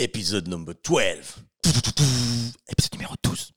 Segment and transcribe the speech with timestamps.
[0.00, 0.94] Épisode number 12.
[2.68, 3.52] Épisode numéro 12.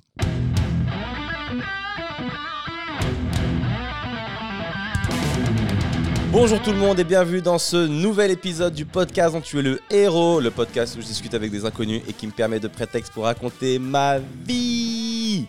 [6.31, 9.61] Bonjour tout le monde et bienvenue dans ce nouvel épisode du podcast dont tu es
[9.61, 12.67] le héros, le podcast où je discute avec des inconnus et qui me permet de
[12.67, 15.45] prétexte pour raconter ma vie.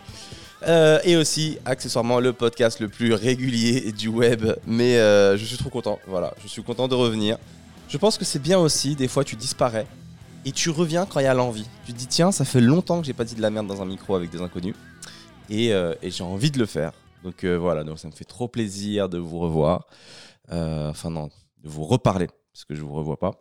[0.67, 4.45] Euh, et aussi, accessoirement, le podcast le plus régulier du web.
[4.67, 5.97] Mais euh, je suis trop content.
[6.05, 7.39] Voilà, je suis content de revenir.
[7.89, 9.87] Je pense que c'est bien aussi, des fois tu disparais
[10.45, 11.67] et tu reviens quand il y a l'envie.
[11.85, 13.81] Tu te dis, tiens, ça fait longtemps que j'ai pas dit de la merde dans
[13.81, 14.75] un micro avec des inconnus
[15.49, 16.93] et, euh, j'ai envie de le faire.
[17.23, 19.87] Donc euh, voilà, donc ça me fait trop plaisir de vous revoir.
[20.51, 21.29] Euh, enfin, non,
[21.63, 23.31] de vous reparler parce que je vous revois pas.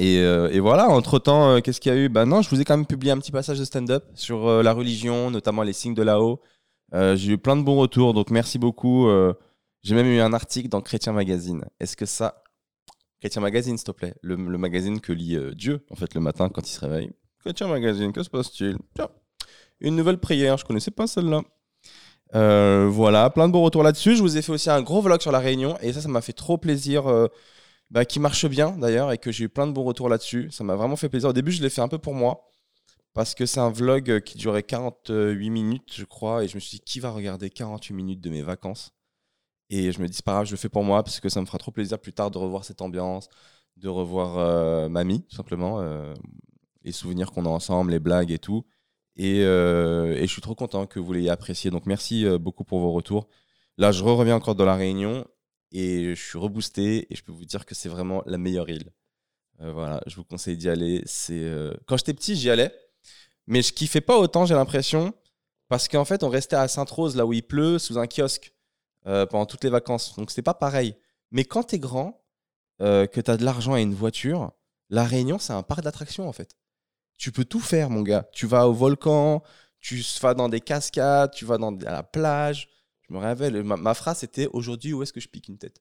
[0.00, 2.08] Et, et voilà, entre-temps, qu'est-ce qu'il y a eu?
[2.08, 4.72] Ben non, je vous ai quand même publié un petit passage de stand-up sur la
[4.72, 6.40] religion, notamment les signes de là-haut.
[6.92, 9.08] J'ai eu plein de bons retours, donc merci beaucoup.
[9.82, 11.64] J'ai même eu un article dans Chrétien Magazine.
[11.80, 12.44] Est-ce que ça...
[13.20, 14.14] Chrétien Magazine, s'il te plaît.
[14.22, 17.10] Le, magazine que lit euh, Dieu, en fait, le matin quand il se réveille.
[17.40, 18.76] Chrétien Magazine, que se passe-t-il?
[18.94, 19.08] Tiens,
[19.80, 21.42] une nouvelle prière, je connaissais pas celle-là.
[22.34, 24.16] Euh, voilà, plein de bons retours là-dessus.
[24.16, 26.20] Je vous ai fait aussi un gros vlog sur la Réunion et ça, ça m'a
[26.20, 27.06] fait trop plaisir.
[27.08, 27.28] euh,
[27.90, 30.50] bah, qui marche bien d'ailleurs et que j'ai eu plein de bons retours là-dessus.
[30.50, 31.30] Ça m'a vraiment fait plaisir.
[31.30, 32.50] Au début, je l'ai fait un peu pour moi
[33.14, 36.78] parce que c'est un vlog qui durait 48 minutes, je crois, et je me suis
[36.78, 38.92] dit qui va regarder 48 minutes de mes vacances?
[39.70, 41.40] Et je me dis c'est pas grave, je le fais pour moi parce que ça
[41.40, 43.28] me fera trop plaisir plus tard de revoir cette ambiance,
[43.76, 46.14] de revoir euh, mamie tout simplement, euh,
[46.84, 48.64] les souvenirs qu'on a ensemble, les blagues et tout.
[49.16, 51.70] Et, euh, et je suis trop content que vous l'ayez apprécié.
[51.70, 53.28] Donc merci euh, beaucoup pour vos retours.
[53.76, 55.26] Là, je reviens encore de la Réunion
[55.72, 58.92] et je suis reboosté et je peux vous dire que c'est vraiment la meilleure île.
[59.60, 61.02] Euh, voilà, je vous conseille d'y aller.
[61.04, 62.72] C'est euh, quand j'étais petit, j'y allais,
[63.46, 65.12] mais je kiffais pas autant, j'ai l'impression,
[65.68, 68.52] parce qu'en fait, on restait à Sainte-Rose, là où il pleut, sous un kiosque
[69.06, 70.16] euh, pendant toutes les vacances.
[70.16, 70.96] Donc c'était pas pareil.
[71.30, 72.24] Mais quand t'es grand,
[72.80, 74.52] euh, que t'as de l'argent et une voiture,
[74.90, 76.56] la Réunion, c'est un parc d'attractions en fait.
[77.18, 78.28] Tu peux tout faire, mon gars.
[78.32, 79.42] Tu vas au volcan,
[79.80, 82.68] tu vas dans des cascades, tu vas dans, à la plage.
[83.08, 85.80] Je me révèle, ma, phrase c'était aujourd'hui, où est-ce que je pique une tête?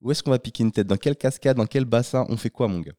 [0.00, 0.86] Où est-ce qu'on va piquer une tête?
[0.86, 1.56] Dans quelle cascade?
[1.56, 2.26] Dans quel bassin?
[2.28, 2.92] On fait quoi, mon gars?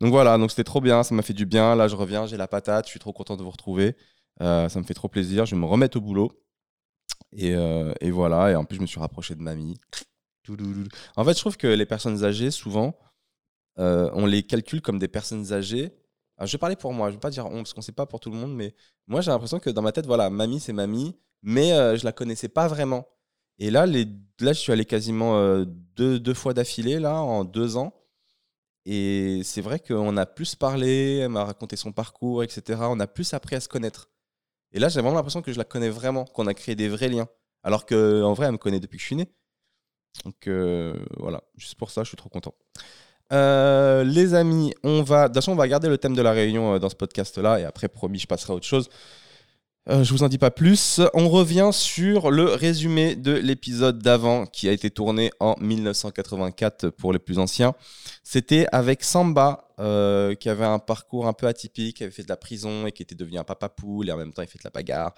[0.00, 1.74] Donc voilà, donc c'était trop bien, ça m'a fait du bien.
[1.74, 3.96] Là, je reviens, j'ai la patate, je suis trop content de vous retrouver.
[4.40, 5.46] Euh, ça me fait trop plaisir.
[5.46, 6.32] Je vais me remettre au boulot.
[7.36, 9.78] Et, euh, et voilà, et en plus, je me suis rapproché de mamie.
[11.16, 12.98] En fait, je trouve que les personnes âgées, souvent,
[13.78, 15.94] euh, on les calcule comme des personnes âgées.
[16.40, 18.18] Je vais parler pour moi, je vais pas dire on, parce qu'on sait pas pour
[18.18, 18.74] tout le monde, mais
[19.06, 22.12] moi, j'ai l'impression que dans ma tête, voilà, mamie, c'est mamie, mais euh, je la
[22.12, 23.06] connaissais pas vraiment.
[23.58, 24.06] Et là, les,
[24.40, 27.94] là je suis allé quasiment euh, deux, deux fois d'affilée, là, en deux ans.
[28.84, 32.80] Et c'est vrai qu'on a plus parlé, elle m'a raconté son parcours, etc.
[32.82, 34.10] On a plus appris à se connaître.
[34.72, 37.08] Et là, j'ai vraiment l'impression que je la connais vraiment, qu'on a créé des vrais
[37.08, 37.28] liens.
[37.62, 39.28] Alors qu'en vrai, elle me connaît depuis que je suis né.
[40.24, 42.54] Donc euh, voilà, juste pour ça, je suis trop content.
[43.32, 45.22] Euh, les amis, on va.
[45.22, 47.60] De toute façon, on va garder le thème de la réunion euh, dans ce podcast-là.
[47.60, 48.90] Et après, promis, je passerai à autre chose.
[49.88, 51.00] Euh, je vous en dis pas plus.
[51.12, 57.12] On revient sur le résumé de l'épisode d'avant qui a été tourné en 1984 pour
[57.12, 57.74] les plus anciens.
[58.22, 62.28] C'était avec Samba euh, qui avait un parcours un peu atypique, qui avait fait de
[62.28, 64.58] la prison et qui était devenu un papa poule et en même temps il fait
[64.58, 65.14] de la bagarre.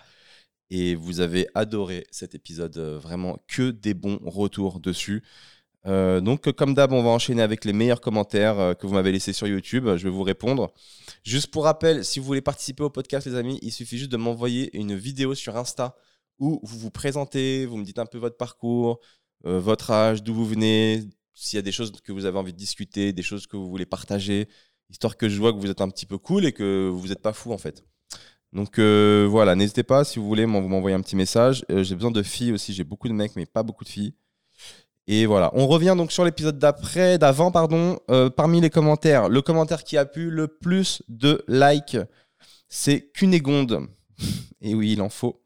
[0.71, 5.23] Et vous avez adoré cet épisode, euh, vraiment que des bons retours dessus.
[5.87, 9.13] Euh, donc, comme d'hab, on va enchaîner avec les meilleurs commentaires euh, que vous m'avez
[9.13, 9.85] laissés sur YouTube.
[9.97, 10.73] Je vais vous répondre.
[11.25, 14.17] Juste pour rappel, si vous voulez participer au podcast, les amis, il suffit juste de
[14.17, 15.97] m'envoyer une vidéo sur Insta
[16.39, 19.01] où vous vous présentez, vous me dites un peu votre parcours,
[19.47, 22.53] euh, votre âge, d'où vous venez, s'il y a des choses que vous avez envie
[22.53, 24.49] de discuter, des choses que vous voulez partager,
[24.91, 27.23] histoire que je vois que vous êtes un petit peu cool et que vous n'êtes
[27.23, 27.85] pas fou en fait.
[28.53, 31.65] Donc voilà, n'hésitez pas si vous voulez m'envoyer un petit message.
[31.69, 34.15] J'ai besoin de filles aussi, j'ai beaucoup de mecs mais pas beaucoup de filles.
[35.07, 37.99] Et voilà, on revient donc sur l'épisode d'après, d'avant, pardon.
[38.11, 41.99] Euh, parmi les commentaires, le commentaire qui a pu le plus de likes,
[42.69, 43.87] c'est Cunégonde.
[44.63, 45.43] Et oui, il en faut.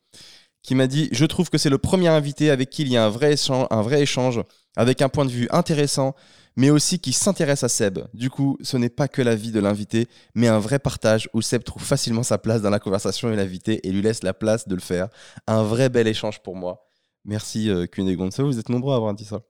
[0.63, 3.05] Qui m'a dit Je trouve que c'est le premier invité avec qui il y a
[3.05, 4.43] un vrai, échange, un vrai échange,
[4.77, 6.15] avec un point de vue intéressant,
[6.57, 8.01] mais aussi qui s'intéresse à Seb.
[8.15, 11.43] Du coup, ce n'est pas que la vie de l'invité, mais un vrai partage où
[11.43, 14.69] Seb trouve facilement sa place dans la conversation et l'invité et lui laisse la place
[14.69, 15.09] de le faire.
[15.49, 16.88] Un vrai bel échange pour moi.
[17.29, 18.33] Merci euh, Cunégonde.
[18.33, 19.43] Ça, vous êtes nombreux à avoir dit ça.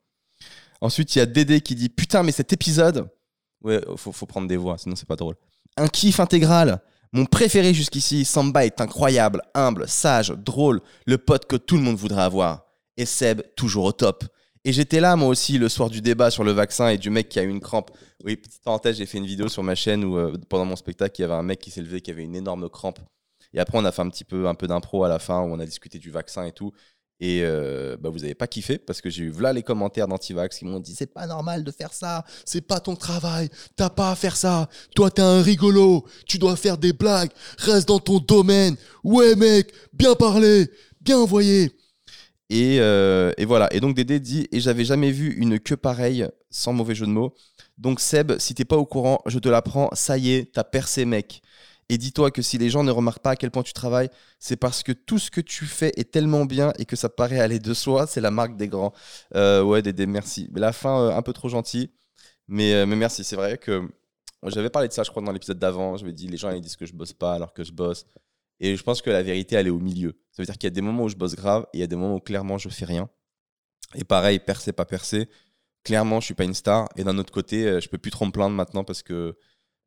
[0.81, 3.09] Ensuite, il y a Dédé qui dit Putain, mais cet épisode.
[3.63, 5.37] Ouais, faut, faut prendre des voix, sinon c'est pas drôle.
[5.77, 6.83] Un kiff intégral.
[7.13, 11.97] Mon préféré jusqu'ici, Samba est incroyable, humble, sage, drôle, le pote que tout le monde
[11.97, 12.67] voudrait avoir.
[12.97, 14.25] Et Seb, toujours au top.
[14.65, 17.29] Et j'étais là, moi aussi, le soir du débat sur le vaccin et du mec
[17.29, 17.93] qui a eu une crampe.
[18.25, 21.15] Oui, petite parenthèse, j'ai fait une vidéo sur ma chaîne où, euh, pendant mon spectacle,
[21.21, 22.99] il y avait un mec qui s'est levé, qui avait une énorme crampe.
[23.55, 25.47] Et après, on a fait un petit peu, un peu d'impro à la fin où
[25.47, 26.73] on a discuté du vaccin et tout.
[27.21, 30.57] Et euh, bah, vous n'avez pas kiffé parce que j'ai eu là les commentaires d'Antivax
[30.57, 34.13] qui m'ont dit c'est pas normal de faire ça, c'est pas ton travail, t'as pas
[34.13, 38.21] à faire ça, toi t'es un rigolo, tu dois faire des blagues, reste dans ton
[38.21, 40.71] domaine, ouais mec, bien parlé,
[41.01, 41.73] bien envoyé.
[42.51, 46.73] Et, euh, voilà, et donc Dédé dit et j'avais jamais vu une queue pareille, sans
[46.73, 47.35] mauvais jeu de mots.
[47.79, 51.05] Donc Seb, si t'es pas au courant, je te l'apprends, ça y est, t'as percé
[51.05, 51.43] mec.
[51.91, 54.57] Et dis-toi que si les gens ne remarquent pas à quel point tu travailles, c'est
[54.57, 57.59] parce que tout ce que tu fais est tellement bien et que ça paraît aller
[57.59, 58.07] de soi.
[58.07, 58.93] C'est la marque des grands.
[59.35, 60.49] Euh, ouais, Dédé, merci.
[60.53, 61.91] Mais la fin, euh, un peu trop gentil.
[62.47, 63.25] Mais, euh, mais merci.
[63.25, 63.89] C'est vrai que
[64.45, 65.97] j'avais parlé de ça, je crois, dans l'épisode d'avant.
[65.97, 68.05] Je me dit, les gens, ils disent que je bosse pas alors que je bosse.
[68.61, 70.19] Et je pense que la vérité, elle est au milieu.
[70.33, 71.85] Ça veut dire qu'il y a des moments où je bosse grave et il y
[71.85, 73.09] a des moments où clairement je fais rien.
[73.95, 75.29] Et pareil, percer, pas percer.
[75.85, 76.89] Clairement, je suis pas une star.
[76.97, 79.39] Et d'un autre côté, je peux plus trop me plaindre maintenant parce que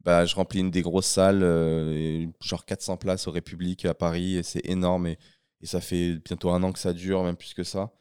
[0.04, 4.38] bah, je remplis une des grosses salles, euh, genre 400 places au République à Paris,
[4.38, 5.08] et c'est énorme.
[5.08, 5.18] Et,
[5.64, 7.92] ça fait bientôt un an que ça dure, même plus que ça.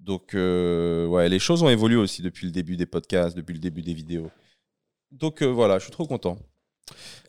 [0.00, 3.60] Donc, euh, ouais, les choses ont évolué aussi depuis le début des podcasts, depuis le
[3.60, 4.30] début des vidéos.
[5.12, 6.36] Donc, euh, voilà, je suis trop content.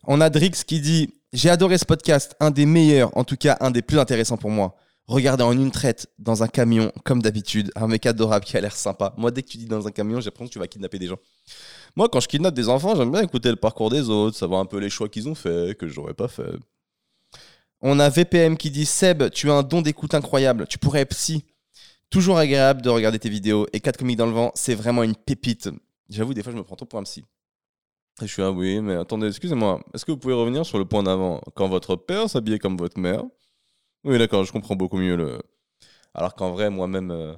[0.05, 3.57] On a Drix qui dit J'ai adoré ce podcast, un des meilleurs, en tout cas
[3.59, 4.75] un des plus intéressants pour moi.
[5.07, 8.75] Regardez en une traite, dans un camion, comme d'habitude, un mec adorable qui a l'air
[8.75, 9.13] sympa.
[9.17, 11.05] Moi, dès que tu dis dans un camion, j'ai l'impression que tu vas kidnapper des
[11.05, 11.19] gens.
[11.95, 14.65] Moi, quand je kidnappe des enfants, j'aime bien écouter le parcours des autres, savoir un
[14.65, 16.51] peu les choix qu'ils ont fait, que j'aurais pas fait.
[17.81, 21.11] On a VPM qui dit Seb, tu as un don d'écoute incroyable, tu pourrais être
[21.11, 21.45] psy.
[22.09, 23.67] Toujours agréable de regarder tes vidéos.
[23.71, 25.69] Et 4 comiques dans le vent, c'est vraiment une pépite.
[26.09, 27.23] J'avoue, des fois, je me prends trop pour un psy.
[28.21, 30.85] Et je suis ah oui, mais attendez, excusez-moi, est-ce que vous pouvez revenir sur le
[30.85, 31.41] point d'avant?
[31.55, 33.23] Quand votre père s'habillait comme votre mère?
[34.03, 35.41] Oui, d'accord, je comprends beaucoup mieux le.
[36.13, 37.35] Alors qu'en vrai, moi-même, euh,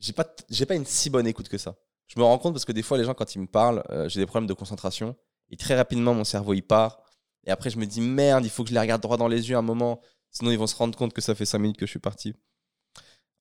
[0.00, 1.76] j'ai pas, j'ai pas une si bonne écoute que ça
[2.08, 4.08] je me rends compte parce que des fois, les gens, quand ils me parlent, euh,
[4.08, 5.16] j'ai des problèmes de concentration.
[5.50, 7.02] Et très rapidement, mon cerveau, il part.
[7.44, 9.48] Et après, je me dis, merde, il faut que je les regarde droit dans les
[9.50, 10.00] yeux un moment.
[10.30, 12.34] Sinon, ils vont se rendre compte que ça fait 5 minutes que je suis parti.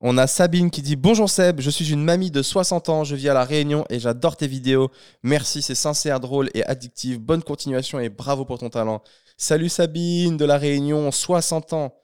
[0.03, 3.15] On a Sabine qui dit Bonjour Seb, je suis une mamie de 60 ans, je
[3.15, 4.89] vis à La Réunion et j'adore tes vidéos.
[5.21, 7.19] Merci, c'est sincère, drôle et addictif.
[7.19, 9.03] Bonne continuation et bravo pour ton talent.
[9.37, 11.95] Salut Sabine de La Réunion, 60 ans.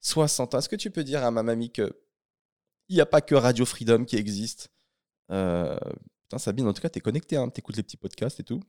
[0.00, 0.58] 60 ans.
[0.58, 1.94] Est-ce que tu peux dire à ma mamie que
[2.88, 4.70] il n'y a pas que Radio Freedom qui existe?
[5.32, 5.76] Euh,
[6.36, 8.60] Sabine, en tout cas, t'es connecté, hein, t'écoutes les petits podcasts et tout.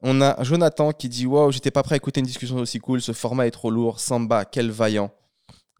[0.00, 3.00] On a Jonathan qui dit Waouh, j'étais pas prêt à écouter une discussion aussi cool,
[3.00, 4.00] ce format est trop lourd.
[4.00, 5.10] Samba, quel vaillant.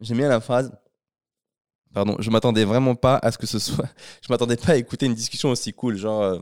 [0.01, 0.73] J'aime bien la phrase.
[1.93, 3.89] Pardon, je m'attendais vraiment pas à ce que ce soit.
[4.23, 5.97] je m'attendais pas à écouter une discussion aussi cool.
[5.97, 6.41] Genre, euh,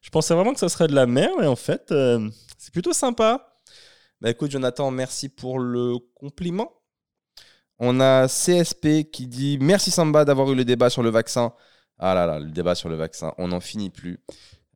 [0.00, 2.92] je pensais vraiment que ça serait de la merde, mais en fait, euh, c'est plutôt
[2.92, 3.58] sympa.
[4.20, 6.70] Bah écoute, Jonathan, merci pour le compliment.
[7.78, 11.52] On a CSP qui dit Merci Samba d'avoir eu le débat sur le vaccin.
[12.04, 14.18] Ah là là, le débat sur le vaccin, on n'en finit plus.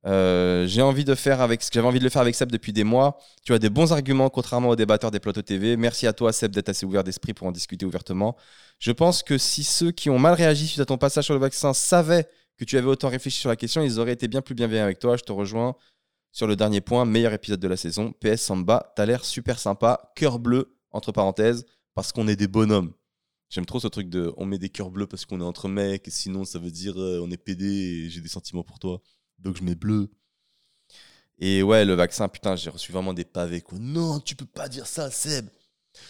[0.06, 2.84] Euh, j'ai envie de faire avec j'avais envie de le faire avec Seb depuis des
[2.84, 3.18] mois.
[3.44, 5.76] Tu as des bons arguments contrairement aux débatteurs des plateaux TV.
[5.76, 8.36] Merci à toi Seb d'être assez ouvert d'esprit pour en discuter ouvertement.
[8.78, 11.40] Je pense que si ceux qui ont mal réagi suite à ton passage sur le
[11.40, 12.28] vaccin savaient
[12.58, 15.00] que tu avais autant réfléchi sur la question, ils auraient été bien plus bienveillants avec
[15.00, 15.16] toi.
[15.16, 15.74] Je te rejoins
[16.30, 18.12] sur le dernier point, meilleur épisode de la saison.
[18.20, 22.92] PS Samba, t'as l'air super sympa, cœur bleu entre parenthèses parce qu'on est des bonhommes.
[23.48, 26.06] J'aime trop ce truc de on met des cœurs bleus parce qu'on est entre mecs,
[26.08, 29.00] sinon ça veut dire euh, on est pédé et j'ai des sentiments pour toi.
[29.38, 30.10] Donc je mets bleu.
[31.38, 33.60] Et ouais, le vaccin, putain, j'ai reçu vraiment des pavés.
[33.60, 33.78] Quoi.
[33.78, 35.48] Non, tu peux pas dire ça, Seb.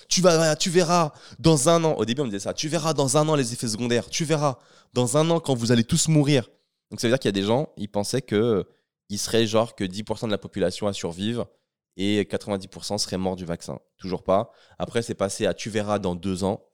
[0.09, 1.94] Tu, vas, tu verras dans un an.
[1.94, 2.55] Au début, on me disait ça.
[2.55, 4.09] Tu verras dans un an les effets secondaires.
[4.09, 4.59] Tu verras
[4.94, 6.49] dans un an quand vous allez tous mourir.
[6.91, 8.65] Donc ça veut dire qu'il y a des gens, ils pensaient que
[9.09, 11.49] il serait genre que 10% de la population à survivre
[11.97, 13.79] et 90% seraient morts du vaccin.
[13.99, 14.50] Toujours pas.
[14.79, 16.65] Après, c'est passé à tu verras dans deux ans.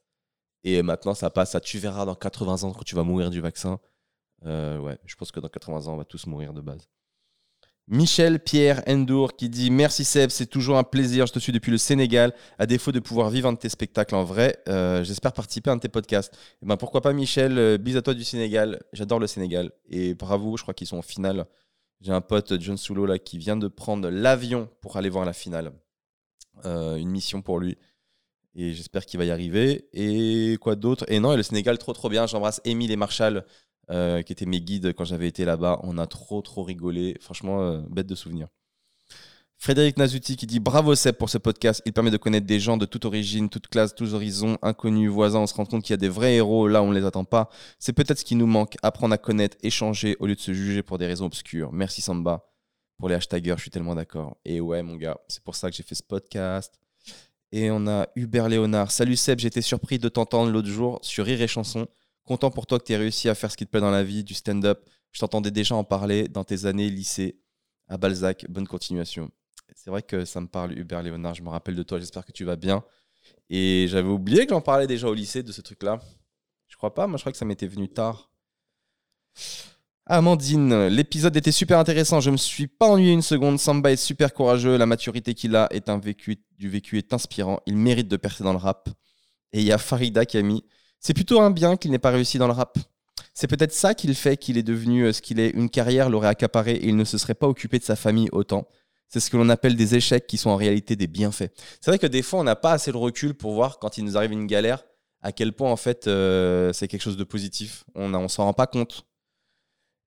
[0.65, 3.41] Et maintenant, ça passe à tu verras dans 80 ans quand tu vas mourir du
[3.41, 3.81] vaccin.
[4.47, 6.89] Euh, ouais, je pense que dans 80 ans, on va tous mourir de base.
[7.89, 11.27] Michel Pierre Endour qui dit Merci Seb, c'est toujours un plaisir.
[11.27, 12.33] Je te suis depuis le Sénégal.
[12.59, 15.77] À défaut de pouvoir vivre un tes spectacles en vrai, euh, j'espère participer à un
[15.77, 16.33] de tes podcasts.
[16.63, 18.81] Eh ben pourquoi pas, Michel euh, à toi du Sénégal.
[18.93, 19.73] J'adore le Sénégal.
[19.89, 21.45] Et bravo, je crois qu'ils sont en finale.
[22.01, 25.73] J'ai un pote, John Soulo, qui vient de prendre l'avion pour aller voir la finale.
[26.65, 27.77] une mission pour lui.
[28.55, 29.89] Et j'espère qu'il va y arriver.
[29.93, 31.05] Et quoi d'autre?
[31.09, 32.27] Et non, le Sénégal, trop trop bien.
[32.27, 33.45] J'embrasse Émile et Marshall,
[33.91, 35.81] euh, qui étaient mes guides quand j'avais été là-bas.
[35.85, 37.17] On a trop trop rigolé.
[37.21, 38.49] Franchement, euh, bête de souvenir.
[39.57, 41.83] Frédéric Nazuti qui dit Bravo Seb pour ce podcast.
[41.87, 45.39] Il permet de connaître des gens de toute origine, toute classe, tous horizons, inconnus, voisins.
[45.39, 47.25] On se rend compte qu'il y a des vrais héros là on ne les attend
[47.25, 47.49] pas.
[47.79, 48.75] C'est peut-être ce qui nous manque.
[48.83, 51.73] Apprendre à connaître, échanger au lieu de se juger pour des raisons obscures.
[51.73, 52.45] Merci Samba
[52.99, 53.55] pour les hashtagers.
[53.57, 54.37] Je suis tellement d'accord.
[54.45, 56.75] Et ouais, mon gars, c'est pour ça que j'ai fait ce podcast.
[57.55, 58.91] Et on a Hubert Léonard.
[58.91, 61.87] Salut Seb, j'étais surpris de t'entendre l'autre jour sur Rire et Chanson.
[62.25, 64.03] Content pour toi que tu aies réussi à faire ce qui te plaît dans la
[64.03, 64.89] vie, du stand-up.
[65.11, 67.39] Je t'entendais déjà en parler dans tes années lycée
[67.89, 68.47] à Balzac.
[68.49, 69.31] Bonne continuation.
[69.75, 71.35] C'est vrai que ça me parle, Hubert Léonard.
[71.35, 71.99] Je me rappelle de toi.
[71.99, 72.83] J'espère que tu vas bien.
[73.51, 76.01] Et j'avais oublié que j'en parlais déjà au lycée de ce truc-là.
[76.69, 77.07] Je crois pas.
[77.07, 78.31] Moi, je crois que ça m'était venu tard.
[80.07, 82.21] Amandine, l'épisode était super intéressant.
[82.21, 83.61] Je me suis pas ennuyé une seconde.
[83.61, 84.77] Samba est super courageux.
[84.77, 87.61] La maturité qu'il a est un vécu, du vécu est inspirant.
[87.67, 88.89] Il mérite de percer dans le rap.
[89.53, 90.65] Et il y a Farida qui a mis
[90.99, 92.79] C'est plutôt un bien qu'il n'ait pas réussi dans le rap.
[93.33, 95.51] C'est peut-être ça qu'il fait qu'il est devenu euh, ce qu'il est.
[95.51, 98.67] Une carrière l'aurait accaparé et il ne se serait pas occupé de sa famille autant.
[99.09, 101.51] C'est ce que l'on appelle des échecs qui sont en réalité des bienfaits.
[101.81, 104.05] C'est vrai que des fois, on n'a pas assez de recul pour voir quand il
[104.05, 104.85] nous arrive une galère
[105.23, 107.85] à quel point en fait euh, c'est quelque chose de positif.
[107.95, 109.05] On ne s'en rend pas compte.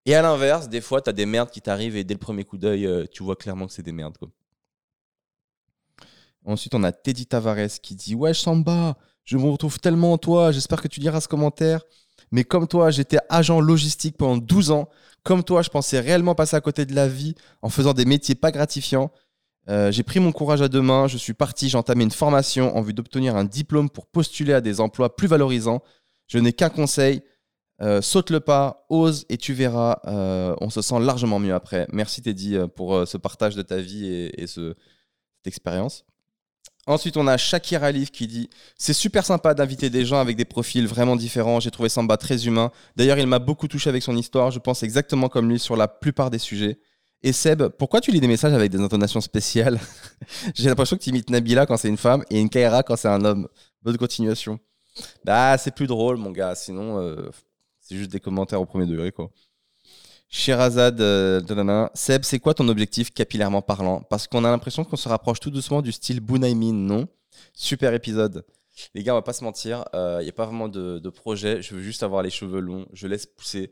[0.05, 2.43] Et à l'inverse, des fois, tu as des merdes qui t'arrivent et dès le premier
[2.43, 4.17] coup d'œil, euh, tu vois clairement que c'est des merdes.
[6.45, 10.51] Ensuite, on a Teddy Tavares qui dit Ouais, Samba, je me retrouve tellement en toi.
[10.51, 11.81] J'espère que tu liras ce commentaire.
[12.31, 14.89] Mais comme toi, j'étais agent logistique pendant 12 ans.
[15.24, 17.33] Comme toi, je pensais réellement passer à côté de la vie
[17.63, 19.12] en faisant des métiers pas gratifiants.
[19.69, 22.77] Euh, j'ai pris mon courage à deux mains, je suis parti, j'ai entamé une formation
[22.77, 25.81] en vue d'obtenir un diplôme pour postuler à des emplois plus valorisants.
[26.27, 27.24] Je n'ai qu'un conseil,
[27.82, 31.88] euh, saute le pas, ose et tu verras, euh, on se sent largement mieux après.
[31.91, 34.75] Merci Teddy pour ce partage de ta vie et, cette
[35.46, 36.05] expérience.
[36.88, 40.46] Ensuite, on a Shakir Alif qui dit C'est super sympa d'inviter des gens avec des
[40.46, 41.60] profils vraiment différents.
[41.60, 42.72] J'ai trouvé Samba très humain.
[42.96, 44.51] D'ailleurs, il m'a beaucoup touché avec son histoire.
[44.51, 46.79] Je pense exactement comme lui sur la plupart des sujets.
[47.24, 49.79] Et Seb, pourquoi tu lis des messages avec des intonations spéciales?
[50.53, 53.08] J'ai l'impression que tu imites Nabila quand c'est une femme et une Kaira quand c'est
[53.08, 53.48] un homme.
[53.82, 54.60] Bonne continuation.
[55.24, 56.53] Bah, c'est plus drôle, mon gars.
[56.53, 57.32] Sinon, euh,
[57.86, 59.30] c'est juste des commentaires au premier degré, quoi.
[60.27, 64.01] Shirazad, euh, Seb, c'est quoi ton objectif capillairement parlant?
[64.10, 67.08] Parce qu'on a l'impression qu'on se rapproche tout doucement du style Bunaimin, non?
[67.54, 68.44] Super épisode.
[68.96, 71.62] Les gars, on va pas se mentir, il euh, n'y a pas vraiment de, projet.
[71.62, 72.88] Je veux juste avoir les cheveux longs.
[72.92, 73.72] Je laisse pousser.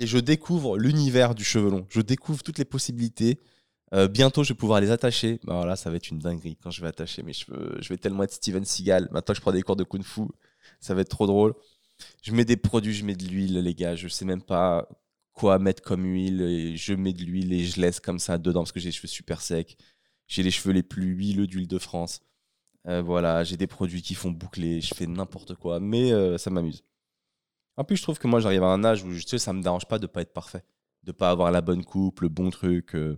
[0.00, 1.86] Et je découvre l'univers du cheveu long.
[1.88, 3.38] Je découvre toutes les possibilités.
[3.94, 5.38] Euh, bientôt, je vais pouvoir les attacher.
[5.44, 7.78] Bah, voilà, ça va être une dinguerie quand je vais attacher mes cheveux.
[7.80, 9.08] Je vais tellement être Steven Seagal.
[9.12, 10.22] Maintenant que je prends des cours de kung fu,
[10.80, 11.54] ça va être trop drôle.
[12.22, 13.96] Je mets des produits, je mets de l'huile, les gars.
[13.96, 14.88] Je sais même pas
[15.32, 16.76] quoi mettre comme huile.
[16.76, 19.08] Je mets de l'huile et je laisse comme ça dedans parce que j'ai les cheveux
[19.08, 19.76] super secs.
[20.26, 22.20] J'ai les cheveux les plus huileux d'huile de France.
[22.88, 24.80] Euh, voilà, j'ai des produits qui font boucler.
[24.80, 26.84] Je fais n'importe quoi, mais euh, ça m'amuse.
[27.76, 29.62] En plus, je trouve que moi, j'arrive à un âge où tu sais, ça me
[29.62, 30.64] dérange pas de pas être parfait,
[31.04, 32.94] de pas avoir la bonne coupe, le bon truc.
[32.94, 33.16] Euh,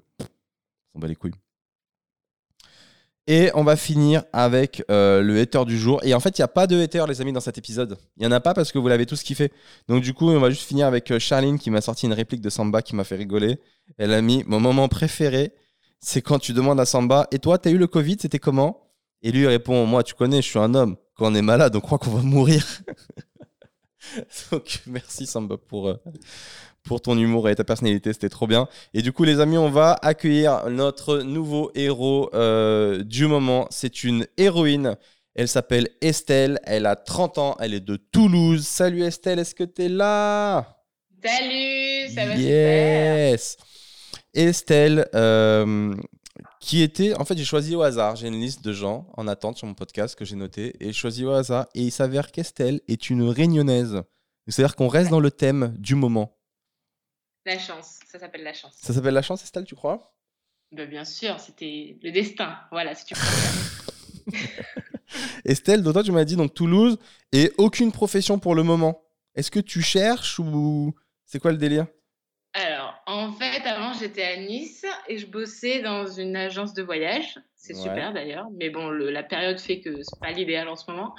[0.95, 1.33] on bat les couilles.
[3.26, 5.99] Et on va finir avec euh, le hater du jour.
[6.04, 7.97] Et en fait, il n'y a pas de hater, les amis, dans cet épisode.
[8.16, 9.50] Il n'y en a pas parce que vous l'avez tous kiffé.
[9.88, 12.43] Donc, du coup, on va juste finir avec euh, Charline qui m'a sorti une réplique
[12.43, 13.59] de Samba qui m'a fait rigoler.
[13.97, 15.52] Elle a mis Mon moment préféré,
[16.00, 18.90] c'est quand tu demandes à Samba Et toi, t'as eu le Covid C'était comment?
[19.23, 20.97] Et lui répond Moi, tu connais, je suis un homme.
[21.16, 22.66] Quand on est malade, on croit qu'on va mourir.
[24.52, 25.97] Donc, merci Samba pour, euh,
[26.85, 28.69] pour ton humour et ta personnalité, c'était trop bien.
[28.93, 33.67] Et du coup, les amis, on va accueillir notre nouveau héros euh, du moment.
[33.71, 34.97] C'est une héroïne.
[35.35, 36.61] Elle s'appelle Estelle.
[36.64, 37.57] Elle a 30 ans.
[37.59, 38.67] Elle est de Toulouse.
[38.67, 40.79] Salut Estelle, est-ce que tu es là?
[41.25, 43.57] Salut, ça va Yes.
[44.35, 45.95] Estelle, euh,
[46.61, 47.14] qui était.
[47.14, 48.17] En fait, j'ai choisi au hasard.
[48.17, 51.25] J'ai une liste de gens en attente sur mon podcast que j'ai noté et choisi
[51.25, 51.67] au hasard.
[51.75, 54.03] Et il s'avère qu'Estelle est une réunionnaise.
[54.49, 56.34] C'est-à-dire qu'on reste dans le thème du moment.
[57.47, 58.75] La chance, ça s'appelle la chance.
[58.81, 60.15] Ça s'appelle la chance, Estelle, tu crois?
[60.73, 62.59] Bah, Bien sûr, c'était le destin.
[62.71, 64.33] Voilà, si tu crois.
[65.45, 66.99] Estelle, toi, tu m'as dit donc Toulouse
[67.33, 69.05] et aucune profession pour le moment.
[69.35, 70.95] Est-ce que tu cherches ou
[71.27, 71.87] c'est quoi le délire?
[72.55, 77.39] Alors, en fait, avant, j'étais à Nice et je bossais dans une agence de voyage.
[77.66, 81.14] C'est super d'ailleurs, mais bon, la période fait que c'est pas l'idéal en ce moment.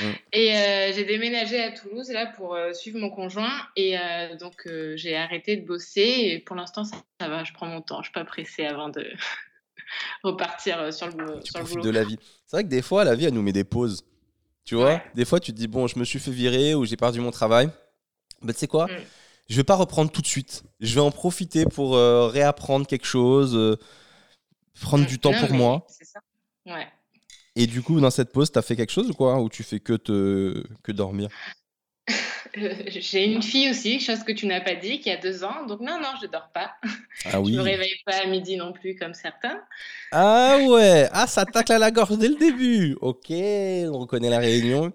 [0.00, 0.04] Mm.
[0.32, 4.66] Et euh, j'ai déménagé à Toulouse là pour euh, suivre mon conjoint et euh, donc
[4.94, 8.14] j'ai arrêté de bosser et pour l'instant ça, va, je prends mon temps, je suis
[8.14, 9.04] pas pressée avant de
[10.24, 11.82] repartir sur le, tu sur le boulot.
[11.82, 12.16] de la vie.
[12.46, 14.06] C'est vrai que des fois la vie elle nous met des pauses.
[14.64, 16.96] Tu vois, des fois tu te dis bon, je me suis fait virer ou j'ai
[16.96, 17.68] perdu mon travail.
[18.40, 18.86] Mais tu sais quoi?
[18.86, 18.96] Mm.
[19.50, 20.62] Je vais pas reprendre tout de suite.
[20.80, 23.76] Je vais en profiter pour réapprendre quelque chose
[24.80, 25.86] prendre du temps pour moi.
[25.88, 26.20] C'est ça.
[26.66, 26.86] Ouais.
[27.56, 29.40] Et du coup, dans cette pause, tu as fait quelque chose ou quoi?
[29.40, 30.64] Ou tu fais que, te...
[30.82, 31.28] que dormir?
[32.86, 35.66] J'ai une fille aussi, chose que tu n'as pas dit, qui a deux ans.
[35.66, 36.72] Donc non, non, je dors pas.
[37.32, 37.52] Ah oui.
[37.54, 39.60] je me réveille pas à midi non plus comme certains.
[40.12, 42.96] Ah ouais, ah ça tacle à la gorge dès le début.
[43.00, 44.92] Ok, on reconnaît la réunion.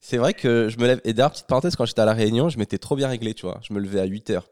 [0.00, 1.00] C'est vrai que je me lève.
[1.04, 3.46] Et d'ailleurs, petite parenthèse, quand j'étais à la réunion, je m'étais trop bien réglé, tu
[3.46, 3.60] vois.
[3.62, 4.48] Je me levais à 8 heures.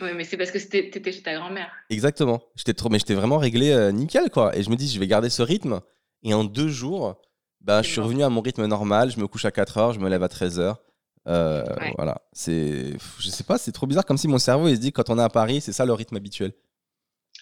[0.00, 1.70] Oui, mais c'est parce que t'étais chez ta grand-mère.
[1.90, 2.42] Exactement.
[2.56, 4.56] J'étais trop, mais j'étais vraiment réglé euh, nickel, quoi.
[4.56, 5.80] Et je me dis, je vais garder ce rythme.
[6.22, 7.20] Et en deux jours,
[7.60, 9.10] bah, je suis revenu à mon rythme normal.
[9.10, 10.82] Je me couche à 4 heures, je me lève à 13 heures.
[11.28, 11.64] Euh,
[11.96, 12.22] voilà.
[12.32, 15.10] C'est, je sais pas, c'est trop bizarre, comme si mon cerveau, il se dit, quand
[15.10, 16.52] on est à Paris, c'est ça le rythme habituel.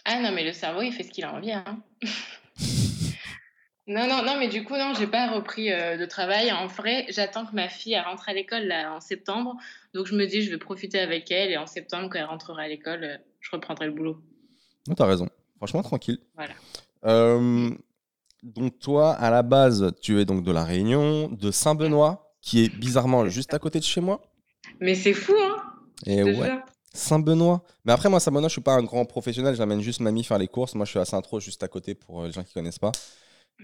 [0.04, 1.52] Ah non, mais le cerveau, il fait ce qu'il a envie.
[1.52, 1.82] Hein.
[3.90, 6.52] Non, non, non, mais du coup, non, j'ai pas repris euh, de travail.
[6.52, 9.56] En vrai, j'attends que ma fille rentre à l'école là, en septembre.
[9.94, 11.50] Donc, je me dis, je vais profiter avec elle.
[11.50, 14.16] Et en septembre, quand elle rentrera à l'école, euh, je reprendrai le boulot.
[14.86, 15.28] Non, t'as raison.
[15.56, 16.20] Franchement, tranquille.
[16.36, 16.52] Voilà.
[17.04, 17.68] Euh,
[18.44, 22.68] donc, toi, à la base, tu es donc de La Réunion, de Saint-Benoît, qui est
[22.68, 24.22] bizarrement juste à côté de chez moi.
[24.78, 25.56] Mais c'est fou, hein
[26.06, 26.60] Et ouais.
[26.94, 27.64] Saint-Benoît.
[27.84, 29.56] Mais après, moi, Saint-Benoît, je suis pas un grand professionnel.
[29.56, 30.76] J'amène juste mamie faire les courses.
[30.76, 32.92] Moi, je suis à Saint-Tro, juste à côté, pour les gens qui connaissent pas.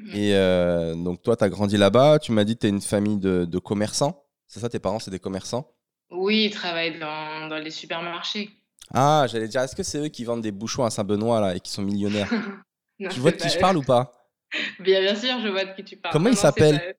[0.01, 0.11] Mhm.
[0.15, 2.19] Et euh, donc, toi, tu as grandi là-bas.
[2.19, 4.25] Tu m'as dit que tu es une famille de, commerçants.
[4.47, 5.73] C'est ça, tes parents, c'est des commerçants?
[6.11, 8.51] Oui, ils travaillent dans, dans les supermarchés.
[8.95, 11.61] Ah, j'allais dire, est-ce que c'est eux qui vendent des bouchons à Saint-Benoît là et
[11.61, 12.31] qui sont millionnaires?
[13.11, 14.11] Tu vois de qui je parle ou pas?
[14.81, 16.13] Bien, bien sûr, je vois de qui tu parles.
[16.15, 16.97] Comment ils s'appellent?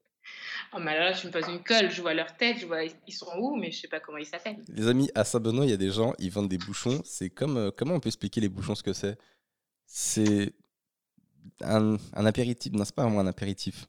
[0.73, 3.13] Oh, mais là, je me pose une colle, je vois leur tête, je vois ils
[3.13, 4.63] sont où, mais je sais pas comment ils s'appellent.
[4.67, 7.01] Les amis, à Saint-Benoît, il y a des gens, ils vendent des bouchons.
[7.03, 7.57] C'est comme.
[7.57, 9.17] Euh, comment on peut expliquer les bouchons ce que c'est?
[9.85, 10.53] C'est
[11.61, 12.73] un, apéritif.
[12.73, 13.87] Non, c'est pas vraiment un apéritif?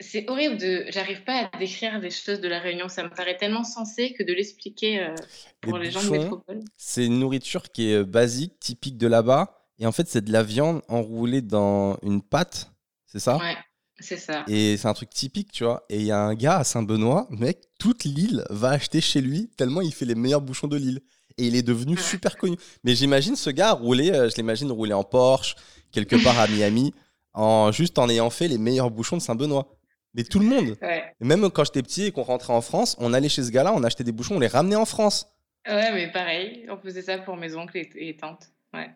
[0.00, 0.84] C'est horrible de.
[0.90, 2.88] J'arrive pas à décrire des choses de la Réunion.
[2.88, 5.14] Ça me paraît tellement sensé que de l'expliquer euh,
[5.60, 6.60] pour les, gens de métropole.
[6.76, 9.66] C'est une nourriture qui est euh, basique, typique de là-bas.
[9.80, 12.70] Et en fait, c'est de la viande enroulée dans une pâte.
[13.06, 13.38] C'est ça?
[13.38, 13.56] Ouais,
[14.00, 14.44] c'est ça.
[14.46, 15.84] Et c'est un truc typique, tu vois.
[15.88, 19.50] Et il y a un gars à Saint-Benoît, mec, toute l'île va acheter chez lui
[19.56, 21.00] tellement il fait les meilleurs bouchons de l'île.
[21.36, 22.56] Et il est devenu super connu.
[22.84, 25.54] Mais j'imagine ce gars rouler, euh, je l'imagine rouler en Porsche,
[25.92, 26.94] quelque part à Miami,
[27.34, 29.68] en, juste en ayant fait les meilleurs bouchons de Saint-Benoît.
[30.14, 30.76] Mais tout le monde.
[31.20, 33.84] même quand j'étais petit et qu'on rentrait en France, on allait chez ce gars-là, on
[33.84, 35.32] achetait des bouchons, on les ramenait en France.
[35.66, 38.50] Ouais, mais pareil, on faisait ça pour mes oncles et, tantes.
[38.72, 38.90] Ouais.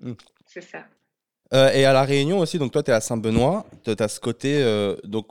[0.00, 0.14] Hmm.
[0.46, 0.86] C'est ça.
[1.54, 4.18] Euh, et à La Réunion aussi, donc toi, tu es à Saint-Benoît, tu as ce
[4.18, 5.28] côté, euh, donc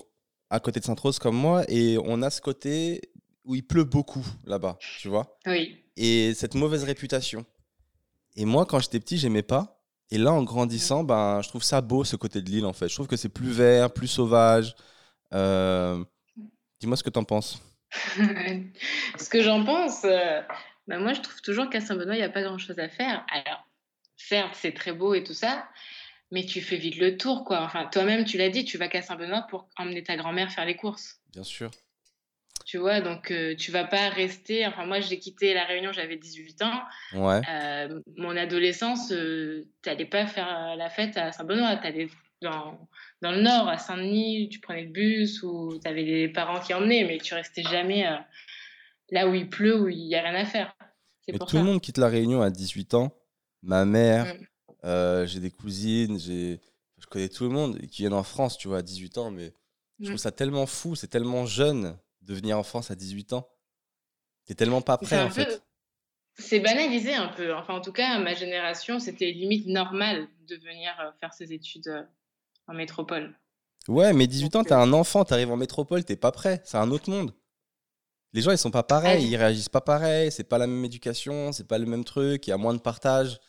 [0.49, 3.01] à côté de Sainte-Rose comme moi, et on a ce côté
[3.43, 5.37] où il pleut beaucoup là-bas, tu vois?
[5.45, 5.83] Oui.
[5.97, 7.45] Et cette mauvaise réputation.
[8.35, 9.74] Et moi, quand j'étais petit, j'aimais pas.
[10.11, 12.87] Et là, en grandissant, ben, je trouve ça beau, ce côté de l'île, en fait.
[12.87, 14.75] Je trouve que c'est plus vert, plus sauvage.
[15.33, 16.03] Euh,
[16.79, 17.61] dis-moi ce que tu en penses.
[19.19, 20.41] ce que j'en pense, euh,
[20.87, 23.25] ben moi, je trouve toujours qu'à Saint-Benoît, il n'y a pas grand-chose à faire.
[23.31, 23.67] Alors,
[24.15, 25.67] certes, c'est très beau et tout ça,
[26.31, 27.61] mais tu fais vite le tour, quoi.
[27.61, 30.75] Enfin, toi-même, tu l'as dit, tu vas qu'à Saint-Benoît pour emmener ta grand-mère faire les
[30.75, 31.19] courses.
[31.33, 31.71] Bien sûr.
[32.65, 34.65] Tu vois, donc euh, tu vas pas rester.
[34.65, 36.81] Enfin, moi, j'ai quitté La Réunion, j'avais 18 ans.
[37.13, 37.39] Ouais.
[37.47, 41.77] Euh, mon adolescence, euh, tu n'allais pas faire la fête à Saint-Benoît.
[41.77, 42.09] Tu allais
[42.41, 42.79] dans,
[43.21, 46.73] dans le nord, à Saint-Denis, tu prenais le bus ou tu avais des parents qui
[46.73, 48.03] emmenaient, mais tu restais jamais
[49.11, 50.75] là où il pleut, où il n'y a rien à faire.
[51.27, 53.15] Mais tout le monde quitte La Réunion à 18 ans.
[53.61, 54.35] Ma mère,
[54.83, 55.25] mm.
[55.27, 56.59] j'ai des cousines, j'ai
[56.97, 59.53] je connais tout le monde qui viennent en France, tu vois, à 18 ans, mais
[59.99, 60.07] je mm.
[60.07, 63.47] trouve ça tellement fou, c'est tellement jeune de venir en France à 18 ans.
[64.45, 65.63] T'es tellement pas prêt en fait.
[66.37, 67.53] C'est banalisé un peu.
[67.53, 71.87] Enfin, en tout cas, ma génération, c'était limite normal de venir euh, faire ses études
[71.87, 72.03] euh,
[72.67, 73.33] en métropole.
[73.87, 76.61] Ouais, mais 18 ans, t'es euh, un enfant, t'arrives en métropole, t'es pas prêt.
[76.65, 77.33] C'est un autre monde.
[78.33, 81.53] Les gens, ils sont pas pareils, ils réagissent pas pareil, c'est pas la même éducation,
[81.53, 83.39] c'est pas le même truc, il y a moins de partage.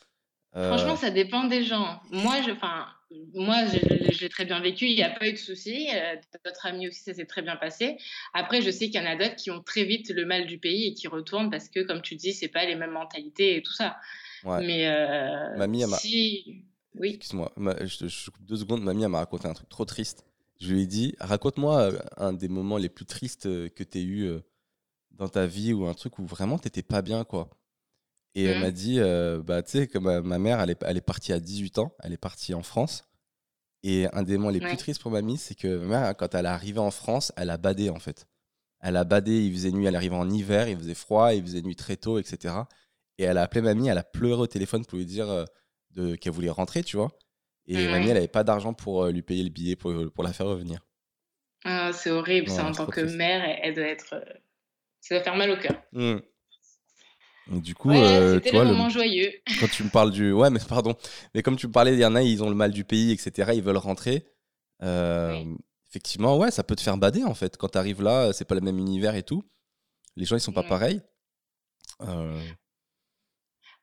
[0.52, 2.00] Franchement, ça dépend des gens.
[2.12, 2.86] Moi, je, enfin,
[3.34, 5.88] moi, je, l'ai très bien vécu, il n'y a pas eu de souci.
[5.94, 7.98] Euh, d'autres amis aussi, ça s'est très bien passé.
[8.34, 10.58] Après, je sais qu'il y en a d'autres qui ont très vite le mal du
[10.58, 13.62] pays et qui retournent parce que, comme tu dis, c'est pas les mêmes mentalités et
[13.62, 13.96] tout ça.
[14.44, 16.64] Mais euh, mamie, si...
[16.94, 17.14] Oui.
[17.16, 18.82] Excuse-moi, je, je, coupe deux secondes.
[18.82, 20.24] Mamie, m'a raconté un truc trop triste.
[20.60, 24.00] Je lui ai dit, raconte-moi euh, un des moments les plus tristes que tu as
[24.00, 24.30] eu
[25.12, 27.50] dans ta vie ou un truc où vraiment tu n'étais pas bien, quoi.
[28.36, 28.72] Et elle m'a mmh.
[28.72, 31.78] dit, euh, bah, tu sais, que ma, mère, elle est, elle est partie à 18
[31.78, 33.08] ans, elle est partie en France.
[33.82, 36.44] Et un des moments les plus tristes pour mamie, c'est que ma mère, quand elle
[36.44, 38.26] est arrivée en France, elle a badé, en fait.
[38.80, 41.62] Elle a badé, il faisait nuit, elle arrivait en hiver, il faisait froid, il faisait
[41.62, 42.54] nuit très tôt, etc.
[43.16, 46.32] Et elle a appelé mamie, elle a pleuré au téléphone pour lui dire euh, qu'elle
[46.32, 47.16] voulait rentrer, tu vois.
[47.66, 50.34] Et mamie, elle n'avait pas d'argent pour euh, lui payer le billet, pour, pour la
[50.34, 50.80] faire revenir.
[51.64, 54.22] Ah, c'est horrible, ça, en tant que mère, elle, doit être.
[55.00, 55.82] Ça doit faire mal au cœur.
[55.92, 56.18] Mmh
[57.48, 59.32] du coup, euh, tu vois, le moment joyeux.
[59.60, 60.32] Quand tu me parles du.
[60.32, 60.96] Ouais, mais pardon.
[61.34, 63.12] Mais comme tu me parlais, il y en a, ils ont le mal du pays,
[63.12, 63.52] etc.
[63.54, 64.26] Ils veulent rentrer.
[64.82, 65.44] Euh,
[65.88, 67.56] effectivement, ouais, ça peut te faire bader en fait.
[67.56, 69.44] Quand tu arrives là, c'est pas le même univers et tout.
[70.16, 70.68] Les gens, ils sont pas mm.
[70.68, 71.02] pareils.
[72.02, 72.40] Euh.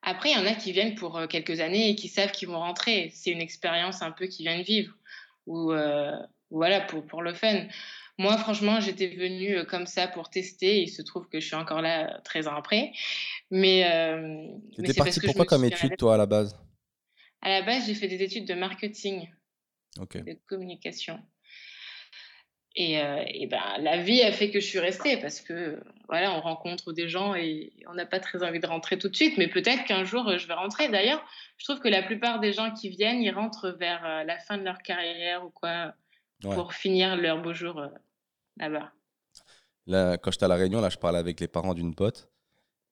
[0.02, 2.60] Après, il y en a qui viennent pour quelques années et qui savent qu'ils vont
[2.60, 3.12] rentrer.
[3.16, 4.94] C'est une expérience un peu qu'ils viennent vivre.
[5.48, 5.74] Ou
[6.52, 7.68] voilà, pour, pour le fun.
[8.20, 10.82] Moi, franchement, j'étais venue euh, comme ça pour tester.
[10.82, 12.92] il se trouve que je suis encore là 13 ans après.
[13.50, 13.86] Mais.
[13.92, 16.60] Euh, tu étais partie pourquoi comme étude, toi, à la base?
[17.42, 19.28] À la base, j'ai fait des études de marketing,
[19.98, 21.20] de communication.
[22.76, 26.36] Et, euh, et, ben, la vie a fait que je suis restée parce que voilà,
[26.36, 29.38] on rencontre des gens et on n'a pas très envie de rentrer tout de suite,
[29.38, 30.88] mais peut-être qu'un jour je vais rentrer.
[30.90, 31.24] D'ailleurs,
[31.58, 34.64] je trouve que la plupart des gens qui viennent, ils rentrent vers la fin de
[34.64, 35.94] leur carrière ou quoi
[36.44, 37.82] pour finir leur beau jour
[38.58, 38.92] là-bas.
[39.86, 42.30] Là, quand j'étais à La Réunion, là, je parlais avec les parents d'une pote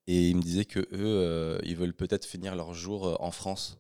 [0.08, 3.78] et ils me disaient que eux, ils veulent peut-être finir leur jour en France.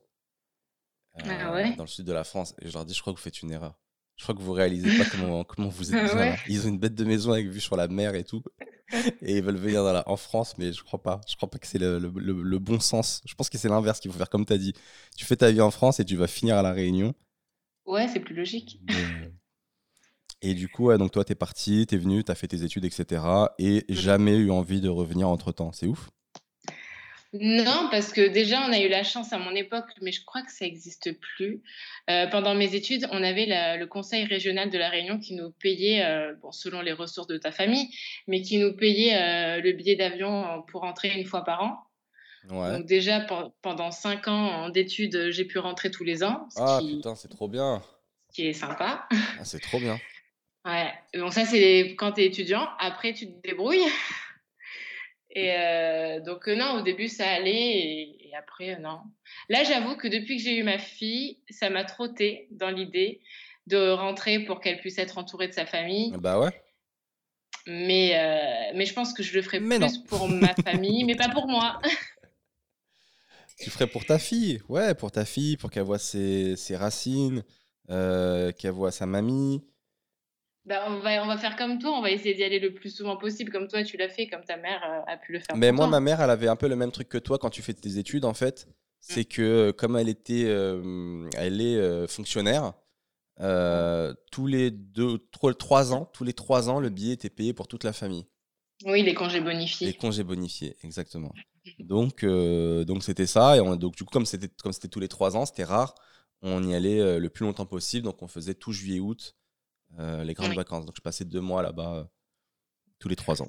[1.23, 1.75] Ah ouais?
[1.75, 2.55] dans le sud de la France.
[2.61, 3.77] Et je leur dis, je crois que vous faites une erreur.
[4.15, 6.35] Je crois que vous réalisez pas comment, comment vous êtes bien.
[6.47, 8.43] Ils ont une bête de maison avec vue sur la mer et tout.
[9.21, 11.21] Et ils veulent venir dans la, en France, mais je crois pas.
[11.27, 13.21] Je crois pas que c'est le, le, le, bon sens.
[13.25, 14.73] Je pense que c'est l'inverse qu'il faut faire, comme tu as dit.
[15.15, 17.13] Tu fais ta vie en France et tu vas finir à La Réunion.
[17.85, 18.81] Ouais, c'est plus logique.
[20.41, 22.63] Et du coup, donc toi, tu es parti, tu es venu, tu as fait tes
[22.63, 23.23] études, etc.
[23.59, 25.71] Et jamais eu envie de revenir entre temps.
[25.71, 26.09] C'est ouf
[27.33, 30.41] non, parce que déjà, on a eu la chance à mon époque, mais je crois
[30.41, 31.61] que ça n'existe plus.
[32.09, 33.45] Euh, pendant mes études, on avait
[33.77, 37.37] le conseil régional de la Réunion qui nous payait, euh, bon, selon les ressources de
[37.37, 37.87] ta famille,
[38.27, 41.77] mais qui nous payait euh, le billet d'avion pour rentrer une fois par an.
[42.49, 43.25] Donc déjà,
[43.61, 46.49] pendant cinq ans d'études, j'ai pu rentrer tous les ans.
[46.57, 47.81] ah putain, c'est trop bien.
[48.29, 49.07] Ce qui est sympa.
[49.39, 49.97] Ah, c'est trop bien.
[50.65, 50.93] Ouais.
[51.13, 52.67] Donc ça, c'est quand tu es étudiant.
[52.79, 53.85] Après, tu te débrouilles.
[55.33, 58.17] Et euh, donc, euh, non, au début, ça allait.
[58.19, 58.99] Et, après, euh, non.
[59.49, 63.21] Là, j'avoue que depuis que j'ai eu ma fille, ça m'a trotté dans l'idée
[63.67, 66.11] de rentrer pour qu'elle puisse être entourée de sa famille.
[66.17, 66.49] Bah ouais.
[67.67, 71.47] Mais, mais je pense que je le ferai plus pour ma famille, mais pas pour
[71.47, 71.79] moi.
[73.59, 77.43] tu ferais pour ta fille, ouais, pour ta fille, pour qu'elle voit ses, ses racines,
[77.87, 79.63] qu'elle voit sa mamie.
[80.65, 82.95] Bah, on, va, on va faire comme toi, on va essayer d'y aller le plus
[82.95, 85.55] souvent possible, comme toi tu l'as fait, comme ta mère euh, a pu le faire.
[85.55, 87.63] Mais moi, ma mère, elle avait un peu le même truc que toi quand tu
[87.63, 88.67] fais tes études, en fait.
[88.67, 88.71] Mm.
[88.99, 92.73] C'est que euh, comme elle était, euh, elle est fonctionnaire,
[93.39, 95.17] tous les deux,
[95.57, 98.27] trois, ans, tous les trois ans, le billet était payé pour toute la famille.
[98.85, 99.87] Oui, les congés bonifiés.
[99.87, 101.33] Les congés bonifiés, exactement.
[101.79, 103.57] donc, donc c'était ça.
[103.57, 105.95] Et donc du coup, comme c'était comme c'était tous les trois ans, c'était rare.
[106.43, 108.05] On y allait le plus longtemps possible.
[108.05, 109.35] Donc on faisait tout juillet-août.
[109.99, 110.85] Euh, les grandes vacances.
[110.85, 112.03] Donc je passais deux mois là-bas euh,
[112.99, 113.47] tous les trois ans.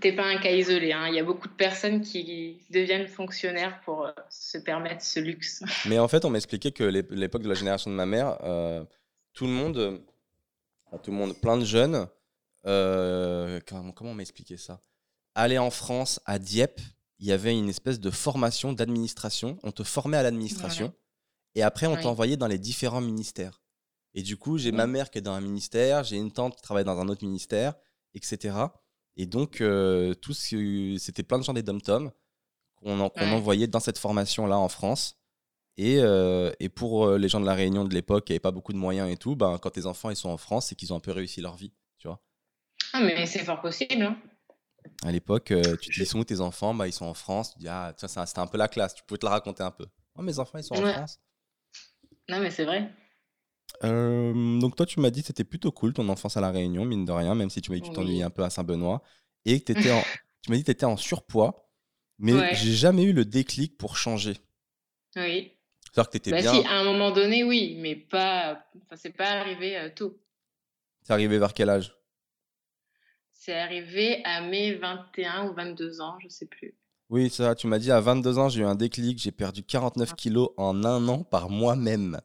[0.00, 0.92] T'es pas un cas isolé.
[0.92, 1.08] Hein.
[1.08, 5.62] Il y a beaucoup de personnes qui deviennent fonctionnaires pour euh, se permettre ce luxe.
[5.88, 8.36] Mais en fait, on m'expliquait que l'époque de la génération de ma mère,
[9.32, 10.02] tout le monde,
[11.02, 12.08] tout le monde, plein de jeunes,
[12.64, 14.80] comment, comment on m'expliquait ça?
[15.34, 16.80] Aller en France, à Dieppe,
[17.18, 19.58] il y avait une espèce de formation d'administration.
[19.62, 20.92] On te formait à l'administration.
[21.54, 23.60] Et après, on t'envoyait dans les différents ministères.
[24.16, 26.62] Et du coup, j'ai ma mère qui est dans un ministère, j'ai une tante qui
[26.62, 27.74] travaille dans un autre ministère,
[28.14, 28.56] etc.
[29.18, 32.10] Et donc, euh, tout c'était plein de gens des dom-tom
[32.76, 35.18] qu'on envoyait dans cette formation-là en France.
[35.76, 38.52] Et, euh, et, pour euh, les gens de la Réunion de l'époque qui n'avaient pas
[38.52, 40.94] beaucoup de moyens et tout, ben, quand tes enfants ils sont en France, c'est qu'ils
[40.94, 42.22] ont un peu réussi leur vie, tu vois.
[42.94, 44.00] Ah, mais c'est fort possible.
[44.00, 44.16] Hein.
[45.04, 45.52] À l'époque,
[45.82, 46.72] tu te dis, sont où tes enfants?
[46.72, 47.52] Bah, Ils sont en France.
[47.52, 49.84] Tu dis, ah, c'était un peu la classe, tu pouvais te la raconter un peu.
[50.14, 51.20] Oh, mes enfants, ils sont en France.
[52.30, 52.90] Non, mais c'est vrai.
[53.84, 56.84] Euh, donc toi, tu m'as dit que c'était plutôt cool ton enfance à La Réunion,
[56.84, 59.02] mine de rien, même si tu m'as dit que tu t'ennuyais un peu à Saint-Benoît.
[59.44, 60.02] Et que étais en...
[60.42, 61.68] tu m'as dit que tu étais en surpoids,
[62.18, 64.36] mais j'ai jamais eu le déclic pour changer.
[65.16, 65.52] Oui.
[65.80, 66.54] C'est-à-dire que tu étais bah bien...
[66.54, 68.66] Si, à un moment donné, oui, mais pas...
[68.84, 70.18] Enfin, c'est pas arrivé euh, tôt.
[71.02, 71.94] C'est arrivé vers quel âge?
[73.32, 76.74] C'est arrivé à mes 21 ou 22 ans, je sais plus.
[77.08, 80.14] Oui, ça, tu m'as dit à 22 ans, j'ai eu un déclic, j'ai perdu 49
[80.16, 82.20] kilos en un an par moi-même.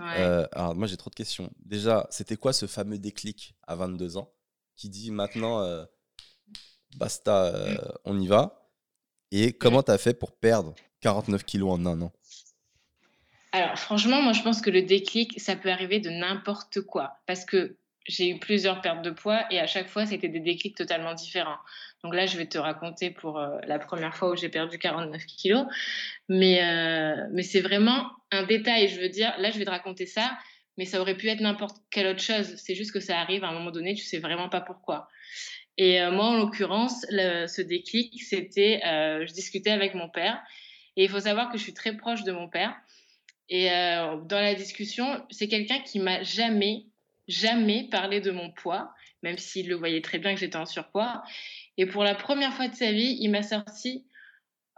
[0.00, 1.50] Euh, alors, moi, j'ai trop de questions.
[1.64, 4.32] Déjà, c'était quoi ce fameux déclic à 22 ans
[4.76, 5.84] qui dit maintenant, euh,
[6.96, 8.70] basta, euh, on y va?
[9.30, 12.12] Et comment tu as fait pour perdre 49 kilos en un an?
[13.52, 17.18] Alors, franchement, moi, je pense que le déclic, ça peut arriver de n'importe quoi.
[17.26, 17.76] Parce que
[18.06, 21.58] j'ai eu plusieurs pertes de poids et à chaque fois, c'était des déclics totalement différents.
[22.02, 25.24] Donc là, je vais te raconter pour euh, la première fois où j'ai perdu 49
[25.24, 25.64] kilos.
[26.28, 28.88] Mais, euh, mais c'est vraiment un détail.
[28.88, 30.36] Je veux dire, là, je vais te raconter ça,
[30.76, 32.56] mais ça aurait pu être n'importe quelle autre chose.
[32.56, 35.08] C'est juste que ça arrive à un moment donné, tu sais vraiment pas pourquoi.
[35.78, 40.40] Et euh, moi, en l'occurrence, ce déclic, c'était, je discutais avec mon père.
[40.96, 42.76] Et il faut savoir que je suis très proche de mon père.
[43.48, 46.84] Et dans la discussion, c'est quelqu'un qui m'a jamais
[47.28, 51.22] jamais parlé de mon poids, même s'il le voyait très bien que j'étais en surpoids.
[51.76, 54.06] Et pour la première fois de sa vie, il m'a sorti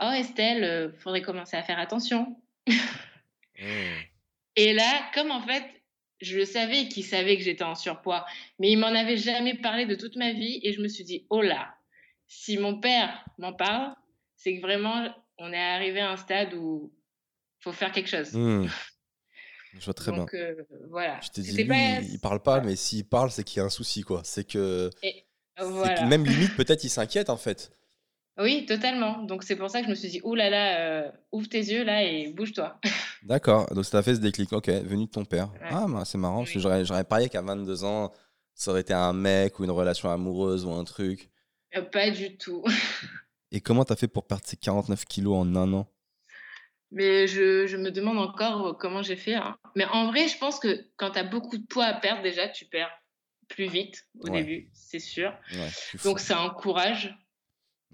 [0.00, 2.40] Oh Estelle, euh, faudrait commencer à faire attention.
[3.59, 4.02] Mmh.
[4.56, 5.64] Et là, comme en fait,
[6.20, 8.26] je le savais qu'il savait que j'étais en surpoids,
[8.59, 10.61] mais il m'en avait jamais parlé de toute ma vie.
[10.62, 11.74] Et je me suis dit Oh là,
[12.26, 13.94] si mon père m'en parle,
[14.37, 16.92] c'est que vraiment, on est arrivé à un stade où
[17.61, 18.35] il faut faire quelque chose.
[18.35, 18.68] Mmh.
[19.74, 20.26] Je vois très bien.
[20.35, 20.55] Euh,
[20.90, 21.20] voilà.
[21.22, 23.70] Je t'ai dit, lui, il parle pas, mais s'il parle, c'est qu'il y a un
[23.70, 24.22] souci, quoi.
[24.24, 24.90] C'est que.
[26.09, 27.72] Même limite, peut-être, il s'inquiète, en fait.
[28.38, 29.22] Oui, totalement.
[29.22, 31.59] Donc c'est pour ça que je me suis dit, ouh là là, euh, ouvre tes
[31.59, 32.79] yeux là et bouge-toi.
[33.22, 35.50] D'accord, donc ça t'a fait ce déclic, ok, venu de ton père.
[35.62, 38.12] Ah, bah, c'est marrant, parce que j'aurais, j'aurais parié qu'à 22 ans,
[38.55, 41.31] ça aurait été un mec ou une relation amoureuse ou un truc.
[41.76, 42.62] Euh, pas du tout.
[43.52, 45.88] Et comment t'as fait pour perdre ces 49 kilos en un an?
[46.92, 49.35] Mais je, je me demande encore comment j'ai fait.
[49.35, 49.57] hein.
[49.75, 52.49] Mais en vrai, je pense que quand tu as beaucoup de poids à perdre, déjà,
[52.49, 52.90] tu perds
[53.49, 54.40] plus vite au Ouais.
[54.42, 55.33] début, c'est sûr.
[55.53, 55.68] Ouais.
[56.05, 57.14] Donc ça encourage.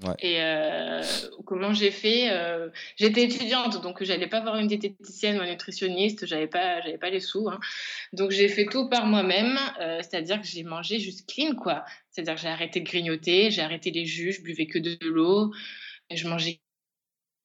[0.03, 0.15] Ouais.
[0.21, 1.03] Et euh,
[1.45, 6.25] comment j'ai fait euh, J'étais étudiante, donc j'allais pas voir une diététicienne ou un nutritionniste,
[6.27, 7.49] j'avais pas, j'avais pas les sous.
[7.51, 7.61] hein.
[8.15, 11.85] Donc j'ai fait tout par moi-même, euh, c'est-à-dire que j'ai mangé juste clean, quoi.
[12.11, 15.53] C'est-à-dire que j'ai arrêté de grignoter, j'ai arrêté les jus, je buvais que de l'eau,
[16.11, 16.61] je mangeais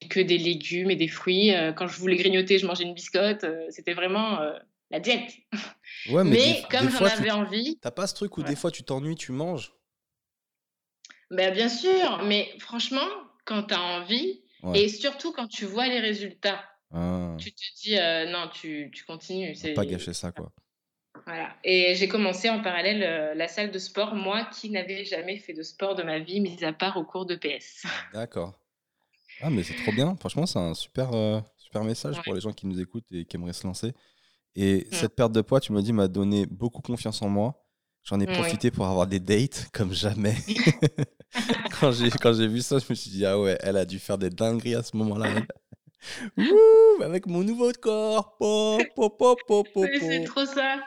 [0.10, 1.54] que des légumes et des fruits.
[1.54, 3.44] Euh, Quand je voulais grignoter, je mangeais une biscotte.
[3.44, 4.54] Euh, C'était vraiment euh,
[4.92, 5.32] la diète.
[6.10, 8.42] Ouais, mais, Mais, des- comme j'en fois, tu- avais envie, T'as pas ce truc où
[8.42, 8.48] Ouais.
[8.48, 9.74] des fois tu t'ennuies, tu manges
[11.30, 13.06] ben bien sûr, mais franchement,
[13.46, 14.84] quand tu as envie, Ouais.
[14.84, 19.04] et surtout quand tu vois les résultats, Ah, tu te dis euh, non, tu, tu
[19.04, 19.54] continues.
[19.56, 20.54] c'est- pas gâcher ça, quoi.
[21.26, 21.54] Voilà.
[21.66, 25.52] Et j'ai commencé en parallèle euh, la salle de sport, moi qui n'avais jamais fait
[25.54, 27.86] de sport de ma vie, mis à part au cours de PS.
[28.14, 28.58] D'accord.
[29.42, 30.16] Ah, mais c'est trop bien.
[30.20, 32.24] Franchement, c'est un super, euh, super message Ouais.
[32.24, 33.94] pour les gens qui nous écoutent et qui aimeraient se lancer.
[34.56, 37.64] Et cette perte de poids, tu m'as dit, m'a donné beaucoup confiance en moi.
[38.04, 40.36] J'en ai profité pour avoir des dates comme jamais.
[41.80, 44.00] quand j'ai quand j'ai vu ça, je me suis dit, ah ouais, elle a dû
[44.00, 45.30] faire des dingueries à ce moment-là.
[46.38, 48.38] Wouh, avec mon nouveau corps.
[48.38, 49.10] Po, po,
[49.46, 49.66] po,
[50.00, 50.80] c'est trop ça.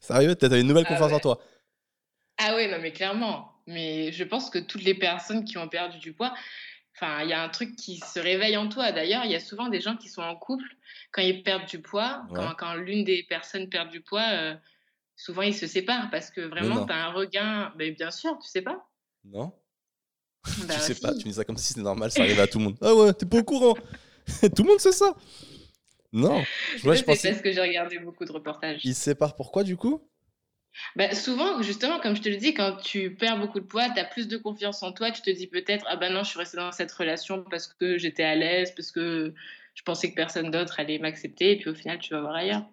[0.00, 1.38] Sérieux, t'as une nouvelle Ah confiance en toi.
[2.38, 3.51] Ah ouais, non, mais clairement.
[3.66, 6.34] Mais je pense que toutes les personnes qui ont perdu du poids,
[6.96, 8.92] enfin, il y a un truc qui se réveille en toi.
[8.92, 10.64] D'ailleurs, il y a souvent des gens qui sont en couple,
[11.12, 12.36] quand ils perdent du poids, Ouais.
[12.36, 14.54] quand, quand l'une des personnes perd du poids, euh,
[15.16, 17.72] souvent ils se séparent parce que vraiment, tu as un regain.
[17.76, 18.84] Mais bien sûr, tu sais pas.
[19.24, 19.52] Non
[20.66, 21.00] Bah, Tu sais si.
[21.00, 22.78] pas, tu dis ça comme si c'était normal, ça arrive à tout le monde.
[22.80, 23.74] Ah ouais, t'es pas au courant.
[24.56, 25.14] tout le monde sait ça.
[26.12, 26.42] Non.
[26.76, 27.30] Je c'est pensais.
[27.30, 28.80] parce que j'ai regardé beaucoup de reportages.
[28.84, 30.06] Ils se séparent pourquoi du coup?
[30.96, 33.98] Bah, souvent, justement, comme je te le dis, quand tu perds beaucoup de poids, tu
[34.00, 35.10] as plus de confiance en toi.
[35.10, 37.98] Tu te dis peut-être, ah ben non, je suis restée dans cette relation parce que
[37.98, 39.34] j'étais à l'aise, parce que
[39.74, 41.52] je pensais que personne d'autre allait m'accepter.
[41.52, 42.64] Et puis au final, tu vas voir ailleurs.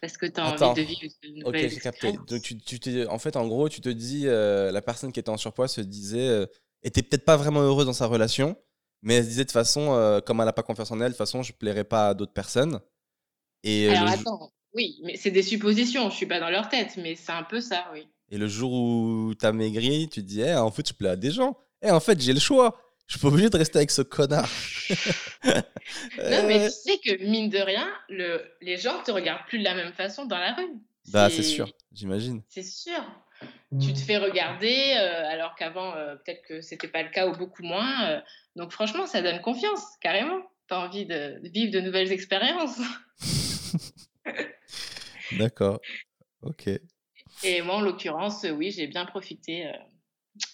[0.00, 0.46] Parce que tu as Attends.
[0.46, 2.12] envie de vivre de Ok, nouvelles j'ai capté.
[2.12, 5.30] Donc, tu, tu en fait, en gros, tu te dis, euh, la personne qui était
[5.30, 6.46] en surpoids se disait, euh,
[6.82, 8.56] était peut-être pas vraiment heureuse dans sa relation,
[9.02, 11.08] mais elle se disait de toute façon, euh, comme elle n'a pas confiance en elle,
[11.08, 12.80] de toute façon, je plairai pas à d'autres personnes.
[13.64, 16.10] Et, Alors attends, oui, mais c'est des suppositions.
[16.10, 18.06] Je suis pas dans leur tête, mais c'est un peu ça, oui.
[18.30, 21.16] et le jour où t'as maigri, tu te dis, Eh, en fait, je plais à
[21.16, 21.56] des gens.
[21.82, 22.80] Eh, en fait, j'ai le choix.
[23.06, 24.48] Je suis pas obligé de rester avec ce connard.
[26.18, 28.40] Non, mais tu sais que mine de rien, le...
[28.62, 30.70] les gens te regardent plus de la même façon dans la rue.
[31.12, 32.40] Bah, c'est sûr, j'imagine.
[32.48, 33.04] C'est sûr.
[33.78, 37.36] Tu te fais regarder, euh, alors qu'avant, euh, peut-être que c'était pas le cas ou
[37.36, 38.08] beaucoup moins.
[38.08, 38.20] euh,
[38.56, 40.40] donc franchement, ça donne confiance, carrément.
[40.68, 42.78] Tu as envie de vivre de nouvelles expériences.
[45.38, 45.80] D'accord.
[46.42, 46.70] Ok.
[47.42, 49.72] Et moi, en l'occurrence, euh, oui, j'ai bien profité euh,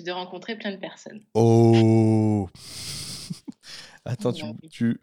[0.00, 1.22] de rencontrer plein de personnes.
[1.34, 2.48] Oh
[4.04, 4.68] Attends, tu, oui.
[4.70, 5.00] tu-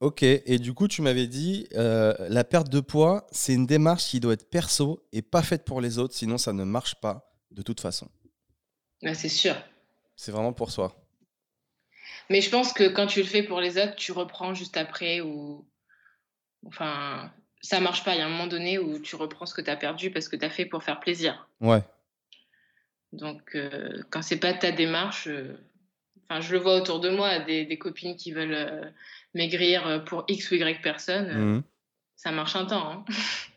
[0.00, 4.08] Ok, et du coup, tu m'avais dit, euh, la perte de poids, c'est une démarche
[4.08, 7.32] qui doit être perso et pas faite pour les autres, sinon ça ne marche pas
[7.52, 8.08] de toute façon.
[9.00, 9.54] Bah, c'est sûr.
[10.16, 10.96] C'est vraiment pour soi.
[12.30, 15.20] Mais je pense que quand tu le fais pour les autres, tu reprends juste après
[15.20, 15.64] ou...
[16.66, 18.14] Enfin, ça marche pas.
[18.14, 20.28] Il y a un moment donné où tu reprends ce que tu as perdu parce
[20.28, 21.48] que tu as fait pour faire plaisir.
[21.60, 21.82] Ouais.
[23.12, 25.54] Donc, euh, quand c'est pas ta démarche, euh,
[26.28, 28.84] enfin, je le vois autour de moi, des, des copines qui veulent euh,
[29.34, 31.62] maigrir pour X ou Y personne, Mhm.
[32.16, 32.90] ça marche un temps.
[32.90, 33.04] hein.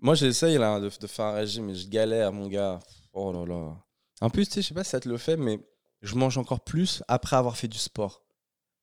[0.00, 2.80] Moi, j'essaye là de, de faire un régime, mais je galère, mon gars.
[3.12, 3.76] Oh là là.
[4.20, 5.60] En plus, tu sais, je sais pas si ça te le fait, mais
[6.00, 8.24] je mange encore plus après avoir fait du sport.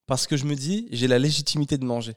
[0.07, 2.13] Parce que je me dis, j'ai la légitimité de manger.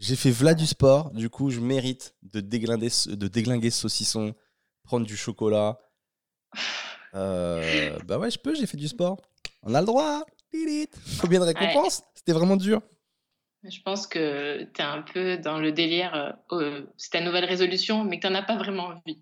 [0.00, 3.82] J'ai fait v'là du sport, du coup, je mérite de déglinguer, ce- de déglinguer ce
[3.82, 4.34] saucisson,
[4.82, 5.78] prendre du chocolat.
[7.14, 9.20] Euh, bah ouais, je peux, j'ai fait du sport.
[9.64, 10.24] On a le droit.
[11.20, 12.80] Combien de récompenses C'était vraiment dur.
[13.64, 18.04] Je pense que tu es un peu dans le délire, euh, c'est ta nouvelle résolution,
[18.04, 19.20] mais que tu n'en as pas vraiment envie.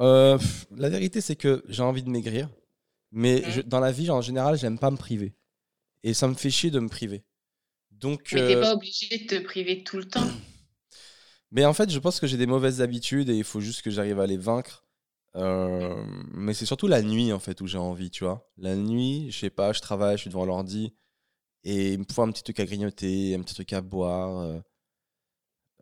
[0.00, 2.48] Euh, pff, la vérité, c'est que j'ai envie de maigrir.
[3.12, 5.32] Mais je- dans la vie, en général, j'aime pas me priver.
[6.02, 7.22] Et ça me fait chier de me priver.
[8.00, 10.26] Donc, Mais t'es euh, pas obligé de te priver tout le temps.
[11.50, 13.90] mais en fait, je pense que j'ai des mauvaises habitudes et il faut juste que
[13.90, 14.84] j'arrive à les vaincre.
[15.36, 18.48] Euh, mais c'est surtout la nuit, en fait, où j'ai envie, tu vois.
[18.56, 20.94] La nuit, je sais pas, je travaille, je suis devant l'ordi
[21.64, 24.38] et il me faut un petit truc à grignoter, un petit truc à boire.
[24.40, 24.60] euh,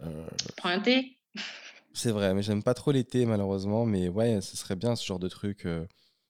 [0.03, 1.19] euh, Prends un thé.
[1.93, 3.85] C'est vrai, mais j'aime pas trop l'été malheureusement.
[3.85, 5.67] Mais ouais, ce serait bien ce genre de truc.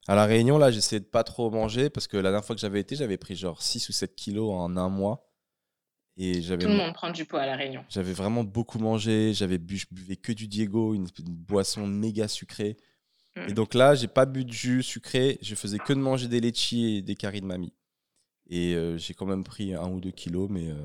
[0.08, 2.60] À La Réunion, là, j'essaie de pas trop manger parce que la dernière fois que
[2.60, 5.28] j'avais été, j'avais pris genre 6 ou 7 kilos en un mois.
[6.16, 7.84] Et j'avais Tout le monde prend du poids à La Réunion.
[7.88, 9.32] J'avais vraiment beaucoup mangé.
[9.32, 12.76] J'avais bu, je buvais que du Diego, une, boisson méga sucrée.
[13.36, 13.54] Et mm.
[13.54, 15.38] donc là, j'ai pas bu de jus sucré.
[15.40, 17.72] Je faisais que de manger des litchis et des caries de mamie.
[18.50, 20.76] Et euh, j'ai quand même pris un ou deux kilos, mais euh,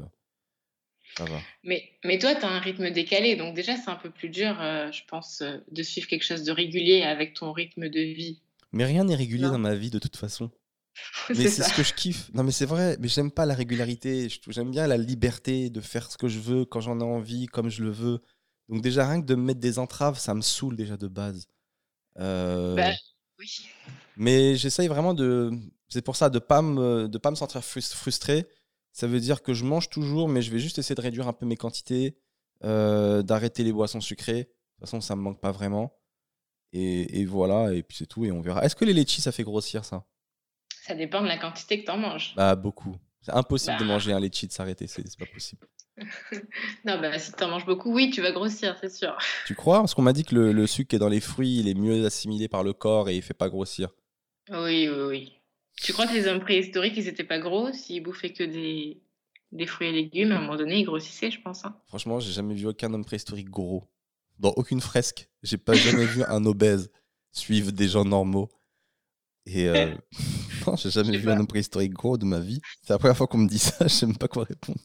[1.17, 1.41] ça va.
[1.63, 3.35] Mais, mais toi, tu as un rythme décalé.
[3.35, 6.53] Donc déjà, c'est un peu plus dur, euh, je pense, de suivre quelque chose de
[6.53, 8.39] régulier avec ton rythme de vie.
[8.71, 10.51] Mais rien n'est régulier dans ma vie de toute façon.
[11.29, 12.29] mais c'est ce que je kiffe.
[12.33, 14.27] Non, mais c'est vrai, mais j'aime pas la régularité.
[14.47, 17.69] J'aime bien la liberté de faire ce que je veux quand j'en ai envie, comme
[17.69, 18.21] je le veux.
[18.69, 21.47] Donc, déjà, rien que de me mettre des entraves, ça me saoule déjà de base.
[22.19, 22.75] Euh...
[22.75, 22.91] Bah,
[23.39, 23.67] oui.
[24.17, 25.51] Mais j'essaye vraiment de.
[25.89, 28.47] C'est pour ça, de pas me, de pas me sentir frustré.
[28.91, 31.33] Ça veut dire que je mange toujours, mais je vais juste essayer de réduire un
[31.33, 32.17] peu mes quantités,
[32.63, 34.43] euh, d'arrêter les boissons sucrées.
[34.43, 35.93] De toute façon, ça me manque pas vraiment.
[36.73, 38.65] Et, et voilà, et puis c'est tout, et on verra.
[38.65, 40.05] Est-ce que les litchis, ça fait grossir ça?
[40.87, 42.33] Ça dépend de la quantité que tu en manges.
[42.35, 42.95] Bah, beaucoup.
[43.21, 43.93] C'est impossible de bah.
[43.93, 45.67] manger un litchi de s'arrêter, c'est pas possible.
[46.85, 49.17] non, bah, si tu en manges beaucoup, oui, tu vas grossir, c'est sûr.
[49.45, 49.79] Tu crois?
[49.79, 52.05] Parce qu'on m'a dit que le, sucre qui est dans les fruits, il est mieux
[52.05, 53.89] assimilé par le corps et il fait pas grossir.
[54.49, 55.33] Oui, oui, oui.
[55.81, 59.01] Tu crois que les hommes préhistoriques, ils étaient pas gros S'ils bouffaient que des,
[59.51, 61.65] des fruits et légumes, à un moment donné, ils grossissaient, je pense.
[61.65, 61.75] Hein.
[61.87, 63.83] Franchement, j'ai jamais vu aucun homme préhistorique gros.
[64.39, 66.91] Dans aucune fresque, j'ai pas jamais vu un obèse
[67.31, 68.49] suivre des gens normaux.
[69.47, 69.95] Et euh,
[70.67, 72.61] non, j'ai jamais vu un homme préhistorique gros de ma vie.
[72.81, 74.79] C'est la première fois qu'on me dit ça, je sais même pas quoi répondre.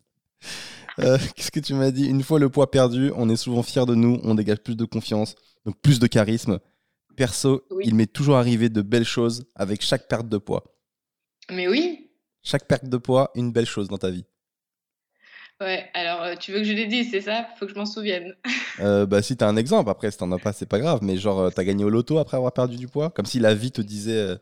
[0.99, 2.07] Euh, qu'est-ce que tu m'as dit?
[2.07, 4.85] Une fois le poids perdu, on est souvent fier de nous, on dégage plus de
[4.85, 6.61] confiance, donc plus de charisme.
[7.17, 10.65] Perso, il m'est toujours arrivé de belles choses avec chaque perte de poids.
[11.51, 12.11] Mais oui.
[12.43, 14.25] Chaque perte de poids, une belle chose dans ta vie.
[15.61, 17.47] Ouais, alors euh, tu veux que je les dise, c'est ça?
[17.59, 18.35] Faut que je m'en souvienne.
[18.81, 21.17] euh, bah si t'as un exemple, après si t'en as pas, c'est pas grave, mais
[21.17, 23.11] genre t'as gagné au loto après avoir perdu du poids?
[23.11, 24.39] Comme si la vie te disait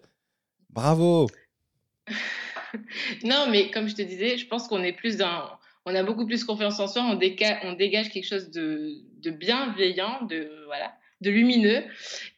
[0.72, 1.28] Bravo
[3.24, 5.50] Non, mais comme je te disais, je pense qu'on est plus dans.
[5.87, 10.22] On a beaucoup plus confiance en soi, on, on dégage quelque chose de, de, bienveillant,
[10.26, 11.83] de, voilà, de lumineux,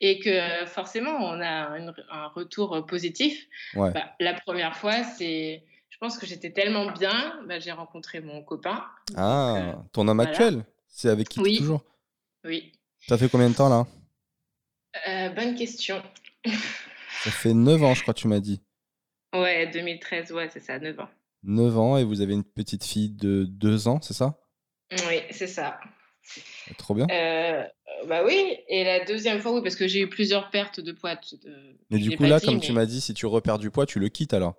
[0.00, 1.76] et que forcément, on a
[2.10, 3.46] un retour positif.
[3.74, 5.64] Bah, la première fois, c'est.
[5.90, 8.84] Je pense que j'étais tellement bien, bah, j'ai rencontré mon copain.
[9.16, 11.58] Ah, euh, ton homme actuel C'est avec qui oui.
[11.58, 11.84] toujours?
[12.44, 12.72] Oui.
[13.06, 13.86] Ça fait combien de temps là?
[15.06, 16.02] Euh, Bonne question.
[17.22, 18.60] Ça fait 9 ans, je crois, tu m'as dit.
[19.32, 21.08] Ouais, 2013, ouais, c'est ça, 9 ans.
[21.44, 24.40] 9 ans et vous avez une petite fille de 2 ans, c'est ça?
[24.90, 25.78] Oui, c'est ça.
[26.68, 27.06] Ah, trop bien.
[27.10, 27.64] Euh,
[28.08, 31.14] bah oui, et la deuxième fois, oui, parce que j'ai eu plusieurs pertes de poids.
[31.90, 34.08] mais du coup, là, comme tu m'as dit, si tu repères du poids, tu le
[34.08, 34.56] quittes alors?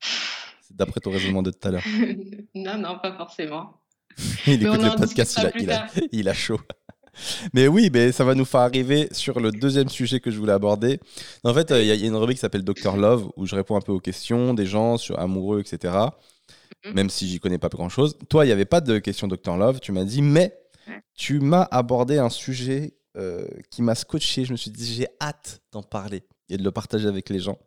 [0.00, 1.84] C'est d'après ton raisonnement de tout à l'heure.
[2.56, 3.80] non, non, pas forcément.
[4.48, 6.60] il écoute le podcast, il a, il a chaud.
[7.52, 10.52] Mais oui, mais ça va nous faire arriver sur le deuxième sujet que je voulais
[10.52, 11.00] aborder.
[11.42, 13.80] En fait, il y, a une rubrique qui s'appelle Dr Love où je réponds un
[13.80, 15.94] peu aux questions des gens sur amoureux, etc.
[16.84, 16.94] Mhm.
[16.94, 18.16] Même si j'y connais pas grand chose.
[18.28, 20.56] Toi, il n'y avait pas de question Dr Love, tu m'as dit, mais
[21.14, 24.44] tu m'as abordé un sujet euh, qui m'a scotché.
[24.44, 27.58] Je me suis dit, j'ai hâte d'en parler et de le partager avec les gens.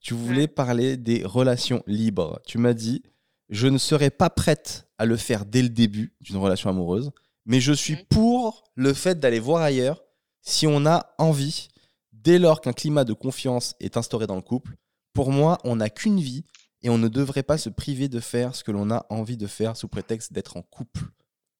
[0.00, 2.40] Tu voulais parler des relations libres.
[2.46, 3.02] Tu m'as dit,
[3.48, 7.12] je ne serais pas prête à le faire dès le début d'une relation amoureuse
[7.46, 8.04] mais je suis mmh.
[8.10, 10.02] pour le fait d'aller voir ailleurs
[10.42, 11.68] si on a envie,
[12.12, 14.76] dès lors qu'un climat de confiance est instauré dans le couple.
[15.12, 16.44] Pour moi, on n'a qu'une vie
[16.82, 19.46] et on ne devrait pas se priver de faire ce que l'on a envie de
[19.46, 21.00] faire sous prétexte d'être en couple.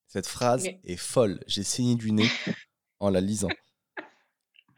[0.06, 1.40] Cette phrase est folle.
[1.46, 2.28] J'ai saigné du nez
[3.00, 3.48] en la lisant.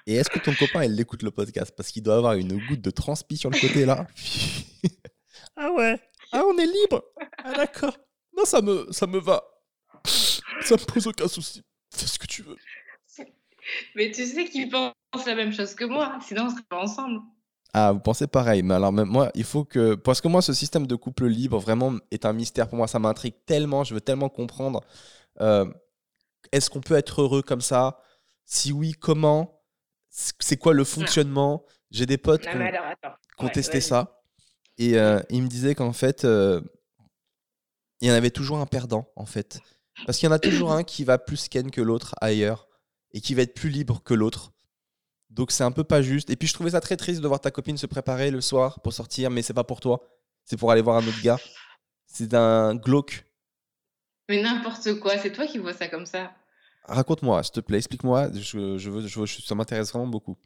[0.07, 1.73] Et est-ce que ton copain, il écoute le podcast?
[1.77, 4.07] Parce qu'il doit avoir une goutte de transpi sur le côté là.
[5.57, 6.01] ah ouais
[6.33, 7.05] Ah, on est libre
[7.45, 7.99] Ah d'accord.
[8.35, 9.45] Non, ça me, ça me va.
[10.63, 11.63] Ça me pose aucun souci.
[11.95, 12.57] Fais ce que tu veux.
[13.95, 17.21] Mais tu sais qu'il pense la même chose que moi, sinon on serait pas ensemble.
[17.75, 19.95] Ah, vous pensez pareil, mais alors même moi, il faut que...
[19.95, 22.89] Parce que moi, ce système de couple libre, vraiment, est un mystère pour moi.
[22.89, 24.83] Ça m'intrigue tellement, je veux tellement comprendre.
[25.41, 25.71] Euh,
[26.51, 28.01] est-ce qu'on peut être heureux comme ça?
[28.45, 29.63] Si oui, comment?
[30.09, 31.65] C'est quoi le fonctionnement?
[31.91, 34.23] J'ai des potes qui ont, testé ça.
[34.79, 36.61] Et euh, ils me disaient qu'en fait, euh,
[38.01, 39.61] il y en avait toujours un perdant, en fait.
[40.07, 42.69] Parce qu'il y en a toujours un qui va plus ken que l'autre ailleurs
[43.13, 44.53] et qui va être plus libre que l'autre.
[45.31, 46.31] Donc c'est un peu pas juste.
[46.31, 48.81] Et puis je trouvais ça très triste de voir ta copine se préparer le soir
[48.81, 50.01] pour sortir, mais c'est pas pour toi.
[50.45, 51.39] C'est pour aller voir un autre gars.
[52.07, 53.25] C'est un glauque.
[54.29, 56.33] Mais n'importe quoi, c'est toi qui vois ça comme ça.
[56.85, 58.31] Raconte-moi, s'il te plaît, explique-moi.
[58.33, 60.39] Je, je veux, je ça m'intéresse vraiment beaucoup.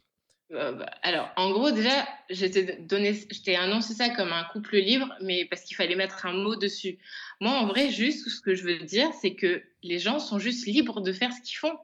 [0.53, 5.45] Euh, bah, alors, en gros, déjà, je t'ai annoncé ça comme un couple libre, mais
[5.45, 6.99] parce qu'il fallait mettre un mot dessus.
[7.39, 10.65] Moi, en vrai, juste ce que je veux dire, c'est que les gens sont juste
[10.65, 11.77] libres de faire ce qu'ils font,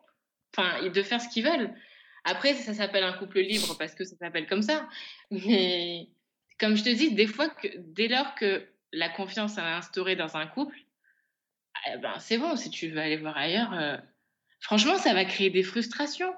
[0.56, 1.74] enfin, de faire ce qu'ils veulent.
[2.24, 4.88] Après, ça s'appelle un couple libre parce que ça s'appelle comme ça.
[5.32, 6.08] Mais
[6.60, 10.46] comme je te dis, des fois, dès lors que la confiance est instaurée dans un
[10.46, 10.78] couple,
[11.88, 13.98] eh ben, c'est bon, si tu veux aller voir ailleurs, euh,
[14.60, 16.34] franchement, ça va créer des frustrations.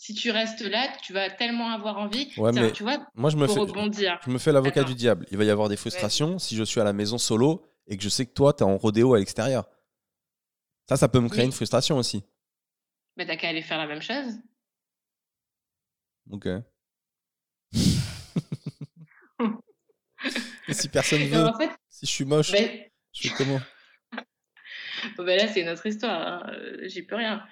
[0.00, 2.32] Si tu restes là, tu vas tellement avoir envie.
[2.38, 4.18] Ouais, mais tu vois, moi, je me, fais, rebondir.
[4.24, 5.26] je me fais l'avocat du diable.
[5.30, 8.02] Il va y avoir des frustrations si je suis à la maison solo et que
[8.02, 9.68] je sais que toi, tu es en rodéo à l'extérieur.
[10.88, 12.24] Ça, ça peut me créer une frustration aussi.
[13.18, 14.38] Mais t'as qu'à aller faire la même chose.
[16.30, 16.48] Ok.
[20.70, 21.50] si personne veut,
[21.90, 23.60] si je suis moche, ben je fais comment?
[25.18, 26.46] Ben Là, c'est notre histoire.
[26.46, 26.52] Hein.
[26.84, 27.46] J'y peux rien.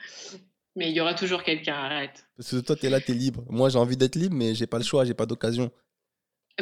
[0.79, 2.25] Mais il y aura toujours quelqu'un, arrête.
[2.37, 3.45] Parce que toi, tu es là, tu es libre.
[3.49, 5.73] Moi, j'ai envie d'être libre, mais j'ai pas le choix, j'ai pas d'occasion.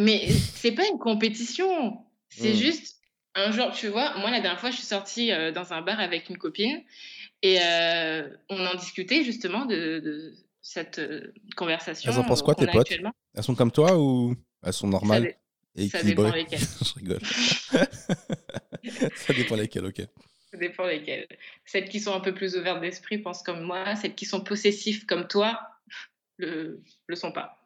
[0.01, 1.99] Mais c'est pas une compétition.
[2.31, 2.57] C'est hmm.
[2.57, 2.97] juste
[3.35, 6.01] un jour, tu vois, moi, la dernière fois, je suis sortie euh, dans un bar
[6.01, 6.83] avec une copine
[7.43, 12.11] et euh, on en discutait justement de, cette euh, conversation.
[12.11, 12.91] Elles en pensent quoi, tes potes?
[12.91, 15.35] Elles sont comme toi ou elles sont normales
[15.75, 16.59] et Ça dépend lesquelles.
[16.81, 17.21] je rigole.
[19.17, 20.01] ça dépend lesquelles, ok.
[20.57, 21.29] Ça dépend lesquelles.
[21.65, 23.95] Celles qui sont un peu plus ouvertes d'esprit pensent comme moi.
[23.97, 25.61] Celles qui sont possessives comme toi
[26.39, 27.63] le, le sont pas.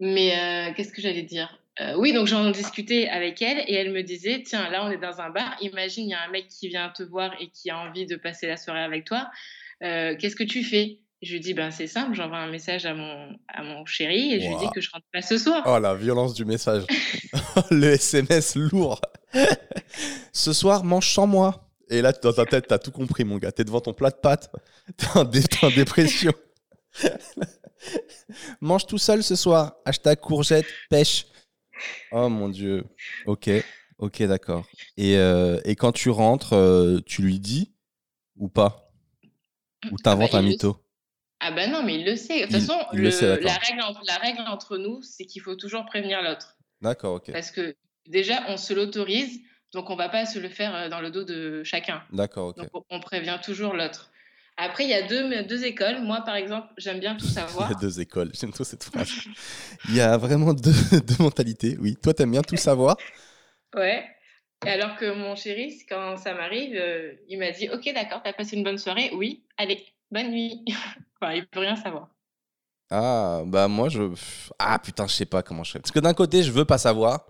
[0.00, 1.58] Mais qu'est-ce que j'allais dire?
[1.80, 4.98] Euh, oui, donc j'en discutais avec elle et elle me disait Tiens, là, on est
[4.98, 5.56] dans un bar.
[5.62, 8.16] Imagine, il y a un mec qui vient te voir et qui a envie de
[8.16, 9.30] passer la soirée avec toi.
[9.82, 10.98] Euh, qu'est-ce que tu fais?
[11.22, 14.40] Je lui dis Ben, c'est simple, j'envoie un message à mon, à mon chéri et
[14.40, 15.62] je lui dis que je rentre pas ce soir.
[15.66, 16.84] Oh, la violence du message.
[17.70, 19.00] Le SMS lourd.
[20.32, 21.68] Ce soir, mange sans moi.
[21.88, 23.52] Et là, dans ta tête, t'as tout compris, mon gars.
[23.52, 24.50] T'es devant ton plat de pâtes.
[24.96, 26.32] T'es en, en dépression.
[28.60, 29.74] mange tout seul ce soir.
[29.84, 31.26] Hashtag courgette, pêche.
[32.12, 32.84] Oh mon Dieu.
[33.26, 33.50] Ok,
[33.98, 34.64] ok, d'accord.
[34.96, 37.72] Et, euh, et, quand tu rentres, euh, tu lui dis
[38.36, 38.90] ou pas?
[39.90, 40.76] Ou t'inventes ah bah, un mytho?
[41.40, 42.42] Ah bah non, mais il le sait.
[42.42, 46.56] De toute façon, la, règle, la règle entre nous, c'est qu'il faut toujours prévenir l'autre.
[46.80, 47.32] D'accord, ok.
[47.32, 47.74] Parce que
[48.06, 49.40] déjà, on se l'autorise,
[49.72, 52.02] donc on va pas se le faire euh, dans le dos de chacun.
[52.12, 52.56] D'accord, ok.
[52.56, 54.10] Donc on prévient toujours l'autre.
[54.58, 56.02] Après, il y a deux, deux écoles.
[56.02, 57.68] Moi, par exemple, j'aime bien tout savoir.
[57.70, 58.30] il y a deux écoles.
[58.34, 59.10] J'aime trop cette phrase.
[59.88, 61.76] il y a vraiment deux, deux mentalités.
[61.80, 62.96] Oui, toi, tu aimes bien tout savoir?
[63.74, 64.04] Ouais.
[64.66, 68.54] Alors que mon chéri, quand ça m'arrive, euh, il m'a dit Ok, d'accord, t'as passé
[68.54, 69.10] une bonne soirée?
[69.14, 70.62] Oui, allez, bonne nuit.
[71.16, 72.10] enfin, il peut rien savoir.
[72.90, 74.02] Ah, bah moi, je.
[74.58, 75.78] Ah putain, je sais pas comment je fais.
[75.78, 77.24] Parce que d'un côté, je veux pas savoir.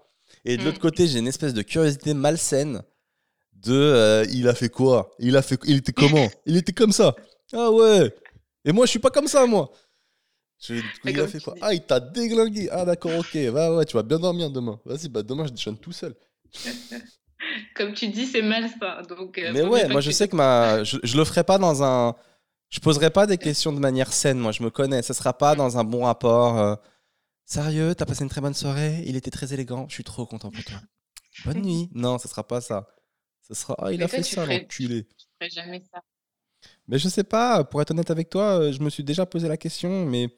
[0.44, 0.82] Et de l'autre mm.
[0.82, 2.82] côté, j'ai une espèce de curiosité malsaine
[3.64, 5.10] de euh, il a fait quoi?
[5.18, 6.28] Il a fait il était comment?
[6.46, 7.14] Il était comme ça.
[7.52, 8.12] Ah ouais.
[8.64, 9.70] Et moi je suis pas comme ça moi.
[10.68, 11.54] il a fait quoi?
[11.60, 12.68] Ah il t'a déglingué.
[12.70, 13.36] Ah d'accord ok.
[13.36, 14.80] Va ouais tu vas bien dormir demain.
[14.84, 16.14] Vas-y bah demain je déchante tout seul.
[17.76, 19.38] comme tu dis c'est mal ça donc.
[19.38, 22.14] Euh, Mais ouais moi je sais que ma je, je, le ferai pas dans un
[22.68, 25.02] je poserai pas des questions de manière saine moi je me connais.
[25.02, 26.58] Ça sera pas dans un bon rapport.
[26.58, 26.74] Euh,
[27.52, 30.50] Sérieux, t'as passé une très bonne soirée, il était très élégant, je suis trop content
[30.50, 30.80] pour toi.
[31.44, 31.90] Bonne nuit.
[31.92, 32.88] Non, ça sera pas ça.
[33.46, 35.06] Ce sera Ah, il a fait ça, l'enculé.
[35.18, 36.00] Je ferai jamais ça.
[36.88, 39.48] Mais je sais pas, pour être honnête avec toi, euh, je me suis déjà posé
[39.48, 40.34] la question, mais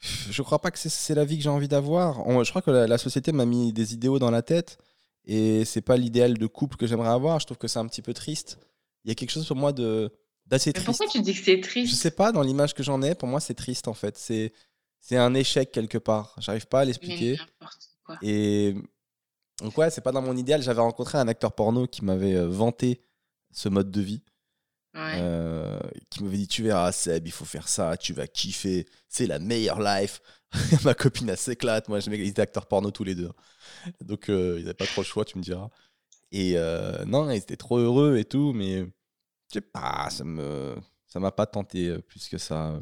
[0.00, 2.24] je crois pas que c'est la vie que j'ai envie d'avoir.
[2.42, 4.78] Je crois que la, société m'a mis des idéaux dans la tête
[5.26, 7.40] et c'est pas l'idéal de couple que j'aimerais avoir.
[7.40, 8.58] Je trouve que c'est un petit peu triste.
[9.04, 10.10] Il y a quelque chose pour moi de
[10.46, 10.86] d'assez triste.
[10.86, 11.90] Pourquoi tu dis que c'est triste?
[11.90, 14.16] Je sais pas, dans l'image que j'en ai, pour moi c'est triste en fait.
[14.16, 14.54] C'est
[15.00, 16.34] c'est un échec quelque part.
[16.38, 17.38] J'arrive pas à l'expliquer.
[18.22, 18.74] Et
[19.60, 20.62] donc ouais, c'est pas dans mon idéal.
[20.62, 23.02] J'avais rencontré un acteur porno qui m'avait euh, vanté
[23.50, 24.22] ce mode de vie.
[24.96, 25.78] Euh,
[26.10, 29.38] qui m'avait dit tu verras Seb il faut faire ça tu vas kiffer c'est la
[29.38, 30.20] meilleure life
[30.84, 33.30] ma copine elle s'éclate moi ils étaient acteurs porno tous les deux
[34.00, 35.68] donc euh, ils n'avaient pas trop le choix tu me diras
[36.32, 36.56] et
[37.06, 40.74] non ils étaient trop heureux et tout mais je sais pas ça me
[41.06, 42.80] ça m'a pas tenté plus que ça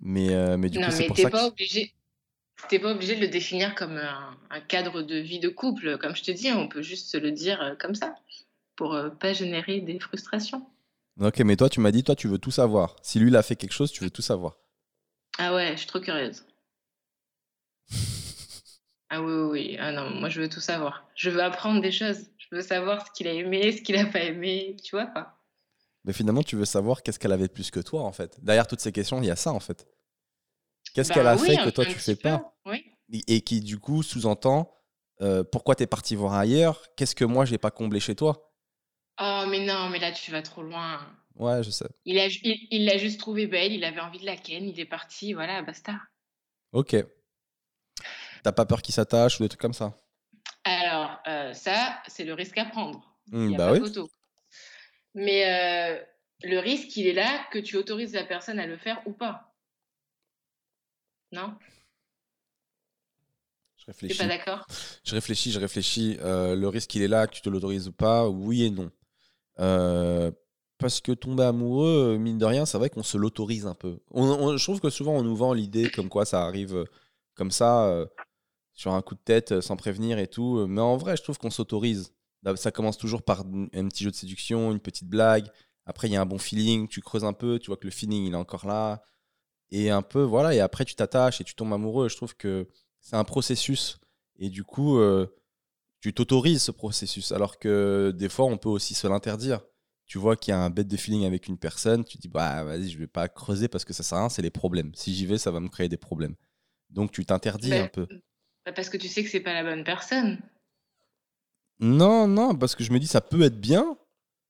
[0.00, 1.94] mais mais du coup c'est pour ça pas obligé
[2.68, 5.98] T'es pas obligé de le définir comme un, cadre de vie de couple.
[5.98, 8.14] Comme je te dis, on peut juste se le dire euh, comme ça,
[8.76, 10.66] pour euh, pas générer des frustrations.
[11.20, 12.96] Ok, mais toi, tu m'as dit, toi, tu veux tout savoir.
[13.02, 14.56] Si lui, il a fait quelque chose, tu veux tout savoir.
[15.38, 16.46] Ah ouais, je suis trop curieuse.
[19.10, 19.76] ah oui, oui, oui.
[19.78, 21.06] Ah non, moi, je veux tout savoir.
[21.14, 22.30] Je veux apprendre des choses.
[22.38, 25.33] Je veux savoir ce qu'il a aimé, ce qu'il a pas aimé, tu vois quoi.
[26.04, 28.42] Mais finalement, tu veux savoir qu'est-ce qu'elle avait plus que toi, en fait.
[28.44, 29.86] Derrière toutes ces questions, il y a ça, en fait.
[30.94, 32.54] Qu'est-ce qu'elle a bah fait que toi, tu fais pas
[33.26, 34.70] Et qui, du coup, sous-entend
[35.20, 36.82] euh, pourquoi tu es parti voir ailleurs?
[36.96, 38.52] Qu'est-ce que moi, j'ai pas comblé chez toi?
[39.20, 41.00] Oh, mais non, mais là, tu vas trop loin.
[41.36, 41.88] Ouais, je sais.
[42.04, 45.32] Il l'a il, juste trouvé belle, il avait envie de la ken, il est parti,
[45.32, 45.94] voilà, basta.
[46.72, 46.96] Ok.
[48.42, 49.96] T'as pas peur qu'il s'attache ou des trucs comme ça?
[50.64, 53.16] Alors, euh, ça, c'est le risque à prendre.
[53.28, 53.80] Mmh, bah oui.
[55.14, 56.02] Mais euh,
[56.42, 59.54] le risque, il est là que tu autorises la personne à le faire ou pas.
[61.32, 61.54] Non?
[63.76, 64.18] Je réfléchis.
[64.18, 64.66] Pas d'accord?
[65.04, 66.16] Je réfléchis, je réfléchis.
[66.20, 68.90] Euh, le risque, il est là, que tu te l'autorises ou pas Oui et non.
[69.60, 70.32] Euh,
[70.78, 74.00] parce que tomber amoureux, mine de rien, c'est vrai qu'on se l'autorise un peu.
[74.12, 76.84] je trouve que souvent, on nous vend l'idée comme quoi ça arrive
[77.34, 78.06] comme ça,
[78.72, 80.66] sur un coup de tête, sans prévenir et tout.
[80.66, 82.12] Mais en vrai, je trouve qu'on s'autorise.
[82.56, 85.46] Ça commence toujours par un petit jeu de séduction, une petite blague.
[85.86, 87.90] Après, il y a un bon feeling, tu creuses un peu, tu vois que le
[87.90, 89.02] feeling, il est encore là.
[89.70, 92.08] Et un peu, voilà, et après, tu t'attaches et tu tombes amoureux.
[92.08, 92.68] Je trouve que
[93.00, 93.98] c'est un processus.
[94.38, 95.26] Et du coup, euh,
[96.00, 97.32] tu t'autorises ce processus.
[97.32, 99.60] Alors que des fois, on peut aussi se l'interdire.
[100.06, 102.62] Tu vois qu'il y a un bête de feeling avec une personne, tu dis, bah
[102.62, 104.94] vas-y, je vais pas creuser parce que ça sert à rien, c'est les problèmes.
[104.94, 106.34] Si j'y vais, ça va me créer des problèmes.
[106.90, 108.06] Donc, tu t'interdis un peu.
[108.66, 110.40] Bah, parce que tu sais que c'est pas la bonne personne.
[111.84, 113.98] Non, non, parce que je me dis, ça peut être bien.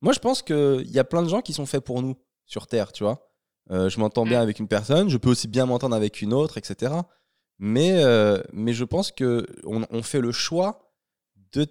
[0.00, 2.14] Moi, je pense qu'il y a plein de gens qui sont faits pour nous
[2.46, 3.28] sur Terre, tu vois.
[3.72, 4.42] Euh, je m'entends bien mm.
[4.42, 6.92] avec une personne, je peux aussi bien m'entendre avec une autre, etc.
[7.58, 10.92] Mais, euh, mais je pense qu'on on fait le choix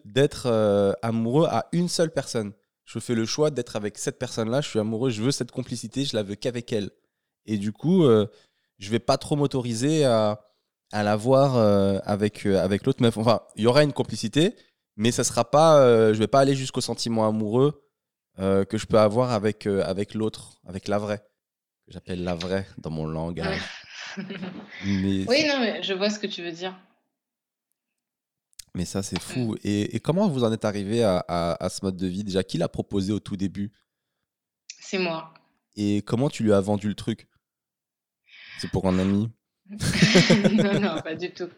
[0.05, 2.51] d'être euh, amoureux à une seule personne.
[2.83, 6.03] Je fais le choix d'être avec cette personne-là, je suis amoureux, je veux cette complicité,
[6.03, 6.91] je la veux qu'avec elle.
[7.45, 10.41] Et du coup, je vais pas trop m'autoriser à,
[10.91, 11.55] à la voir
[12.05, 13.17] avec, avec l'autre meuf.
[13.17, 14.55] Enfin, il y aura une complicité,
[14.95, 17.83] mais ça sera pas, je vais pas aller jusqu'au sentiment amoureux
[18.37, 21.23] que je peux avoir avec, avec l'autre, avec la vraie
[21.85, 23.61] que j'appelle la vraie dans mon langage.
[24.85, 26.77] Oui, non, mais je vois ce que tu veux dire.
[28.75, 29.55] Mais ça, c'est fou.
[29.63, 32.23] Et, comment vous en êtes arrivé à, à, ce mode de vie?
[32.23, 33.71] Déjà, qui l'a proposé au tout début?
[34.79, 35.33] C'est moi.
[35.75, 37.27] Et comment tu lui as vendu le truc?
[38.59, 39.29] C'est pour un ami?
[40.51, 41.49] Non, non, pas du tout.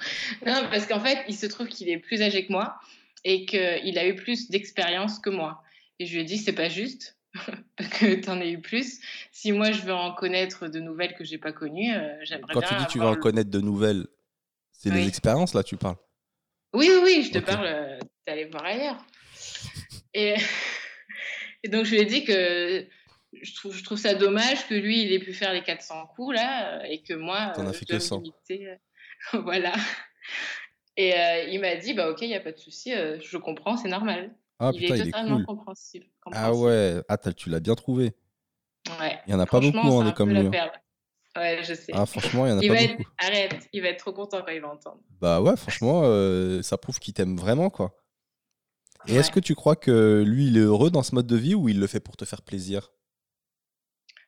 [0.46, 2.78] Non, parce qu'en fait, il se trouve qu'il est plus âgé que moi
[3.26, 5.62] et qu'il a eu plus d'expérience que moi.
[6.00, 7.18] Et je lui ai dit, c'est pas juste
[8.00, 9.02] que tu en aies eu plus.
[9.34, 12.62] Si moi je veux en connaître de nouvelles que j'ai pas connues, euh, j'aimerais bien.
[12.62, 14.08] Quand tu dis tu veux en connaître de nouvelles,
[14.72, 15.98] c'est les expériences là, tu parles
[16.74, 19.04] Oui, oui, oui, je te parle euh, d'aller voir ailleurs.
[20.14, 20.36] Et,
[21.64, 22.88] et, donc je lui ai dit que
[23.42, 26.36] je trouve, je trouve ça dommage que lui il ait pu faire les 400 coups
[26.36, 27.52] là et que moi.
[27.56, 28.22] T'en as fait que 100.
[29.34, 29.74] voilà.
[30.98, 31.14] Et
[31.50, 34.34] il m'a dit bah ok, il n'y a pas de souci, je comprends, c'est normal.
[34.60, 35.46] Ah il putain, est il est cool.
[35.46, 38.14] compréhensible, Ah ouais, ah, tu l'as bien trouvé.
[39.02, 39.20] Ouais.
[39.28, 40.58] Il y en a pas beaucoup, on est comme lui.
[40.58, 40.72] Hein.
[41.36, 41.92] Ouais, je sais.
[41.94, 43.10] Ah, franchement, il y en a pas beaucoup.
[43.18, 45.00] Arrête, il va être trop content quand il va entendre.
[45.20, 47.98] Bah ouais, franchement, euh, ça prouve qu'il t'aime vraiment, quoi.
[49.08, 51.54] Et est-ce que tu crois que lui, il est heureux dans ce mode de vie
[51.54, 52.92] ou il le fait pour te faire plaisir?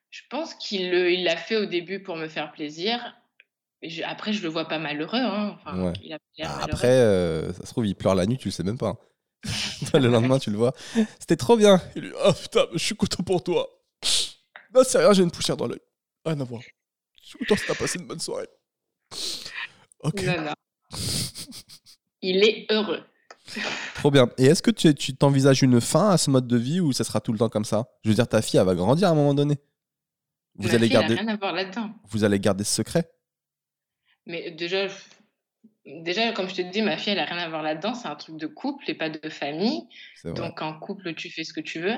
[0.09, 3.15] Je pense qu'il l'a fait au début pour me faire plaisir.
[4.05, 5.19] Après, je le vois pas malheureux.
[5.19, 5.55] Hein.
[5.55, 8.51] Enfin, il a bah, après, euh, ça se trouve, il pleure la nuit, tu le
[8.51, 8.89] sais même pas.
[8.89, 8.97] Hein.
[9.99, 10.73] le lendemain, tu le vois.
[11.19, 11.81] C'était trop bien.
[11.95, 13.67] Il lui oh putain, je suis content pour toi.
[14.73, 15.81] Non, c'est rien, j'ai une poussière dans l'œil.
[16.25, 16.61] Rien à voir.
[17.21, 18.47] Je suis content si t'as passé une bonne soirée.
[20.01, 20.23] Ok.
[22.21, 23.03] Il est heureux.
[23.95, 24.29] Trop bien.
[24.37, 27.21] Et est-ce que tu t'envisages une fin à ce mode de vie ou ça sera
[27.21, 27.87] tout le temps comme ça?
[28.03, 29.59] Je veux dire, ta fille, elle va grandir à un moment donné.
[30.55, 31.15] Vous allez garder.
[31.15, 31.91] rien à voir là-dedans.
[32.09, 33.09] Vous allez garder ce secret?
[34.27, 34.87] Mais déjà,
[35.85, 37.93] déjà, comme je te dis, ma fille, elle n'a rien à voir là-dedans.
[37.93, 39.87] C'est un truc de couple et pas de famille.
[40.23, 41.97] Donc, en couple, tu fais ce que tu veux.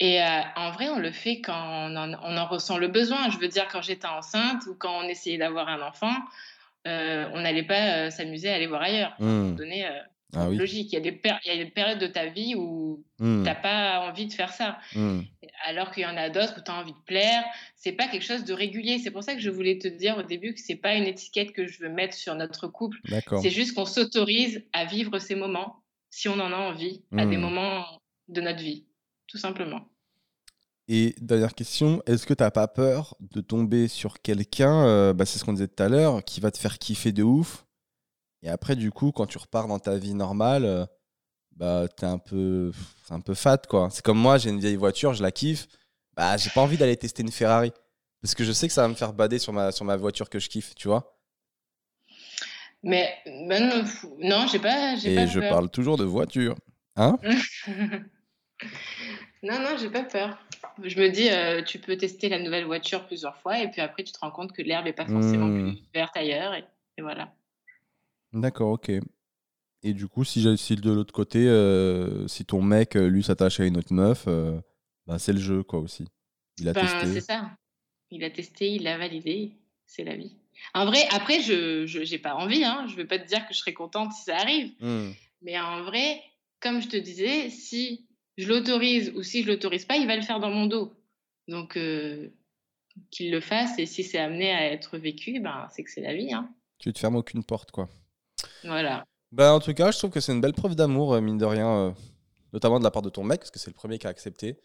[0.00, 3.30] Et euh, en vrai, on le fait quand on en, ressent le besoin.
[3.30, 6.14] Je veux dire, quand j'étais enceinte ou quand on essayait d'avoir un enfant,
[6.86, 9.14] euh, on n'allait pas euh, s'amuser à aller voir ailleurs.
[9.20, 9.56] Mmh.
[10.36, 10.92] Ah logique.
[10.92, 13.38] Il y, a des il y a des périodes de ta vie où mmh.
[13.38, 14.78] tu n'as pas envie de faire ça.
[14.94, 15.20] Mmh.
[15.66, 17.44] Alors qu'il y en a d'autres où tu as envie de plaire.
[17.76, 18.98] C'est pas quelque chose de régulier.
[18.98, 21.52] C'est pour ça que je voulais te dire au début que c'est pas une étiquette
[21.52, 22.98] que je veux mettre sur notre couple.
[23.42, 27.36] C'est juste qu'on s'autorise à vivre ces moments, si on en a envie, à des
[27.36, 27.40] mmh.
[27.40, 27.84] moments
[28.28, 28.86] de notre vie,
[29.26, 29.82] tout simplement.
[30.88, 35.24] Et dernière question, est-ce que tu n'as pas peur de tomber sur quelqu'un, euh, bah,
[35.24, 37.64] c'est ce qu'on disait tout à l'heure, qui va te faire kiffer de ouf
[38.44, 40.84] et après, du coup, quand tu repars dans ta vie normale, euh,
[41.56, 42.72] bah, t'es un peu,
[43.08, 43.88] un peu fat, quoi.
[43.90, 45.66] C'est comme moi, j'ai une vieille voiture, je la kiffe.
[46.14, 47.72] Bah, j'ai pas envie d'aller tester une Ferrari.
[48.20, 50.28] Parce que je sais que ça va me faire bader sur ma, sur ma voiture
[50.28, 51.18] que je kiffe, tu vois.
[52.82, 53.82] Mais ben,
[54.18, 54.94] non, j'ai pas.
[55.02, 56.54] Et je parle toujours de voiture.
[56.96, 57.18] Hein?
[59.42, 60.38] Non, non, j'ai pas peur.
[60.82, 64.02] Je me dis, euh, tu peux tester la nouvelle voiture plusieurs fois et puis après,
[64.02, 65.74] tu te rends compte que l'herbe n'est pas forcément hmm.
[65.74, 66.64] plus verte ailleurs et
[67.02, 67.30] voilà.
[68.34, 68.90] D'accord, ok.
[69.82, 73.60] Et du coup, si, si de l'autre côté, euh, si ton mec, euh, lui, s'attache
[73.60, 74.58] à une autre meuf, euh,
[75.06, 76.06] bah, c'est le jeu, quoi, aussi.
[76.58, 77.06] Il a ben, testé.
[77.12, 77.50] C'est ça.
[78.10, 79.52] Il a testé, il a validé.
[79.86, 80.36] C'est la vie.
[80.72, 82.64] En vrai, après, je n'ai pas envie.
[82.64, 82.86] Hein.
[82.88, 84.72] Je ne vais pas te dire que je serais contente si ça arrive.
[84.80, 85.10] Mmh.
[85.42, 86.22] Mais en vrai,
[86.60, 88.08] comme je te disais, si
[88.38, 90.94] je l'autorise ou si je l'autorise pas, il va le faire dans mon dos.
[91.46, 91.78] Donc,
[93.10, 93.78] qu'il le fasse.
[93.78, 96.32] Et si c'est amené à être vécu, ben, c'est que c'est la vie.
[96.32, 96.48] Hein.
[96.78, 97.90] Tu te fermes aucune porte, quoi.
[98.64, 99.04] Voilà.
[99.32, 101.44] Ben, en tout cas, je trouve que c'est une belle preuve d'amour, euh, mine de
[101.44, 101.92] rien, euh,
[102.52, 104.60] notamment de la part de ton mec, parce que c'est le premier qui a accepté.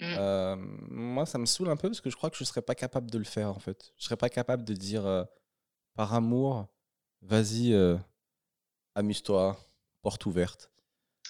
[0.00, 0.14] Mm.
[0.18, 2.62] Euh, moi, ça me saoule un peu parce que je crois que je ne serais
[2.62, 3.92] pas capable de le faire, en fait.
[3.96, 5.26] Je ne serais pas capable de dire
[5.96, 6.68] par amour,
[7.22, 7.74] vas-y,
[8.94, 9.58] amuse-toi,
[10.02, 10.70] porte ouverte.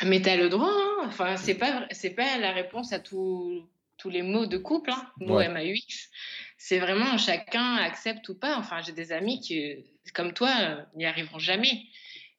[0.04, 1.04] Mais tu as le droit, hein.
[1.06, 3.66] Enfin, c'est pas, c'est pas la réponse à tous
[4.04, 6.10] les mots de couple, hein, MAUX.
[6.56, 8.56] C'est vraiment chacun accepte ou pas.
[8.56, 9.84] Enfin, j'ai des amis qui,
[10.14, 11.82] comme toi, n'y arriveront jamais.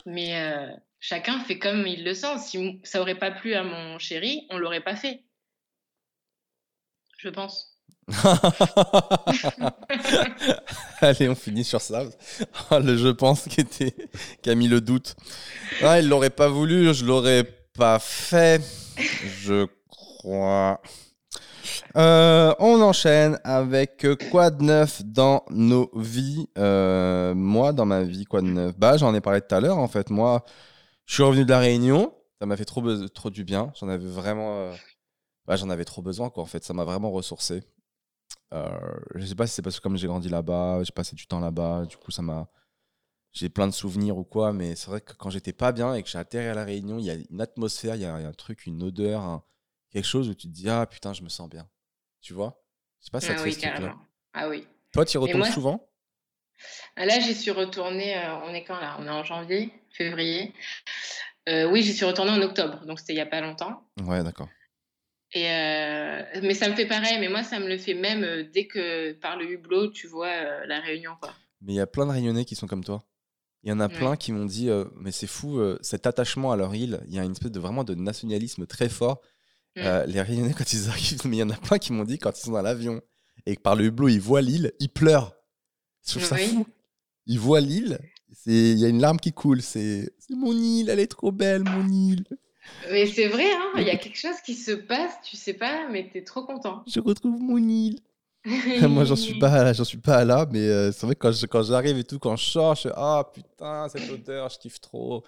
[0.05, 0.68] Mais euh,
[0.99, 2.38] chacun fait comme il le sent.
[2.39, 5.24] Si ça aurait pas plu à mon chéri, on l'aurait pas fait.
[7.18, 7.76] Je pense.
[11.01, 12.03] Allez, on finit sur ça.
[12.70, 13.61] Oh, le je pense qui
[14.45, 15.16] a mis le doute.
[15.82, 17.43] Ah, il l'aurait pas voulu, je l'aurais
[17.74, 18.61] pas fait.
[18.97, 20.82] Je crois.
[21.95, 26.47] Euh, on enchaîne avec quoi de neuf dans nos vies.
[26.57, 29.78] Euh, moi, dans ma vie, quoi de neuf Bah, j'en ai parlé tout à l'heure.
[29.78, 30.43] En fait, moi,
[31.05, 32.13] je suis revenu de la Réunion.
[32.39, 32.82] Ça m'a fait trop,
[33.30, 33.71] du bien.
[33.80, 34.73] J'en avais vraiment, euh,
[35.45, 36.30] bah, j'en avais trop besoin.
[36.30, 36.43] Quoi.
[36.43, 37.63] En fait, ça m'a vraiment ressourcé.
[38.51, 41.39] je sais pas si c'est parce que comme j'ai grandi là-bas, j'ai passé du temps
[41.39, 41.86] là-bas.
[41.86, 42.49] Du coup, ça m'a,
[43.32, 44.53] j'ai plein de souvenirs ou quoi.
[44.53, 46.99] Mais c'est vrai que quand j'étais pas bien et que j'ai atterri à la Réunion,
[46.99, 49.41] il y a une atmosphère, il y, a un truc, une odeur,
[49.95, 51.69] quelque chose où tu te dis ah putain, je me sens bien.
[52.21, 52.61] Tu vois?
[52.99, 53.95] C'est pas ça ah, oui, carrément.
[54.33, 54.67] Ah oui.
[54.91, 55.89] Toi, tu y retournes souvent?
[56.97, 58.97] Ah, Là, j'y suis retournée, euh, on est quand là?
[58.99, 60.53] On est en janvier, février.
[61.47, 63.83] Euh, oui, j'y suis retournée en octobre, donc c'était il n'y a pas longtemps.
[64.01, 64.49] Ouais, d'accord.
[65.31, 68.67] Et euh, mais ça me fait pareil, mais moi, ça me le fait même dès
[68.67, 71.15] que par le hublot, tu vois la réunion.
[71.21, 71.33] Quoi.
[71.61, 73.03] Mais il y a plein de Réunionnais qui sont comme toi.
[73.63, 76.75] Il y en a plein qui m'ont dit, mais c'est fou, cet attachement à leur
[76.75, 79.21] île, il y a une espèce de vraiment de nationalisme très fort.
[79.76, 79.82] Mm.
[79.82, 82.17] Euh, les Réunionnais, quand ils arrivent, mais il y en a plein qui m'ont dit
[82.17, 83.01] quand ils sont dans l'avion
[83.45, 85.36] et que par le hublot, ils voient l'île, ils pleurent.
[86.05, 86.65] Je trouve ça fou.
[87.28, 87.99] Ils voient l'île,
[88.45, 89.61] il y a une larme qui coule.
[89.61, 92.26] C'est mon île, elle est trop belle, mon île.
[92.91, 95.88] Mais c'est vrai, hein, il y a quelque chose qui se passe, tu sais pas,
[95.89, 96.84] mais tu es trop content.
[96.88, 97.99] Je retrouve mon île.
[98.88, 101.63] Moi, j'en suis pas, j'en suis pas là, mais euh, c'est vrai que quand, quand
[101.63, 105.23] j'arrive et tout, quand je sors, je ah putain, cette odeur, je kiffe trop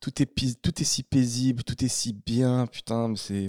[0.00, 3.48] tout est, tout est si paisible, tout est si bien, putain, mais c'est.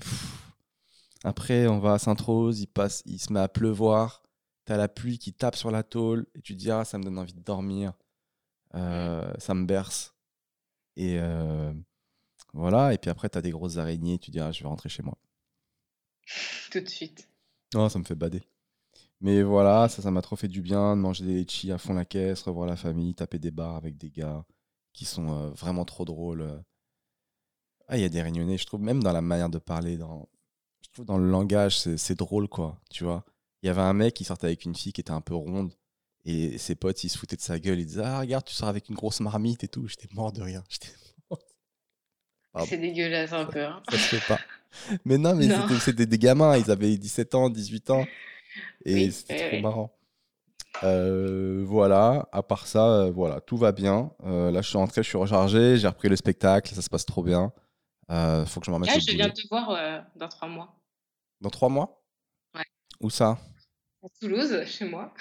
[1.23, 4.21] Après, on va à Sainte-Rose, il, passe, il se met à pleuvoir,
[4.65, 7.03] t'as la pluie qui tape sur la tôle, et tu te dis, ah, ça me
[7.03, 7.93] donne envie de dormir,
[8.75, 10.15] euh, ça me berce.
[10.95, 11.73] Et euh,
[12.53, 15.03] voilà, et puis après, t'as des grosses araignées, tu dis, ah, je vais rentrer chez
[15.03, 15.17] moi.
[16.71, 17.29] Tout de suite.
[17.73, 18.43] Non, ça me fait bader.
[19.19, 21.93] Mais voilà, ça, ça m'a trop fait du bien de manger des litchis à fond
[21.93, 24.45] la caisse, revoir la famille, taper des bars avec des gars
[24.97, 26.41] qui sont euh, vraiment trop drôles.
[26.41, 26.57] Euh.
[27.87, 30.27] Ah, il y a des réunionnais, je trouve, même dans la manière de parler, dans,
[30.81, 33.23] je trouve dans le langage, c'est drôle, quoi, tu vois.
[33.61, 35.71] Il y avait un mec qui sortait avec une fille qui était un peu ronde,
[36.25, 38.67] et ses potes, ils se foutaient de sa gueule, ils disaient Ah, regarde, tu sors
[38.67, 39.87] avec une grosse marmite et tout.
[39.87, 40.63] J'étais mort de rien.
[42.65, 43.63] C'est dégueulasse un peu.
[43.63, 43.81] Hein.
[43.89, 44.39] Ça se fait pas.
[45.05, 45.47] Mais non, mais
[45.79, 48.05] c'était des gamins, ils avaient 17 ans, 18 ans,
[48.83, 49.96] et c'était trop marrant.
[50.83, 54.11] Euh, voilà, à part ça, euh, voilà, tout va bien.
[54.25, 57.05] Euh, là, je suis rentré, je suis rechargé, j'ai repris le spectacle, ça se passe
[57.05, 57.51] trop bien.
[58.09, 58.89] faut que je me remette.
[58.93, 60.75] Ah, je viens te voir dans trois mois.
[61.41, 62.03] Dans trois mois?
[62.55, 62.63] Ouais.
[63.01, 63.37] Où ça?
[64.03, 65.13] À Toulouse, chez moi.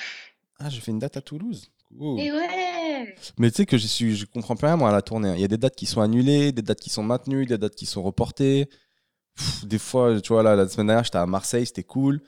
[0.58, 1.70] Ah, je fais une date à Toulouse.
[2.18, 5.02] Et ouais Mais tu sais que je suis, je comprends plus rien moi à la
[5.02, 5.28] tournée.
[5.28, 5.34] Hein.
[5.36, 7.74] Il y a des dates qui sont annulées, des dates qui sont maintenues, des dates
[7.74, 8.68] qui sont reportées.
[9.62, 12.20] des fois, tu vois, là, la semaine dernière, j'étais à Marseille, c'était cool.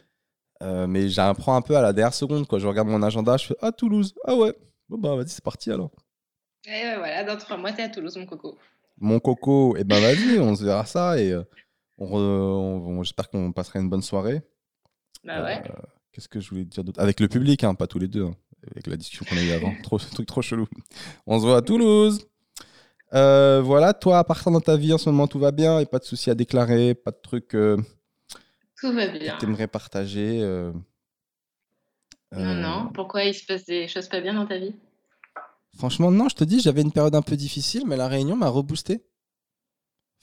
[0.63, 2.47] Euh, mais j'apprends un peu à la dernière seconde.
[2.47, 2.59] Quoi.
[2.59, 4.15] Je regarde mon agenda, je fais Ah, Toulouse.
[4.25, 4.53] Ah ouais.
[4.89, 5.91] Bon, bah vas-y, c'est parti alors.
[6.67, 8.59] Et voilà, dans trois mois, t'es à Toulouse, mon coco.
[9.01, 11.21] Mon coco, et eh ben vas-y, on se verra ça.
[11.21, 11.45] Et euh,
[11.99, 14.43] on, j'espère qu'on passera une bonne soirée.
[15.25, 15.63] Bah ouais.
[15.67, 15.73] Euh,
[16.13, 17.01] qu'est-ce que je voulais dire d'autre?
[17.01, 18.25] Avec le public, hein, pas tous les deux.
[18.25, 18.35] Hein,
[18.73, 19.73] avec la discussion qu'on a eu avant.
[19.85, 20.67] trop, truc trop chelou.
[21.27, 22.27] On se voit à Toulouse.
[23.13, 26.01] voilà, toi, à partir dans ta vie en ce moment, tout va bien et pas
[26.01, 27.55] de soucis à déclarer, pas de trucs.
[28.81, 29.37] Tout va bien.
[29.39, 30.73] Tu aimerais partager euh,
[32.33, 32.87] Non, non.
[32.87, 34.75] Euh, Pourquoi il se passe des choses pas bien dans ta vie?
[35.77, 38.49] Franchement, non, je te dis, j'avais une période un peu difficile, mais la réunion m'a
[38.49, 39.05] reboosté.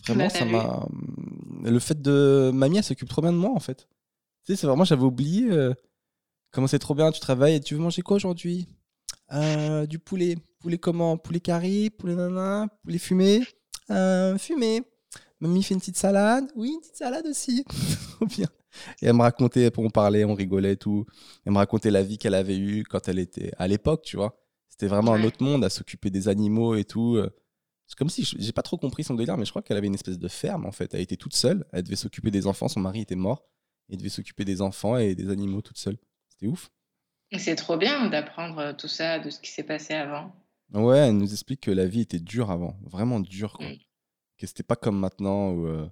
[0.06, 0.88] Vraiment, bah, ça m'a.
[1.64, 2.51] Le fait de.
[2.53, 3.88] Mamie, elle s'occupe trop bien de moi, en fait.
[4.45, 5.74] Tu sais, c'est vraiment, j'avais oublié euh,
[6.51, 8.68] comment c'est trop bien, tu travailles et tu veux manger quoi aujourd'hui?
[9.89, 10.38] Du poulet.
[10.60, 11.18] Poulet comment?
[11.18, 13.43] Poulet curry, poulet nana, poulet fumé?
[14.38, 14.84] Fumé.
[15.39, 16.45] Mamie fait une petite salade.
[16.55, 17.65] Oui, une petite salade aussi.
[18.21, 18.47] bien.
[19.01, 21.05] Et elle me racontait, on parlait, on rigolait et tout.
[21.45, 24.38] Elle me racontait la vie qu'elle avait eue quand elle était à l'époque, tu vois.
[24.69, 27.17] C'était vraiment un autre monde à s'occuper des animaux et tout.
[27.88, 29.93] C'est comme si, j'ai pas trop compris son délire, mais je crois qu'elle avait une
[29.93, 30.93] espèce de ferme en fait.
[30.93, 33.45] Elle était toute seule, elle devait s'occuper des enfants, son mari était mort,
[33.89, 35.97] elle devait s'occuper des enfants et des animaux toute seule.
[36.29, 36.71] C'était ouf.
[37.38, 40.33] C'est trop bien d'apprendre tout ça, de ce qui s'est passé avant.
[40.73, 43.67] Ouais, elle nous explique que la vie était dure avant, vraiment dure, quoi.
[43.67, 43.77] Mm.
[44.38, 45.88] Que c'était pas comme maintenant où, euh,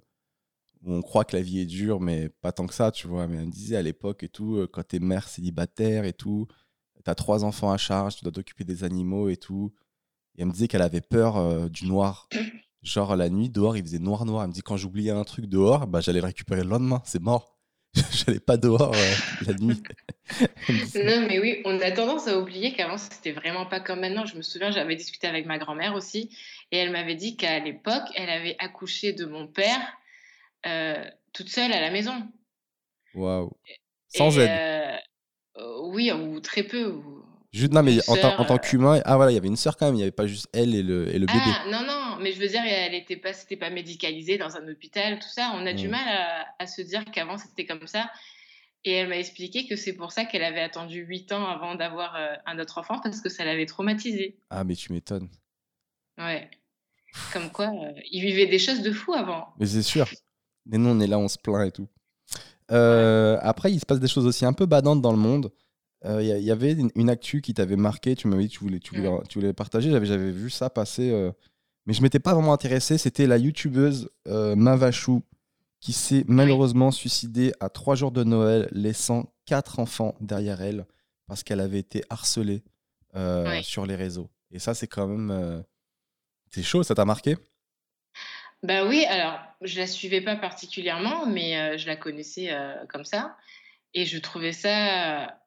[0.82, 3.26] où, on croit que la vie est dure, mais pas tant que ça, tu vois.
[3.26, 6.46] Mais elle me disait à l'époque et tout, euh, quand t'es mère célibataire et tout,
[7.04, 9.72] t'as trois enfants à charge, tu dois t'occuper des animaux et tout.
[10.36, 12.28] Et elle me disait qu'elle avait peur euh, du noir.
[12.82, 14.42] Genre la nuit, dehors, il faisait noir noir.
[14.42, 17.22] Elle me dit quand j'oubliais un truc dehors, bah, j'allais le récupérer le lendemain, c'est
[17.22, 17.54] mort.
[18.10, 18.92] J'allais pas dehors
[19.46, 19.80] la nuit.
[20.40, 24.26] non, mais oui, on a tendance à oublier qu'avant, c'était vraiment pas comme maintenant.
[24.26, 26.36] Je me souviens, j'avais discuté avec ma grand-mère aussi,
[26.74, 29.80] et elle m'avait dit qu'à l'époque, elle avait accouché de mon père
[30.66, 32.14] euh, toute seule à la maison.
[33.14, 33.52] Waouh.
[34.08, 34.50] Sans aide.
[34.50, 37.00] Euh, oui, ou très peu.
[37.52, 39.94] Juste, non, mais en, tant qu'humain, ah voilà, il y avait une sœur quand même,
[39.94, 41.38] il n'y avait pas juste elle et le, et le bébé.
[41.44, 44.66] Ah, non, non, mais je veux dire, elle n'était pas, c'était pas médicalisé dans un
[44.66, 45.52] hôpital, tout ça.
[45.54, 45.92] On a du mmh.
[45.92, 48.10] mal à, se dire qu'avant c'était comme ça.
[48.82, 52.16] Et elle m'a expliqué que c'est pour ça qu'elle avait attendu 8 ans avant d'avoir
[52.16, 54.36] euh, un autre enfant, parce que ça l'avait traumatisé.
[54.50, 55.28] Ah, mais tu m'étonnes.
[56.18, 56.50] Ouais.
[57.32, 59.48] Comme quoi, euh, il vivait des choses de fou avant.
[59.58, 60.08] Mais c'est sûr.
[60.66, 61.88] Mais nous, on est là, on se plaint et tout.
[62.70, 65.52] Euh, après, il se passe des choses aussi un peu badantes dans le monde.
[66.06, 68.94] Il y, avait une, actu qui t'avait marqué, tu m'avais dit que tu voulais, tu
[68.94, 69.90] voulais, tu voulais partager.
[69.90, 71.32] J'avais vu ça passer
[71.86, 72.98] mais je m'étais pas vraiment intéressé.
[72.98, 75.22] C'était la youtubeuse euh, Mavachou
[75.80, 80.86] qui s'est malheureusement suicidée à trois jours de Noël, laissant quatre enfants derrière elle
[81.26, 82.62] parce qu'elle avait été harcelée
[83.16, 84.30] euh, sur les réseaux.
[84.50, 85.64] Et ça, c'est quand même.
[86.54, 87.36] Euh, c'est chaud, ça t'a marqué?
[88.62, 92.50] Bah oui, alors je la suivais pas particulièrement, mais je la connaissais
[92.88, 93.36] comme ça.
[93.92, 95.38] Et je trouvais ça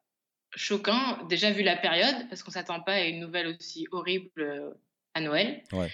[0.54, 4.76] choquant, déjà vu la période, parce qu'on s'attend pas à une nouvelle aussi horrible
[5.14, 5.64] à Noël.
[5.72, 5.90] Ouais.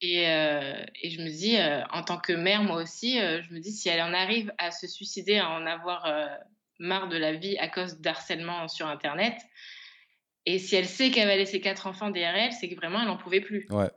[0.00, 3.52] Et, euh, et, je me dis, euh, en tant que mère, moi aussi, euh, je
[3.52, 6.08] me dis, si elle en arrive à se suicider, à en avoir
[6.78, 9.34] marre de la vie à cause d'harcèlement sur Internet,
[10.46, 13.08] et si elle sait qu'elle va laisser quatre enfants derrière elle, c'est que vraiment, elle
[13.08, 13.66] n'en pouvait plus.
[13.70, 13.90] Ouais.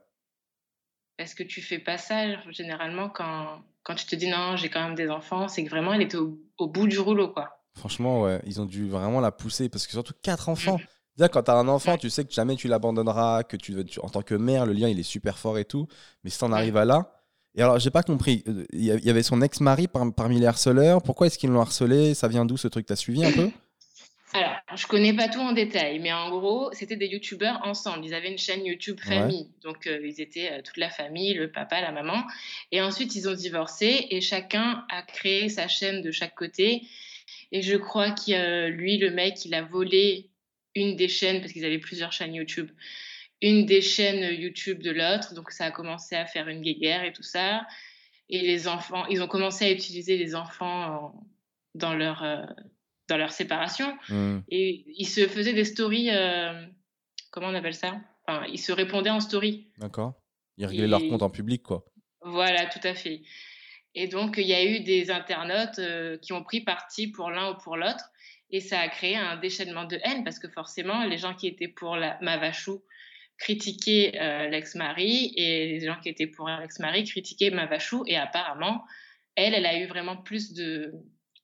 [1.21, 4.81] Parce que tu fais pas ça, généralement, quand, quand tu te dis, non, j'ai quand
[4.83, 7.59] même des enfants, c'est que vraiment, elle était au, bout du rouleau, quoi?
[7.75, 10.77] Franchement, ouais, ils ont dû vraiment la pousser, parce que surtout quatre enfants.
[10.77, 14.09] Mmh quand tu as un enfant, tu sais que jamais tu l'abandonneras, que tu, en
[14.09, 15.85] tant que mère, le lien il est super fort et tout.
[16.23, 17.13] Mais si t'en arrives à là.
[17.53, 18.43] Et alors, j'ai pas compris.
[18.47, 21.03] Euh, il y avait son ex-mari parmi les harceleurs.
[21.03, 22.15] Pourquoi est-ce qu'ils l'ont harcelé?
[22.15, 22.87] Ça vient d'où ce truc?
[22.87, 23.51] T'as suivi un peu?
[24.33, 28.05] Alors, je connais pas tout en détail, mais en gros, c'était des youtubeurs ensemble.
[28.05, 29.49] Ils avaient une chaîne YouTube famille.
[29.61, 32.23] Donc, euh, ils étaient euh, toute la famille, le papa, la maman.
[32.71, 36.83] Et ensuite, ils ont divorcé et chacun a créé sa chaîne de chaque côté.
[37.51, 40.29] Et je crois que lui, le mec, il a volé
[40.75, 42.71] une des chaînes, parce qu'ils avaient plusieurs chaînes YouTube,
[43.41, 45.33] une des chaînes YouTube de l'autre.
[45.33, 47.65] Donc ça a commencé à faire une guéguerre et tout ça.
[48.29, 51.13] Et les enfants, ils ont commencé à utiliser les enfants
[51.75, 52.45] dans leur, euh,
[53.11, 53.97] dans leur séparation.
[54.09, 54.39] Mmh.
[54.49, 56.65] Et ils se faisaient des stories, euh,
[57.29, 57.99] comment on appelle ça?
[58.25, 59.67] Enfin, Ils se répondaient en story.
[59.77, 60.13] D'accord.
[60.57, 61.83] Ils réglaient leur compte en public, quoi.
[62.21, 63.21] Voilà, tout à fait.
[63.95, 67.51] Et donc, il y a eu des internautes euh, qui ont pris parti pour l'un
[67.51, 68.05] ou pour l'autre.
[68.49, 71.67] Et ça a créé un déchaînement de haine parce que forcément, les gens qui étaient
[71.67, 72.81] pour la Mavachou
[73.37, 78.03] critiquaient euh, l'ex-mari et les gens qui étaient pour l'ex-mari critiquaient Mavachou.
[78.07, 78.85] Et apparemment,
[79.35, 80.93] elle, elle a eu vraiment plus de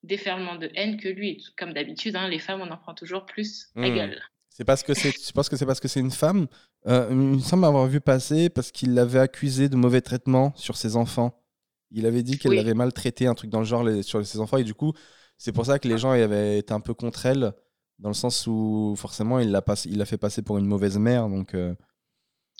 [0.03, 1.43] déferlement de haine que lui.
[1.57, 3.95] Comme d'habitude, hein, les femmes, on en prend toujours plus la mmh.
[3.95, 4.21] gueule.
[4.49, 6.47] C'est parce que c'est, tu penses que c'est parce que c'est une femme?
[6.87, 10.77] Euh, Il me semble avoir vu passer parce qu'il l'avait accusé de mauvais traitement sur
[10.77, 11.43] ses enfants.
[11.91, 14.63] Il avait dit qu'elle l'avait maltraité, un truc dans le genre sur ses enfants, et
[14.63, 14.93] du coup,
[15.37, 17.53] c'est pour ça que les gens avaient été un peu contre elle,
[17.99, 21.29] dans le sens où forcément il l'a il fait passer pour une mauvaise mère.
[21.29, 21.75] Donc, euh.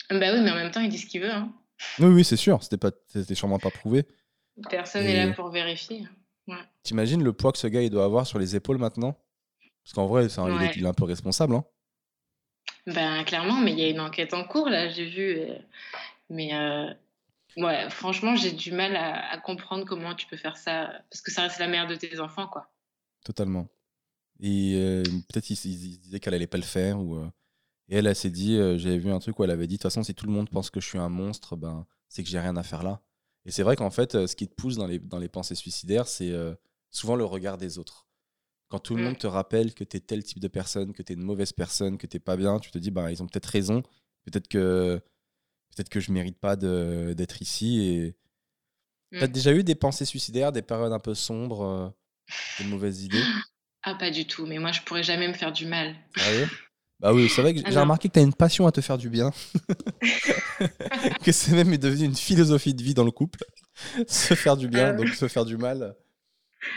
[0.08, 1.32] Bah oui, mais en même temps, il dit ce qu'il veut.
[1.32, 1.52] Hein.
[1.98, 2.62] Oui, oui, c'est sûr.
[2.62, 4.06] C'était pas, c'était sûrement pas prouvé.
[4.70, 6.06] Personne n'est là pour vérifier.
[6.48, 6.56] Ouais.
[6.82, 9.16] T'imagines le poids que ce gars il doit avoir sur les épaules maintenant?
[9.84, 11.54] Parce qu'en vrai, il, est, un peu responsable.
[11.54, 11.64] Hein.
[12.86, 15.38] Ben clairement, mais il y a une enquête en cours là, j'ai vu.
[15.38, 15.58] Euh,
[16.30, 16.92] mais euh,
[17.56, 21.42] Ouais, franchement, j'ai du mal à, comprendre comment tu peux faire ça, parce que ça
[21.42, 22.70] reste la mère de tes enfants, quoi.
[23.24, 23.68] Totalement.
[24.38, 27.28] Et euh, peut-être il, disait qu'elle allait pas le faire, ou, euh,
[27.88, 29.90] et elle, elle s'est dit, j'avais vu un truc où elle avait dit, de toute
[29.90, 32.38] façon, si tout le monde pense que je suis un monstre, ben, c'est que j'ai
[32.38, 33.00] rien à faire là.
[33.48, 36.06] Et c'est vrai qu'en fait, ce qui te pousse dans les, dans les pensées suicidaires,
[36.06, 36.34] c'est
[36.90, 38.06] souvent le regard des autres.
[38.68, 41.14] Quand tout le monde te rappelle que tu es tel type de personne, que tu
[41.14, 43.46] es une mauvaise personne, que tu pas bien, tu te dis, bah, ils ont peut-être
[43.46, 43.82] raison.
[44.26, 45.00] Peut-être que
[45.74, 47.80] peut-être que je mérite pas d'être ici.
[47.80, 48.16] Et
[49.18, 49.32] t'as mm.
[49.32, 51.88] déjà eu des pensées suicidaires, des périodes un peu sombres, euh,
[52.58, 53.24] des mauvaises idées?
[53.82, 54.44] Ah, pas du tout.
[54.44, 55.96] Mais moi, je pourrais jamais me faire du mal.
[56.16, 56.46] Ah oui
[57.00, 58.98] Bah oui, c'est vrai que j'ai remarqué que tu as une passion à te faire
[58.98, 59.30] du bien.
[61.24, 63.38] que c'est même devenu une philosophie de vie dans le couple.
[64.08, 65.94] se faire du bien, donc se faire du mal.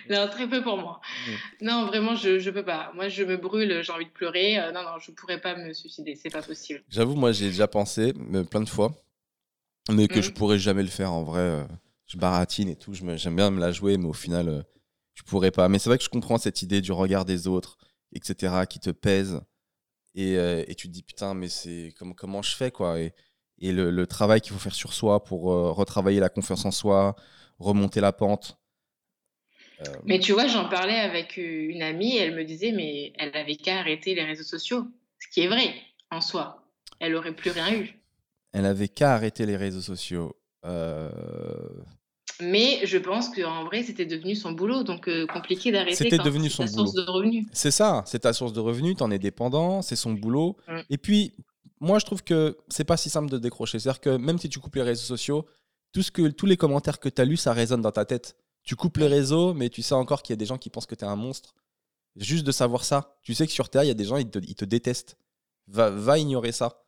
[0.09, 1.01] non, très peu pour moi.
[1.27, 1.65] Mm.
[1.65, 2.91] Non, vraiment, je ne peux pas.
[2.93, 4.59] Moi, je me brûle, j'ai envie de pleurer.
[4.59, 6.83] Euh, non, non, je pourrais pas me suicider, c'est pas possible.
[6.87, 8.91] J'avoue, moi, j'ai déjà pensé, mais plein de fois,
[9.91, 11.41] mais que je je pourrais jamais le faire en vrai.
[11.41, 11.63] Euh,
[12.05, 14.61] je baratine et tout, j'aime bien me la jouer, mais au final, je euh,
[15.15, 15.69] je pourrais pas.
[15.69, 17.77] Mais c'est vrai que je comprends cette idée du regard des autres,
[18.13, 19.41] etc., qui te pèse.
[20.15, 22.99] Et, et tu te dis, putain, mais c'est comme, comment je fais, quoi?
[22.99, 23.13] Et,
[23.59, 27.15] et le, le travail qu'il faut faire sur soi pour retravailler la confiance en soi,
[27.59, 28.61] remonter la pente
[29.87, 33.55] euh, mais tu vois, j'en parlais avec une amie, elle me disait, mais elle avait
[33.55, 34.87] qu'à arrêter les réseaux sociaux.
[35.19, 35.73] Ce qui est vrai,
[36.09, 36.63] en soi.
[36.99, 37.99] Elle aurait plus rien eu.
[38.53, 40.35] Elle avait qu'à arrêter les réseaux sociaux.
[40.65, 41.09] Euh,
[42.41, 45.95] mais je pense qu'en vrai, c'était devenu son boulot, donc euh, compliqué d'arrêter.
[45.95, 46.85] C'était devenu son boulot.
[46.85, 47.45] source de revenus.
[47.53, 50.57] C'est ça, c'est ta source de revenus, tu en es dépendant, c'est son boulot.
[50.67, 50.79] Mm.
[50.89, 51.33] Et puis,
[51.79, 53.79] moi, je trouve que c'est pas si simple de décrocher.
[53.79, 55.45] C'est-à-dire que même si tu coupes les réseaux sociaux,
[55.91, 58.35] tout ce que, tous les commentaires que tu as lus, ça résonne dans ta tête.
[58.63, 60.85] Tu coupes les réseaux, mais tu sais encore qu'il y a des gens qui pensent
[60.85, 61.55] que tu es un monstre.
[62.15, 63.17] Juste de savoir ça.
[63.23, 65.17] Tu sais que sur Terre, il y a des gens, ils te, ils te détestent.
[65.67, 66.83] Va, va, ignorer ça.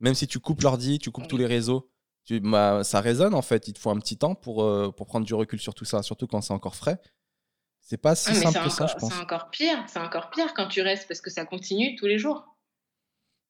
[0.00, 1.90] Même si tu coupes l'ordi, tu coupes tous les réseaux.
[2.26, 3.68] Tu, bah, ça résonne en fait.
[3.68, 6.02] Il te faut un petit temps pour, euh, pour prendre du recul sur tout ça,
[6.02, 7.00] surtout quand c'est encore frais.
[7.80, 9.12] C'est pas si simple que ça, je pense.
[9.12, 9.84] C'est encore pire.
[9.86, 12.44] C'est encore pire quand tu restes parce que ça continue tous les jours.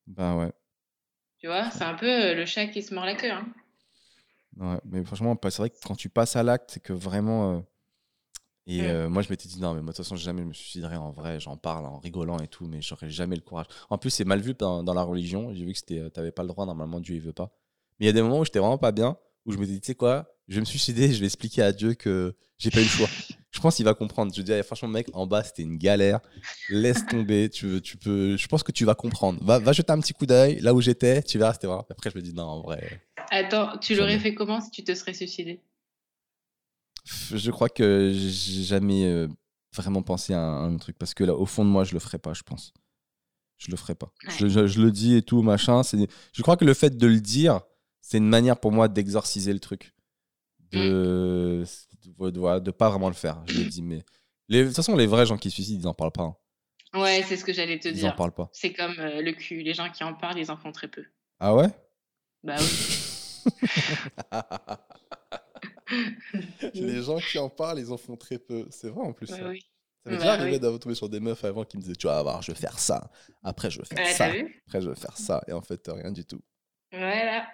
[0.06, 0.52] Bah ouais.
[1.38, 3.30] Tu vois, c'est un peu euh, le chat qui se mord la queue.
[3.30, 3.46] Hein.
[4.58, 7.56] Ouais, mais franchement, c'est vrai que quand tu passes à l'acte, c'est que vraiment.
[7.56, 7.60] Euh,
[8.66, 10.52] et euh, moi, je m'étais dit, non, mais moi, de toute façon, jamais je me
[10.52, 11.40] suiciderai en vrai.
[11.40, 13.66] J'en parle en rigolant et tout, mais j'aurais jamais le courage.
[13.90, 15.54] En plus, c'est mal vu dans, dans la religion.
[15.54, 17.52] J'ai vu que tu n'avais pas le droit, normalement, Dieu, il veut pas.
[17.98, 19.80] Mais il y a des moments où j'étais vraiment pas bien, où je me dis,
[19.80, 22.80] tu sais quoi, je vais me suicider, je vais expliquer à Dieu que j'ai pas
[22.80, 23.08] eu le choix.
[23.50, 24.32] je pense qu'il va comprendre.
[24.34, 26.20] Je dis, franchement, mec, en bas, c'était une galère.
[26.68, 27.48] Laisse tomber.
[27.48, 29.42] tu, tu peux, je pense que tu vas comprendre.
[29.42, 31.22] Va, va jeter un petit coup d'œil là où j'étais.
[31.22, 31.86] Tu verras, c'était vraiment.
[31.90, 33.02] Après, je me dis, non, en vrai.
[33.30, 35.62] Attends, tu l'aurais fait comment si tu te serais suicidé?
[37.32, 39.28] Je crois que j'ai jamais euh,
[39.74, 42.18] vraiment pensé à un, truc parce que là, au fond de moi, je le ferais
[42.18, 42.72] pas, je pense.
[43.58, 44.12] Je le ferais pas.
[44.38, 45.82] Je, le dis et tout, machin.
[45.82, 47.60] Je crois que le fait de le dire,
[48.06, 49.92] c'est une manière pour moi d'exorciser le truc.
[50.70, 51.64] De...
[52.20, 52.30] Mm.
[52.60, 53.42] de, pas vraiment le faire.
[53.46, 54.04] Je le dis, mais.
[54.48, 54.60] Les...
[54.62, 56.22] De toute façon, les vrais gens qui se suicident, ils en parlent pas.
[56.22, 56.36] Hein.
[56.94, 58.04] Ouais, c'est ce que j'allais te dire.
[58.04, 58.48] Ils en parlent pas.
[58.52, 59.64] C'est comme euh, le cul.
[59.64, 61.04] Les gens qui en parlent, ils en font très peu.
[61.40, 61.66] Ah ouais?
[62.44, 63.52] Bah oui.
[66.74, 68.68] les gens qui en parlent, ils en font très peu.
[68.70, 69.26] C'est vrai en plus.
[69.26, 69.36] ça.
[69.48, 69.58] m'est
[70.04, 72.52] déjà arrivé d'avoir tombé sur des meufs avant qui me disaient Tu vas voir, je
[72.52, 73.10] vais faire ça.
[73.42, 74.26] Après, je vais faire ça.
[74.68, 75.42] Après, je vais faire ça.
[75.48, 76.40] Et en fait, rien du tout.
[76.92, 77.48] Voilà.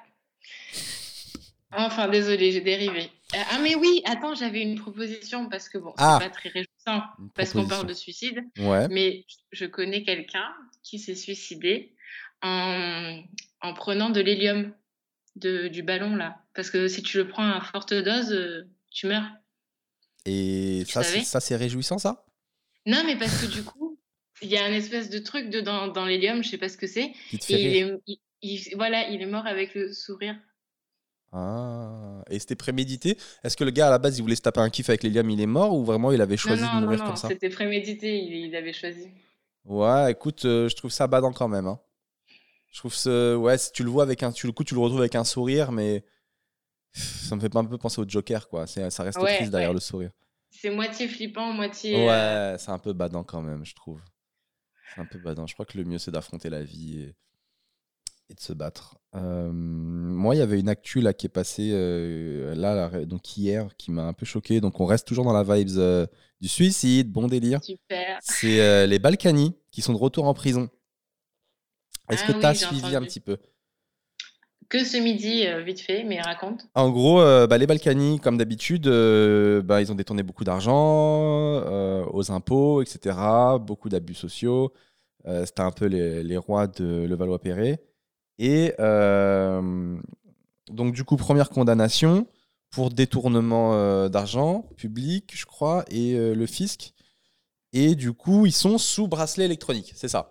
[1.75, 3.11] Enfin, désolé, j'ai dérivé.
[3.35, 6.19] Euh, ah, mais oui, attends, j'avais une proposition parce que bon, c'est ah.
[6.21, 7.03] pas très réjouissant
[7.35, 8.45] parce qu'on parle de suicide.
[8.59, 8.89] Ouais.
[8.89, 11.95] Mais je connais quelqu'un qui s'est suicidé
[12.43, 13.23] en,
[13.63, 14.75] en prenant de l'hélium
[15.37, 16.43] du ballon là.
[16.55, 19.31] Parce que si tu le prends à forte dose, euh, tu meurs.
[20.27, 22.27] Et ça, ça c'est réjouissant ça?
[22.85, 23.99] Non, mais parce que du coup,
[24.43, 26.87] il y a un espèce de truc dedans, dans l'hélium, je sais pas ce que
[26.87, 27.13] c'est.
[27.33, 28.21] Et il est,
[28.77, 30.37] voilà, il est mort avec le sourire.
[31.33, 33.17] Ah, et c'était prémédité?
[33.43, 35.31] Est-ce que le gars à la base il voulait se taper un kiff avec l'hélium,
[35.31, 37.29] il est mort ou vraiment il avait choisi de mourir comme ça?
[37.29, 39.09] C'était prémédité, il, avait choisi.
[39.65, 41.67] Ouais, écoute, euh, je trouve ça badant quand même.
[41.67, 41.81] Hein.
[42.71, 44.81] Je trouve ce ouais, si tu le vois avec un, tu le coup, tu le
[44.81, 46.05] retrouves avec un sourire, mais
[46.93, 48.67] ça me fait pas un peu penser au Joker, quoi.
[48.67, 50.11] C'est, ça reste triste derrière le sourire.
[50.51, 51.97] C'est moitié flippant, moitié.
[51.97, 54.01] Ouais, euh, c'est un peu badant quand même, je trouve.
[54.95, 55.47] C'est un peu badant.
[55.47, 57.15] Je crois que le mieux, c'est d'affronter la vie et,
[58.31, 58.99] et de se battre.
[59.15, 63.69] Euh, moi, il y avait une actu là qui est passée euh, là, donc hier,
[63.77, 64.61] qui m'a un peu choqué.
[64.61, 66.09] Donc, on reste toujours dans la vibes
[66.41, 67.63] du suicide, bon délire.
[67.63, 68.19] Super.
[68.23, 70.69] C'est les Balkany qui sont de retour en prison.
[72.11, 73.39] Est-ce que ah tu as suivi un petit peu?
[74.73, 76.67] Que ce midi, euh, vite fait, mais raconte.
[76.75, 81.61] En gros, euh, bah, les Balkany, comme d'habitude, euh, bah, ils ont détourné beaucoup d'argent
[82.11, 83.17] aux impôts, etc.
[83.61, 84.73] Beaucoup d'abus sociaux.
[85.27, 87.81] C'était un peu les, les rois de Levallois-Perret.
[88.45, 88.75] Et
[90.69, 92.27] donc, du coup, première condamnation
[92.71, 96.93] pour détournement d'argent public, je crois, et le fisc.
[97.73, 100.29] Et du coup, ils sont sous bracelet électronique, c'est ça.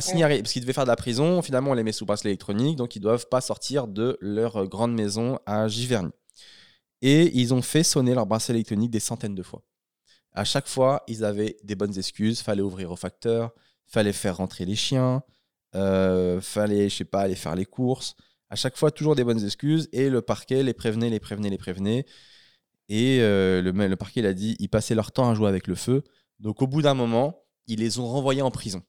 [0.00, 2.76] Signaler, parce qu'ils devaient faire de la prison, finalement, on les met sous bracelet électronique,
[2.76, 6.10] donc ils ne doivent pas sortir de leur grande maison à Giverny.
[7.02, 9.62] Et ils ont fait sonner leur bracelet électronique des centaines de fois.
[10.32, 12.40] À chaque fois, ils avaient des bonnes excuses.
[12.40, 13.52] Fallait ouvrir au facteur,
[13.86, 15.22] fallait faire rentrer les chiens,
[15.74, 18.14] euh, fallait, je sais pas, aller faire les courses.
[18.50, 19.88] À chaque fois, toujours des bonnes excuses.
[19.92, 22.04] Et le parquet les prévenait, les prévenait, les prévenait.
[22.88, 25.66] Et euh, le, le parquet, il a dit, ils passaient leur temps à jouer avec
[25.66, 26.02] le feu.
[26.40, 28.82] Donc au bout d'un moment, ils les ont renvoyés en prison.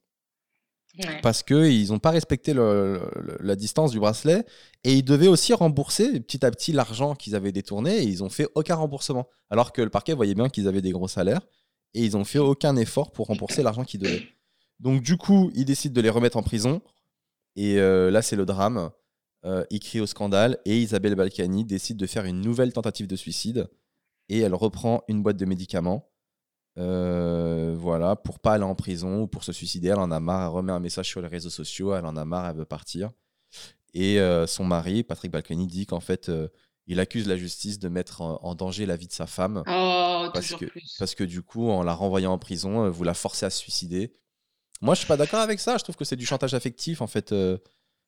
[1.23, 4.45] parce qu'ils n'ont pas respecté la distance du bracelet
[4.83, 8.29] et ils devaient aussi rembourser petit à petit l'argent qu'ils avaient détourné et ils n'ont
[8.29, 9.27] fait aucun remboursement.
[9.49, 11.41] Alors que le parquet voyait bien qu'ils avaient des gros salaires
[11.95, 14.23] et ils n'ont fait aucun effort pour rembourser l'argent qu'ils devaient.
[14.83, 16.81] Donc du coup, ils décident de les remettre en prison
[17.55, 18.91] et euh, là c'est le drame.
[19.45, 23.15] Euh, ils crient au scandale et Isabelle Balkany décide de faire une nouvelle tentative de
[23.15, 23.67] suicide
[24.29, 26.13] et elle reprend une boîte de médicaments
[26.79, 29.89] euh, voilà, pour pas aller en prison ou pour se suicider.
[29.89, 32.25] Elle en a marre, elle remet un message sur les réseaux sociaux, elle en a
[32.25, 33.11] marre, elle veut partir.
[33.93, 36.47] Et euh, son mari, Patrick Balkany, dit qu'en fait, euh,
[36.87, 39.63] il accuse la justice de mettre en, danger la vie de sa femme.
[39.67, 40.65] Oh, parce, que,
[40.97, 44.13] parce que du coup, en la renvoyant en prison, vous la forcez à se suicider.
[44.83, 45.77] Moi, je suis pas d'accord avec ça.
[45.77, 47.01] Je trouve que c'est du chantage affectif.
[47.01, 47.33] En fait,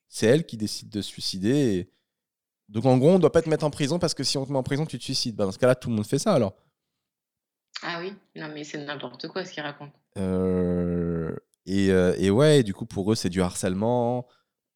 [0.08, 1.90] c'est elle qui décide de se suicider.
[2.68, 4.52] Donc, en gros, on doit pas te mettre en prison parce que si on te
[4.52, 5.36] met en prison, tu te suicides.
[5.36, 6.54] Bah, dans ce cas-là, tout le monde fait ça alors.
[7.82, 8.12] Ah oui?
[8.34, 9.92] Non, mais c'est n'importe quoi ce qu'il raconte.
[10.18, 14.26] Euh, et, euh, et ouais, du coup, pour eux, c'est du harcèlement.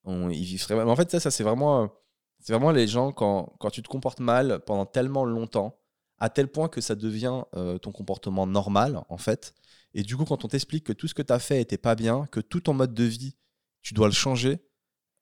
[0.07, 1.93] ils vivent très en fait, ça, ça c'est vraiment,
[2.39, 5.79] c'est vraiment les gens, quand, quand tu te comportes mal pendant tellement longtemps,
[6.19, 9.55] à tel point que ça devient euh, ton comportement normal, en fait.
[9.95, 11.95] Et du coup, quand on t'explique que tout ce que tu as fait était pas
[11.95, 13.35] bien, que tout ton mode de vie,
[13.83, 14.61] tu dois le changer,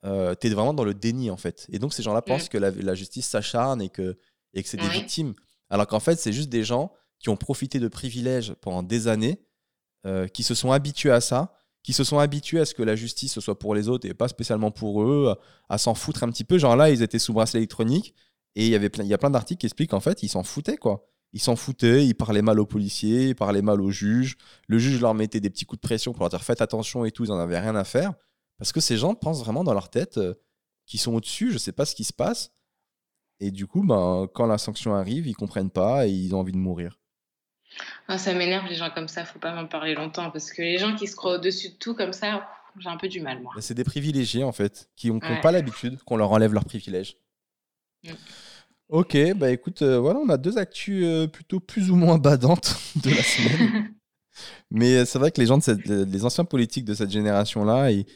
[0.05, 1.67] euh, tu es vraiment dans le déni, en fait.
[1.71, 2.51] Et donc, ces gens-là pensent mmh.
[2.51, 4.19] que la, la justice s'acharne et que,
[4.55, 5.35] et que c'est des victimes.
[5.71, 9.41] Alors qu'en fait, c'est juste des gens qui ont profité de privilèges pendant des années,
[10.07, 12.97] euh, qui se sont habitués à ça, qui se sont habitués à ce que la
[12.97, 15.35] justice soit pour les autres et pas spécialement pour eux,
[15.69, 16.59] à s'en foutre un petit peu.
[16.59, 18.15] Genre là, ils étaient sous bracelet électronique
[18.55, 20.29] et il y avait plein, il y a plein d'articles qui expliquent qu'en fait, ils
[20.29, 21.09] s'en foutaient quoi.
[21.33, 24.37] Ils s'en foutaient, ils parlaient mal aux policiers, ils parlaient mal aux juges.
[24.67, 27.11] Le juge leur mettait des petits coups de pression pour leur dire faites attention et
[27.11, 28.15] tout, ils n'en avaient rien à faire.
[28.57, 30.35] Parce que ces gens pensent vraiment dans leur tête euh,
[30.87, 32.53] qu'ils sont au-dessus, je sais pas ce qui se passe.
[33.41, 36.53] Et du coup, ben, quand la sanction arrive, ils comprennent pas et ils ont envie
[36.53, 36.99] de mourir.
[38.09, 40.79] Ah, ça m'énerve les gens comme ça, faut pas m'en parler longtemps parce que les
[40.79, 42.49] gens qui se croient au-dessus de tout comme ça,
[42.79, 43.53] j'ai un peu du mal moi.
[43.55, 47.17] Bah, c'est des privilégiés en fait, qui n'ont pas l'habitude qu'on leur enlève leurs privilèges.
[48.05, 48.13] Mm.
[48.89, 52.75] Ok, bah écoute, euh, voilà, on a deux actus euh, plutôt plus ou moins badantes
[53.03, 53.95] de la semaine.
[54.71, 58.07] Mais euh, c'est vrai que les gens, de les anciens politiques de cette génération-là, il,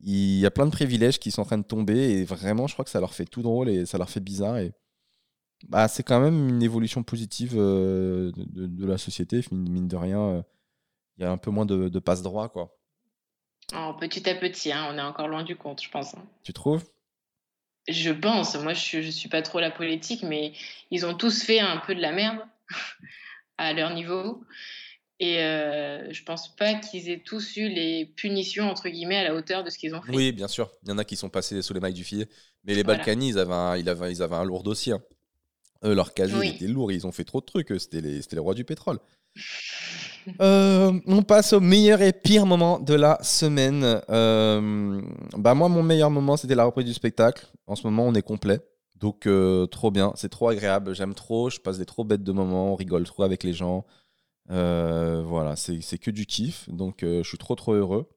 [0.00, 2.74] il y a plein de privilèges qui sont en train de tomber et vraiment, je
[2.74, 4.58] crois que ça leur fait tout drôle et ça leur fait bizarre.
[4.58, 4.72] Et
[5.68, 10.44] bah, c'est quand même une évolution positive euh, de, la société, mine de rien.
[11.16, 12.76] Il y a un peu moins de, de passe-droit, quoi.
[13.74, 16.14] Oh, petit à petit, hein, on est encore loin du compte, je pense.
[16.14, 16.24] Hein.
[16.42, 16.84] Tu trouves?
[17.88, 18.56] Je pense.
[18.56, 20.52] Moi, je ne suis pas trop la politique, mais
[20.90, 22.38] ils ont tous fait un peu de la merde
[23.58, 24.44] à leur niveau.
[25.20, 29.34] Et euh, je pense pas qu'ils aient tous eu les punitions, entre guillemets, à la
[29.34, 30.12] hauteur de ce qu'ils ont fait.
[30.12, 30.70] Oui, bien sûr.
[30.82, 32.28] Il y en a qui sont passés sous les mailles du filet.
[32.64, 34.94] Mais les Balkany, ils avaient, un, ils, avaient, ils avaient un lourd dossier.
[34.94, 35.00] Hein
[35.82, 38.64] leur casier était lourd, ils ont fait trop de trucs, c'était les, les rois du
[38.64, 38.98] pétrole.
[40.40, 44.00] Euh, on passe au meilleur et pire moment de la semaine.
[44.10, 45.02] Euh,
[45.36, 47.46] bah moi, mon meilleur moment, c'était la reprise du spectacle.
[47.66, 48.60] En ce moment, on est complet.
[48.96, 50.12] Donc, euh, trop bien.
[50.16, 50.94] C'est trop agréable.
[50.94, 51.50] J'aime trop.
[51.50, 52.72] Je passe des trop bêtes de moments.
[52.72, 53.84] On rigole trop avec les gens.
[54.48, 56.68] voilà, c'est que du kiff.
[56.68, 58.08] Donc, je suis trop, trop heureux.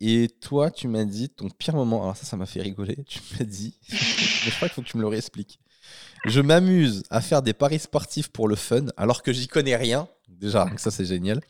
[0.00, 2.02] Et toi, tu m'as dit ton pire moment.
[2.02, 2.96] Alors, ça, ça m'a fait rigoler.
[3.06, 3.78] Tu m'as dit.
[3.88, 5.58] je crois qu'il faut que tu me le réexpliques.
[6.24, 10.08] Je m'amuse à faire des paris sportifs pour le fun, alors que j'y connais rien.
[10.28, 11.40] Déjà, ça c'est génial.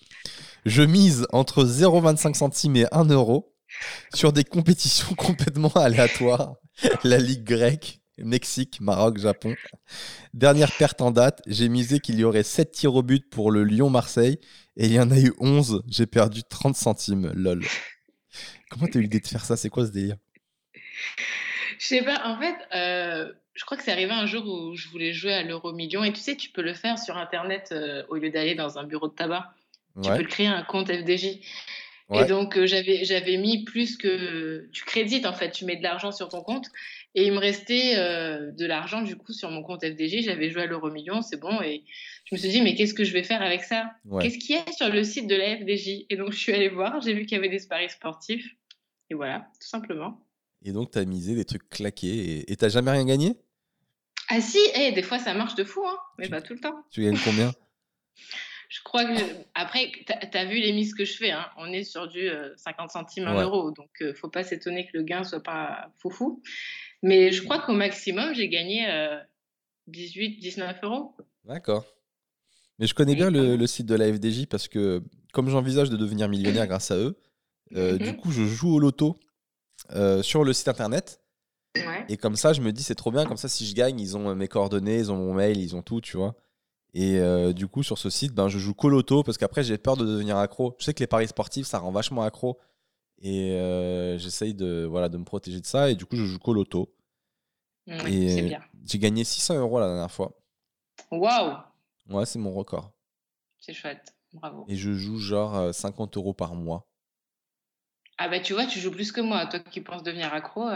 [0.64, 3.54] Je mise entre 0,25 centimes et 1 euro
[4.14, 6.54] sur des compétitions complètement aléatoires.
[7.04, 9.54] La Ligue grecque, Mexique, Maroc, Japon.
[10.34, 13.64] Dernière perte en date, j'ai misé qu'il y aurait 7 tirs au but pour le
[13.64, 14.38] Lyon-Marseille
[14.76, 15.82] et il y en a eu 11.
[15.88, 17.32] J'ai perdu 30 centimes.
[17.34, 17.64] Lol.
[18.70, 19.56] Comment t'as eu l'idée de faire ça?
[19.56, 20.16] C'est quoi ce délire?
[21.78, 24.88] Je sais pas, en fait, euh, je crois que c'est arrivé un jour où je
[24.88, 26.04] voulais jouer à l'euro million.
[26.04, 28.84] Et tu sais, tu peux le faire sur Internet euh, au lieu d'aller dans un
[28.84, 29.50] bureau de tabac.
[30.02, 31.40] Tu peux créer un compte FDJ.
[32.14, 34.68] Et donc, euh, j'avais, j'avais mis plus que.
[34.72, 35.50] Tu crédites, en fait.
[35.50, 36.66] Tu mets de l'argent sur ton compte.
[37.14, 40.20] Et il me restait euh, de l'argent, du coup, sur mon compte FDJ.
[40.20, 41.62] J'avais joué à l'euro million, c'est bon.
[41.62, 41.82] Et
[42.26, 43.90] je me suis dit, mais qu'est-ce que je vais faire avec ça?
[44.20, 46.68] Qu'est-ce qu'il y a sur le site de la FDJ Et donc, je suis allée
[46.68, 47.00] voir.
[47.00, 48.54] J'ai vu qu'il y avait des paris sportifs.
[49.08, 50.20] Et voilà, tout simplement.
[50.62, 52.44] Et donc, tu as misé des trucs claqués.
[52.50, 53.36] Et tu jamais rien gagné?
[54.28, 56.84] Ah si, eh, des fois ça marche de fou, hein, mais pas tout le temps.
[56.90, 57.52] Tu gagnes combien?
[58.68, 59.20] Je crois que.
[59.54, 61.46] Après, tu as vu les mises que je fais, hein.
[61.56, 64.86] on est sur du 50 euh, centimes, 1 euro, donc ne euh, faut pas s'étonner
[64.86, 66.42] que le gain soit pas foufou.
[67.02, 68.86] Mais je crois qu'au maximum, j'ai gagné
[69.86, 71.16] 18, euh, 19 euros.
[71.44, 71.84] D'accord.
[72.78, 75.02] Mais je connais bien le, le, site de la FDJ parce que,
[75.32, 77.16] comme j'envisage de devenir millionnaire grâce à eux,
[77.70, 78.16] du mhm.
[78.16, 79.16] coup, je joue au loto
[80.22, 81.20] sur le site internet.
[82.08, 83.26] Et comme ça, je me dis, c'est trop bien.
[83.26, 85.74] Comme ça, si je gagne, ils ont euh, mes coordonnées, ils ont mon mail, ils
[85.76, 86.34] ont tout, tu vois.
[86.94, 89.78] Et euh, du coup, sur ce site, ben, je joue qu'au loto parce qu'après, j'ai
[89.78, 90.74] peur de devenir accro.
[90.78, 92.58] Je sais que les paris sportifs, ça rend vachement accro.
[93.20, 95.90] Et euh, j'essaye de, voilà, de me protéger de ça.
[95.90, 96.94] Et du coup, je joue qu'au loto.
[97.86, 100.32] et j'ai gagné 600 euros la dernière fois.
[101.10, 101.56] Waouh
[102.08, 102.92] Ouais, c'est mon record.
[103.58, 104.14] C'est chouette.
[104.32, 104.64] Bravo.
[104.68, 106.86] Et je joue genre 50 euros par mois.
[108.18, 109.46] Ah bah tu vois, tu joues plus que moi.
[109.46, 110.68] Toi qui penses devenir accro,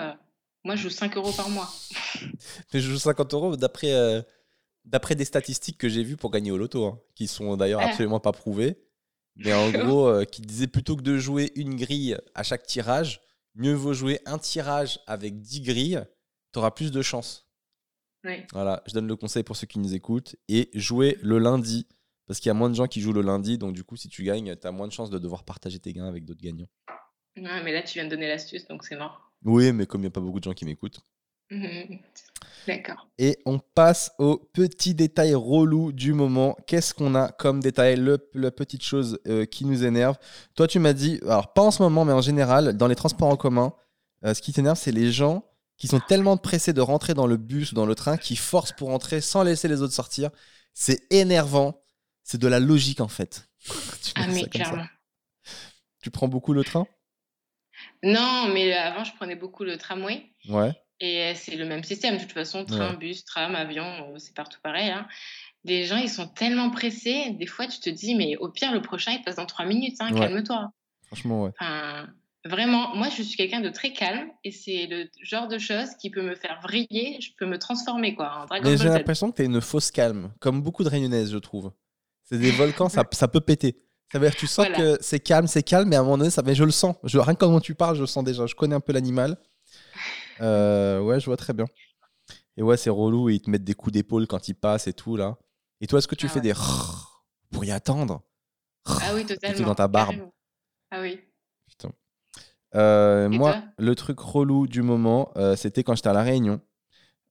[0.65, 1.71] moi je joue 5 euros par mois.
[2.73, 4.25] Mais je joue 50 euros d'après
[4.85, 7.89] d'après des statistiques que j'ai vues pour gagner au loto, hein, qui sont d'ailleurs ah.
[7.89, 8.79] absolument pas prouvées.
[9.37, 13.21] Mais en gros, euh, qui disait plutôt que de jouer une grille à chaque tirage,
[13.55, 16.05] mieux vaut jouer un tirage avec 10 grilles,
[16.53, 17.47] tu auras plus de chance.
[18.53, 20.37] Voilà, je donne le conseil pour ceux qui nous écoutent.
[20.49, 21.87] Et jouer le lundi,
[22.27, 24.09] parce qu'il y a moins de gens qui jouent le lundi, donc du coup, si
[24.09, 26.69] tu gagnes, tu as moins de chances de devoir partager tes gains avec d'autres gagnants.
[27.37, 29.30] Ouais, mais là, tu viens de donner l'astuce, donc c'est mort.
[29.45, 31.01] Oui, mais comme il n'y a pas beaucoup de gens qui m'écoutent.
[32.67, 33.09] D'accord.
[33.19, 36.57] Et on passe au petit détail relou du moment.
[36.67, 37.97] Qu'est-ce qu'on a comme détail?
[37.97, 40.17] Le, La petite chose euh, qui nous énerve.
[40.55, 43.29] Toi, tu m'as dit, alors pas en ce moment, mais en général, dans les transports
[43.29, 43.73] en commun,
[44.25, 45.45] euh, ce qui t'énerve, c'est les gens
[45.77, 48.73] qui sont tellement pressés de rentrer dans le bus ou dans le train qu'ils forcent
[48.73, 50.31] pour rentrer sans laisser les autres sortir.
[50.75, 51.83] C'est énervant.
[52.23, 53.49] C'est de la logique, en fait.
[54.15, 54.85] ah, mais clairement.
[56.03, 56.87] Tu prends beaucoup le train?
[58.03, 60.25] Non, mais avant, je prenais beaucoup le tramway.
[60.49, 60.73] Ouais.
[61.01, 62.17] Et c'est le même système.
[62.17, 64.91] De toute façon, train, bus, tram, avion, euh, c'est partout pareil.
[64.91, 65.07] Hein.
[65.65, 67.31] Les gens, ils sont tellement pressés.
[67.39, 69.97] Des fois, tu te dis, mais au pire, le prochain, il passe dans trois minutes.
[70.01, 70.71] Hein, calme-toi.
[71.07, 71.51] Franchement, ouais.
[72.45, 74.31] vraiment, moi, je suis quelqu'un de très calme.
[74.45, 77.19] Et c'est le genre de chose qui peut me faire vriller.
[77.21, 78.47] Je peux me transformer, quoi.
[78.63, 80.33] mais j'ai l'impression que tu une fausse calme.
[80.39, 81.73] Comme beaucoup de réunionnaises, je trouve.
[82.25, 83.77] C'est des volcans, ça, ça peut péter.
[84.13, 86.31] Ça veut dire tu sens que c'est calme, c'est calme, mais à un moment donné,
[86.31, 86.97] ça, mais je le sens.
[87.05, 88.47] Je, rien que quand tu parles, je le sens déjà.
[88.47, 89.37] Je connais un peu l'animal.
[90.43, 91.67] Euh, ouais, je vois très bien.
[92.57, 95.15] Et ouais, c'est relou ils te mettent des coups d'épaule quand ils passent et tout
[95.15, 95.37] là.
[95.83, 96.55] Et toi, est-ce que tu ah fais des
[97.51, 98.23] pour y attendre?
[98.87, 99.67] Ah oui, totalement.
[99.67, 100.17] dans ta barbe.
[100.91, 101.21] Ah oui.
[101.69, 101.93] Putain.
[102.75, 106.63] Euh, moi, le truc relou du moment, euh, c'était quand j'étais à La Réunion.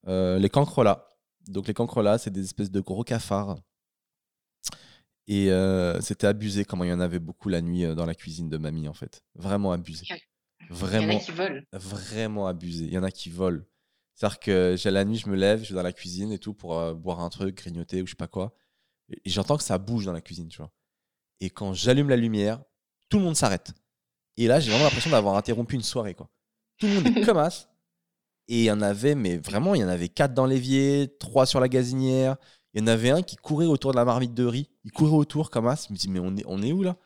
[0.05, 1.07] les cancrelats.
[1.47, 3.55] Donc, les cancrelats, c'est des espèces de gros cafards.
[5.30, 5.49] Et
[6.01, 8.89] c'était abusé comment il y en avait beaucoup la nuit dans la cuisine de mamie,
[8.89, 9.23] en fait.
[9.36, 10.05] Vraiment abusé.
[10.69, 11.61] Vraiment, Il y en a qui volent.
[11.71, 12.86] Vraiment abusé.
[12.86, 13.63] Il y en a qui volent.
[14.15, 16.53] C'est-à-dire que j'ai la nuit, je me lève, je vais dans la cuisine et tout
[16.53, 18.53] pour euh, boire un truc, grignoter ou je sais pas quoi.
[19.23, 20.73] Et j'entends que ça bouge dans la cuisine, tu vois.
[21.39, 22.61] Et quand j'allume la lumière,
[23.07, 23.71] tout le monde s'arrête.
[24.36, 26.30] Et là, j'ai vraiment l'impression d'avoir interrompu une soirée, quoi.
[26.77, 27.69] Tout le monde est comme as.
[28.49, 31.45] Et il y en avait, mais vraiment, il y en avait quatre dans l'évier, trois
[31.45, 32.36] sur la gazinière.
[32.74, 34.70] Il y en avait un qui courait autour de la marmite de riz.
[34.84, 35.88] Il courait autour comme as.
[35.88, 36.97] Je me dis, mais on est, on est où là?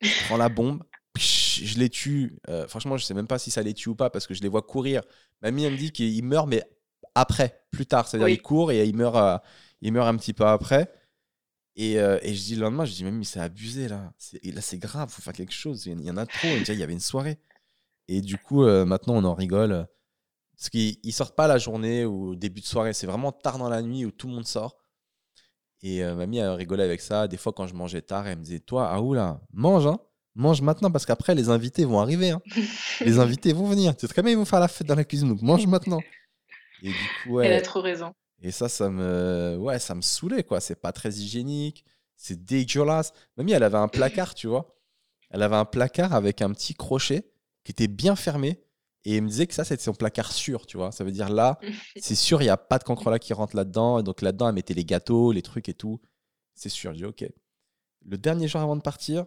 [0.00, 0.82] Je prends la bombe
[1.18, 2.38] je les tue.
[2.48, 4.42] Euh, franchement, je sais même pas si ça les tue ou pas parce que je
[4.42, 5.02] les vois courir.
[5.42, 6.62] Mamie, elle me dit qu'il meurt, mais
[7.14, 8.08] après, plus tard.
[8.08, 9.38] C'est-à-dire, il court et il meurt, euh,
[9.80, 10.92] il meurt un petit peu après.
[11.76, 14.12] Et, euh, et, je dis le lendemain, je dis, mais c'est abusé là.
[14.42, 15.86] Et là, c'est grave, faut faire quelque chose.
[15.86, 16.48] Il y en a trop.
[16.48, 17.38] il y avait une soirée.
[18.08, 19.86] Et du coup, maintenant, on en rigole.
[20.56, 22.92] Parce qu'ils sortent pas la journée ou au début de soirée.
[22.92, 24.76] C'est vraiment tard dans la nuit où tout le monde sort.
[25.82, 27.26] Et mamie a rigolé avec ça.
[27.28, 29.98] Des fois, quand je mangeais tard, elle me disait Toi, ah où là Mange, hein
[30.34, 32.30] mange maintenant parce qu'après les invités vont arriver.
[32.30, 32.40] Hein.
[33.00, 33.94] les invités vont venir.
[33.96, 36.00] Tu sais très bien, ils vont faire la fête dans la cuisine, donc mange maintenant.
[36.82, 38.12] Et du coup, Elle a trop raison.
[38.40, 40.60] Et ça, ça me, ouais, ça me saoulait quoi.
[40.60, 41.84] C'est pas très hygiénique,
[42.16, 43.12] c'est dégueulasse.
[43.36, 44.76] Mamie, elle avait un placard, tu vois.
[45.30, 47.30] Elle avait un placard avec un petit crochet
[47.64, 48.60] qui était bien fermé.
[49.04, 50.92] Et elle me disait que ça, c'était son placard sûr, tu vois.
[50.92, 51.58] Ça veut dire là,
[52.00, 53.98] c'est sûr, il n'y a pas de cancre là qui rentre là-dedans.
[53.98, 56.00] Et donc là-dedans, elle mettait les gâteaux, les trucs et tout.
[56.54, 56.92] C'est sûr.
[56.92, 57.24] Je dis, ok.
[58.04, 59.26] Le dernier jour avant de partir,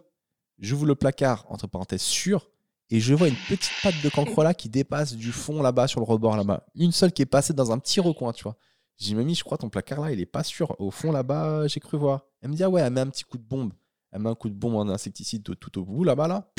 [0.58, 2.48] J'ouvre le placard, entre parenthèses, sûr,
[2.88, 6.06] et je vois une petite patte de cancrola qui dépasse du fond là-bas, sur le
[6.06, 6.66] rebord là-bas.
[6.74, 8.56] Une seule qui est passée dans un petit recoin, tu vois.
[8.96, 10.74] J'ai mis, je crois, ton placard là, il est pas sûr.
[10.80, 12.24] Au fond là-bas, j'ai cru voir.
[12.40, 13.72] Elle me dit, ah ouais, elle met un petit coup de bombe.
[14.12, 16.50] Elle met un coup de bombe en insecticide tout, au bout là-bas, là.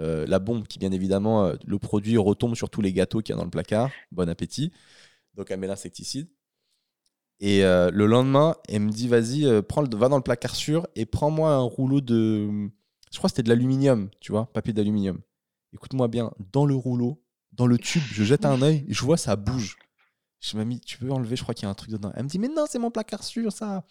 [0.00, 3.32] Euh, la bombe qui, bien évidemment, euh, le produit retombe sur tous les gâteaux qu'il
[3.32, 3.90] y a dans le placard.
[4.12, 4.72] Bon appétit.
[5.34, 6.28] Donc, elle met l'insecticide.
[7.40, 11.04] Et euh, le lendemain, elle me dit, vas-y, prends va dans le placard sûr et
[11.04, 12.70] prends-moi un rouleau de
[13.14, 15.20] je crois que c'était de l'aluminium, tu vois, papier d'aluminium.
[15.72, 17.22] Écoute-moi bien, dans le rouleau,
[17.52, 19.76] dans le tube, je jette un œil, je vois ça bouge.
[20.40, 22.10] Je mamie, tu peux enlever, je crois qu'il y a un truc dedans.
[22.16, 23.84] Elle me dit, mais non, c'est mon placard sûr, ça.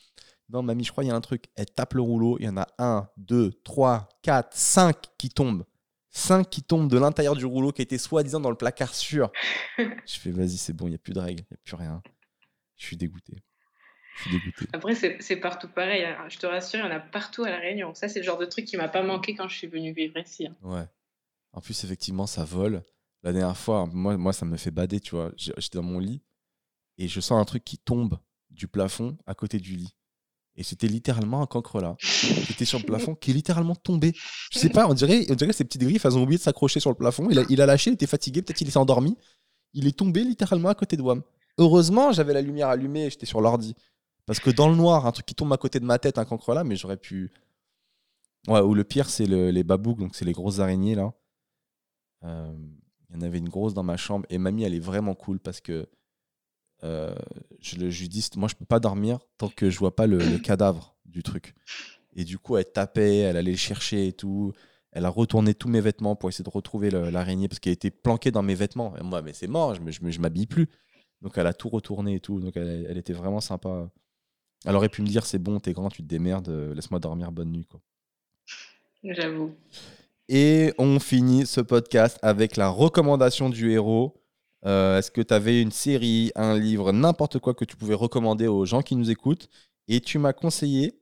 [0.49, 1.45] Non, mamie, je crois qu'il y a un truc.
[1.55, 5.63] Elle tape le rouleau, il y en a un, deux, trois, quatre, cinq qui tombent.
[6.15, 9.31] Cinq qui tombent de l'intérieur du rouleau qui était soi-disant dans le placard sûr.
[9.79, 11.75] je fais, vas-y, c'est bon, il n'y a plus de règles, il n'y a plus
[11.75, 12.03] rien.
[12.77, 13.43] Je suis dégoûté.
[14.17, 14.67] Je suis dégoûté.
[14.73, 16.05] Après, c'est partout pareil.
[16.05, 16.29] Hein.
[16.29, 17.95] Je te rassure, il y en a partout à La Réunion.
[17.95, 20.17] Ça, c'est le genre de truc qui m'a pas manqué quand je suis venu vivre
[20.19, 20.45] ici.
[20.45, 20.55] Hein.
[20.61, 20.85] Ouais.
[21.51, 22.83] En plus, effectivement, ça vole.
[23.23, 25.31] La dernière fois, moi, moi ça me fait bader, tu vois.
[25.35, 26.21] J'étais dans mon lit
[26.99, 28.19] et je sens un truc qui tombe
[28.51, 29.95] du plafond à côté du lit.
[30.55, 34.13] Et c'était littéralement un cancre là, qui était sur le plafond, qui est littéralement tombé.
[34.51, 36.43] Je sais pas, on dirait, on dirait que ces petites griffes, elles ont oublié de
[36.43, 37.27] s'accrocher sur le plafond.
[37.29, 39.17] Il a, il a lâché, il était fatigué, peut-être il s'est endormi.
[39.73, 41.23] Il est tombé littéralement à côté de WAM.
[41.57, 43.75] Heureusement, j'avais la lumière allumée et j'étais sur l'ordi.
[44.25, 46.25] Parce que dans le noir, un truc qui tombe à côté de ma tête, un
[46.25, 47.31] cancre là, mais j'aurais pu.
[48.47, 51.13] Ouais, ou le pire, c'est les babouks, donc c'est les grosses araignées là.
[52.23, 52.53] Euh,
[53.09, 55.39] il y en avait une grosse dans ma chambre et mamie, elle est vraiment cool
[55.39, 55.87] parce que
[56.83, 57.15] euh,
[57.61, 60.37] je, le, lui dis, moi je peux pas dormir tant que je vois pas le,
[60.39, 61.55] cadavre du truc.
[62.15, 64.53] Et du coup, elle tapait, elle allait le chercher et tout.
[64.91, 68.29] Elle a retourné tous mes vêtements pour essayer de retrouver l'araignée parce qu'elle était planquée
[68.29, 68.95] dans mes vêtements.
[68.97, 69.81] Et moi, mais c'est mort, je,
[70.11, 70.67] je, m'habille plus.
[71.21, 72.39] Donc elle a tout retourné et tout.
[72.39, 73.89] Donc elle, elle, était vraiment sympa.
[74.65, 77.51] Elle aurait pu me dire c'est bon, t'es grand, tu te démerdes, laisse-moi dormir, bonne
[77.51, 77.65] nuit.
[77.65, 77.81] quoi.
[79.03, 79.55] J'avoue.
[80.29, 84.22] Et on finit ce podcast avec la recommandation du héros.
[84.65, 88.47] Euh, est-ce que tu avais une série, un livre, n'importe quoi que tu pouvais recommander
[88.47, 89.49] aux gens qui nous écoutent?
[89.87, 90.93] Et tu m'as conseillé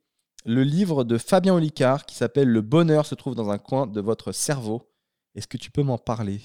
[0.46, 4.02] le livre de Fabien Olicard qui s'appelle Le bonheur se trouve dans un coin de
[4.02, 4.90] votre cerveau.
[5.36, 6.42] Est-ce que tu peux m'en parler?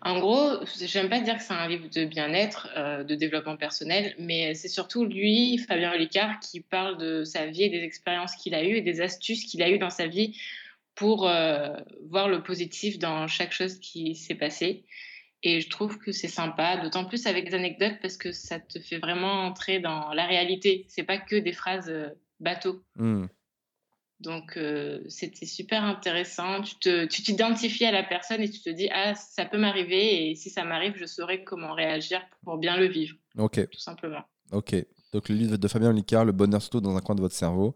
[0.00, 4.14] En gros, j'aime pas dire que c'est un livre de bien-être, euh, de développement personnel,
[4.18, 8.54] mais c'est surtout lui, Fabien Olicard, qui parle de sa vie et des expériences qu'il
[8.54, 10.38] a eues et des astuces qu'il a eues dans sa vie
[10.94, 11.74] pour euh,
[12.10, 14.84] voir le positif dans chaque chose qui s'est passée.
[15.46, 18.80] Et je trouve que c'est sympa, d'autant plus avec des anecdotes parce que ça te
[18.80, 20.86] fait vraiment entrer dans la réalité.
[20.88, 22.08] C'est pas que des phrases euh,
[22.40, 22.82] bateau.
[22.96, 23.26] Hmm.
[24.20, 26.62] Donc euh, c'était super intéressant.
[26.62, 30.34] Tu t'identifies tu à la personne et tu te dis ah ça peut m'arriver et
[30.34, 33.14] si ça m'arrive je saurai comment réagir pour bien le vivre.
[33.36, 33.68] Ok.
[33.70, 34.22] Tout simplement.
[34.50, 34.74] Ok.
[35.12, 37.74] Donc le livre de Fabien Licard, Le bonheur surtout dans un coin de votre cerveau.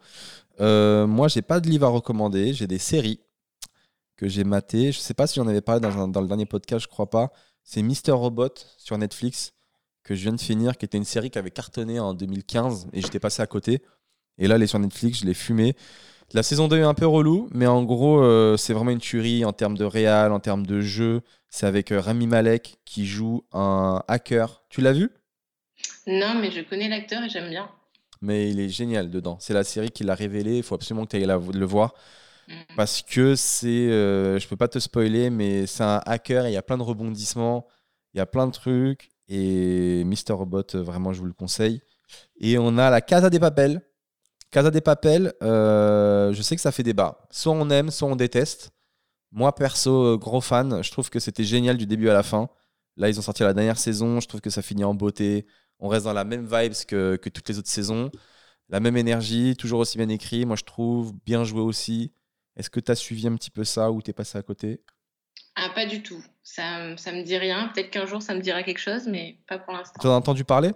[0.60, 2.52] Euh, moi, j'ai pas de livre à recommander.
[2.52, 3.20] J'ai des séries
[4.16, 4.90] que j'ai matées.
[4.92, 7.32] Je sais pas si j'en avais parlé dans, dans, le dernier podcast, je crois pas.
[7.70, 9.52] C'est Mister Robot sur Netflix
[10.02, 13.02] que je viens de finir, qui était une série qui avait cartonné en 2015 et
[13.02, 13.82] j'étais passé à côté.
[14.38, 15.76] Et là, elle est sur Netflix, je l'ai fumée.
[16.32, 19.44] La saison 2 est un peu relou, mais en gros, euh, c'est vraiment une tuerie
[19.44, 21.20] en termes de réal, en termes de jeu.
[21.50, 24.62] C'est avec euh, Rami Malek qui joue un hacker.
[24.70, 25.10] Tu l'as vu?
[26.06, 27.68] Non, mais je connais l'acteur et j'aime bien.
[28.22, 29.36] Mais il est génial dedans.
[29.40, 30.56] C'est la série qui l'a révélé.
[30.56, 31.92] Il faut absolument que tu ailles le voir.
[32.48, 32.52] Mm.
[32.76, 33.68] Parce que c'est.
[33.68, 36.82] Euh, je peux pas te spoiler, mais c'est un hacker il y a plein de
[36.82, 37.66] rebondissements.
[38.14, 39.10] Il y a plein de trucs.
[39.28, 41.82] Et Mister Robot, euh, vraiment, je vous le conseille.
[42.40, 43.82] Et on a la Casa des Papels.
[44.50, 47.26] Casa des Papels, euh, je sais que ça fait débat.
[47.30, 48.70] Soit on aime, soit on déteste.
[49.30, 50.82] Moi, perso, gros fan.
[50.82, 52.48] Je trouve que c'était génial du début à la fin.
[52.96, 54.20] Là, ils ont sorti la dernière saison.
[54.20, 55.46] Je trouve que ça finit en beauté.
[55.80, 58.10] On reste dans la même vibes que, que toutes les autres saisons.
[58.70, 62.12] La même énergie, toujours aussi bien écrit, moi je trouve, bien joué aussi.
[62.58, 64.82] Est-ce que tu as suivi un petit peu ça ou t'es passé à côté?
[65.54, 66.22] Ah, Pas du tout.
[66.42, 67.70] Ça, ça me dit rien.
[67.72, 69.94] Peut-être qu'un jour ça me dira quelque chose, mais pas pour l'instant.
[70.00, 70.72] Tu as entendu parler?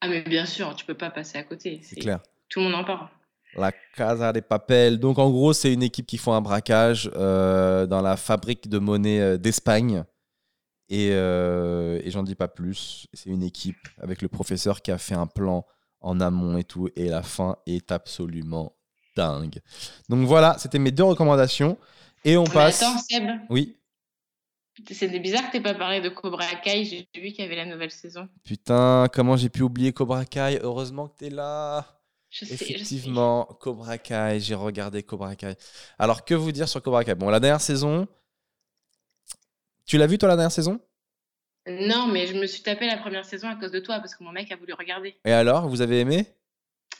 [0.00, 1.80] Ah, mais bien sûr, tu peux pas passer à côté.
[1.82, 2.20] C'est clair.
[2.48, 3.08] Tout le monde en parle.
[3.56, 4.98] La Casa des Papel.
[4.98, 8.78] Donc en gros, c'est une équipe qui font un braquage euh, dans la fabrique de
[8.78, 10.04] monnaie euh, d'Espagne.
[10.88, 13.06] Et, euh, et j'en dis pas plus.
[13.12, 15.64] C'est une équipe avec le professeur qui a fait un plan
[16.00, 16.88] en amont et tout.
[16.96, 18.76] Et la fin est absolument
[19.16, 19.60] dingue.
[20.08, 21.78] Donc voilà, c'était mes deux recommandations.
[22.24, 22.82] Et on passe.
[22.82, 23.28] Attends, Seb.
[23.50, 23.76] Oui.
[24.90, 26.84] C'est bizarre que tu pas parlé de Cobra Kai.
[26.84, 28.28] J'ai vu qu'il y avait la nouvelle saison.
[28.44, 30.58] Putain, comment j'ai pu oublier Cobra Kai?
[30.62, 31.86] Heureusement que tu es là.
[32.30, 35.54] Je sais, Effectivement, Cobra Kai, j'ai regardé Cobra Kai.
[36.00, 37.14] Alors, que vous dire sur Cobra Kai?
[37.14, 38.08] Bon, la dernière saison,
[39.86, 40.80] tu l'as vu, toi, la dernière saison?
[41.68, 44.24] Non, mais je me suis tapé la première saison à cause de toi, parce que
[44.24, 45.16] mon mec a voulu regarder.
[45.24, 46.26] Et alors, vous avez aimé?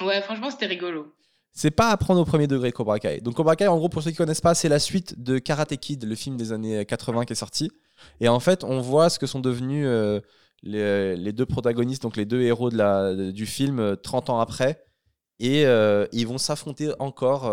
[0.00, 1.12] Ouais, franchement, c'était rigolo.
[1.56, 3.20] C'est pas à prendre au premier degré Cobra Kai.
[3.20, 5.76] Donc Cobra Kai, en gros, pour ceux qui connaissent pas, c'est la suite de Karate
[5.76, 7.70] Kid, le film des années 80 qui est sorti.
[8.20, 10.20] Et en fait, on voit ce que sont devenus euh,
[10.62, 14.84] les, deux protagonistes, donc les deux héros de la, du film 30 euh, ans après.
[15.38, 17.52] Et euh, ils vont s'affronter encore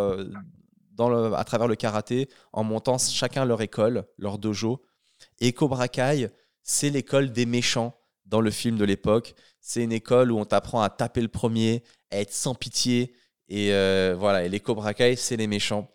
[0.93, 4.81] dans à travers le karaté en montant chacun leur école, leur dojo.
[5.39, 6.29] Et Cobra Kai,
[6.63, 7.95] c'est l'école des méchants
[8.25, 9.35] dans le film de l'époque.
[9.59, 13.13] C'est une école où on t'apprend à taper le premier, à être sans pitié.
[13.51, 15.93] Et euh, voilà, et les Cobra Kai, c'est les méchants.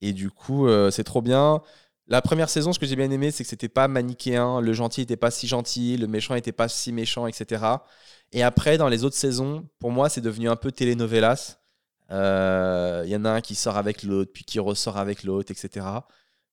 [0.00, 1.60] Et du coup, euh, c'est trop bien.
[2.06, 4.60] La première saison, ce que j'ai bien aimé, c'est que c'était pas manichéen.
[4.60, 7.64] Le gentil n'était pas si gentil, le méchant n'était pas si méchant, etc.
[8.30, 11.58] Et après, dans les autres saisons, pour moi, c'est devenu un peu telenovelas.
[12.10, 15.50] Il euh, y en a un qui sort avec l'autre, puis qui ressort avec l'autre,
[15.50, 15.84] etc.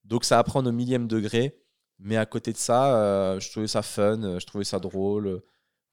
[0.05, 1.55] Donc ça apprend au millième degré.
[1.99, 5.43] Mais à côté de ça, je trouvais ça fun, je trouvais ça drôle.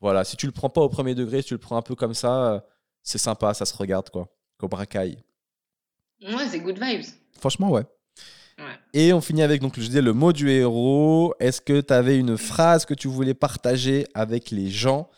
[0.00, 1.94] Voilà, si tu le prends pas au premier degré, si tu le prends un peu
[1.94, 2.64] comme ça,
[3.02, 4.28] c'est sympa, ça se regarde quoi.
[4.58, 5.18] Cobra Kai.
[6.22, 7.04] Ouais, c'est good vibes.
[7.38, 7.84] Franchement, ouais.
[8.92, 11.34] Et on finit avec donc je disais le mot du héros.
[11.40, 15.10] Est-ce que tu avais une phrase que tu voulais partager avec les gens?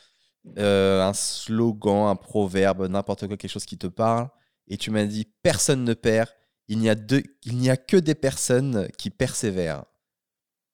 [0.59, 4.28] Euh, un slogan, un proverbe, n'importe quoi, quelque chose qui te parle,
[4.69, 6.28] et tu m'as dit personne ne perd,
[6.69, 6.97] il n'y a,
[7.44, 9.85] il n'y a que des personnes qui persévèrent.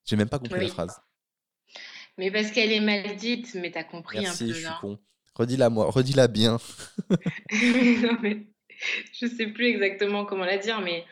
[0.04, 1.00] J'ai même pas compris la phrase.
[2.18, 4.46] Mais parce qu'elle est mal dite, mais t'as compris un peu.
[4.48, 4.98] je suis con.
[5.40, 6.58] Redis-la moi, redis-la bien.
[7.10, 8.46] non, mais
[9.18, 11.06] je sais plus exactement comment la dire, mais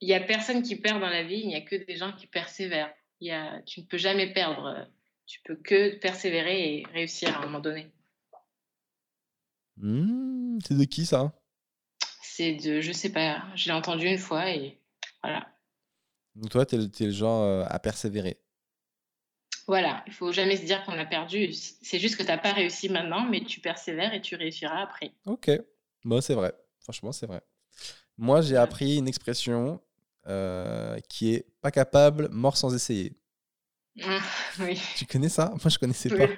[0.00, 2.12] il y a personne qui perd dans la vie, il n'y a que des gens
[2.12, 2.94] qui persévèrent.
[3.18, 4.86] Il y a, tu ne peux jamais perdre,
[5.26, 7.90] tu peux que persévérer et réussir à un moment donné.
[9.78, 11.32] Mmh, c'est de qui ça?
[12.22, 14.78] C'est de, je sais pas, je l'ai entendu une fois et
[15.24, 15.48] voilà.
[16.36, 18.38] Donc toi, tu es, le genre euh, à persévérer.
[19.66, 21.52] Voilà, il faut jamais se dire qu'on a perdu.
[21.52, 25.12] C'est juste que tu n'as pas réussi maintenant, mais tu persévères et tu réussiras après.
[25.26, 25.50] Ok,
[26.04, 26.52] moi c'est vrai.
[26.80, 27.42] Franchement, c'est vrai.
[28.16, 29.80] Moi, j'ai appris une expression
[30.28, 33.18] euh, qui est pas capable, mort sans essayer.
[34.02, 34.20] Ah,
[34.60, 34.80] oui.
[34.96, 35.48] Tu connais ça?
[35.48, 36.28] Moi, je connaissais pas.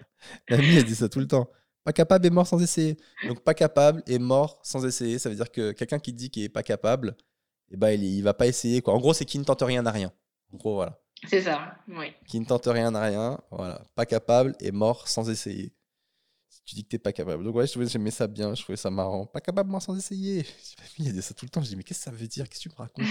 [0.48, 1.50] L'ami, elle dit ça tout le temps.
[1.84, 2.96] Pas capable et mort sans essayer.
[3.26, 5.18] Donc, pas capable et mort sans essayer.
[5.18, 7.14] Ça veut dire que quelqu'un qui dit qu'il est pas capable,
[7.70, 8.80] eh ben, il, il va pas essayer.
[8.80, 8.94] Quoi.
[8.94, 10.12] En gros, c'est qui ne tente rien n'a rien.
[10.52, 10.98] En gros, voilà.
[11.26, 12.12] C'est ça, oui.
[12.26, 13.40] Qui ne tente rien n'a rien.
[13.50, 13.82] Voilà.
[13.94, 15.72] Pas capable et mort sans essayer
[16.68, 17.44] tu dis que t'es pas capable.
[17.44, 19.24] Donc ouais, j'aimais ça bien, je trouvais ça marrant.
[19.24, 20.44] Pas capable moi sans essayer.
[20.98, 21.62] Il dit ça tout le temps.
[21.62, 22.46] Je dis mais qu'est-ce que ça veut dire?
[22.46, 23.06] Qu'est-ce que tu me racontes?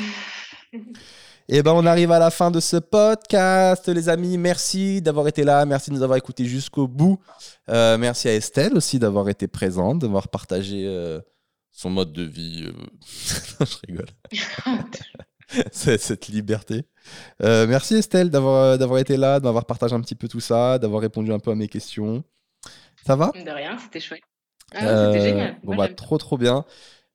[1.50, 4.38] Et eh ben on arrive à la fin de ce podcast, les amis.
[4.38, 7.20] Merci d'avoir été là, merci de nous avoir écoutés jusqu'au bout.
[7.70, 11.20] Euh, merci à Estelle aussi d'avoir été présente, d'avoir partagé euh,
[11.72, 12.68] son mode de vie.
[12.68, 12.74] Euh.
[13.66, 15.24] je rigole.
[15.72, 16.86] cette liberté.
[17.40, 21.32] merci Estelle d'avoir d'avoir été là, d'avoir partagé un petit peu tout ça, d'avoir répondu
[21.32, 22.24] un peu à mes questions.
[23.06, 23.32] Ça va?
[23.34, 24.24] De rien, c'était chouette.
[24.76, 25.52] Ah, c'était génial.
[25.52, 26.66] Euh, bon, bah, trop, trop bien.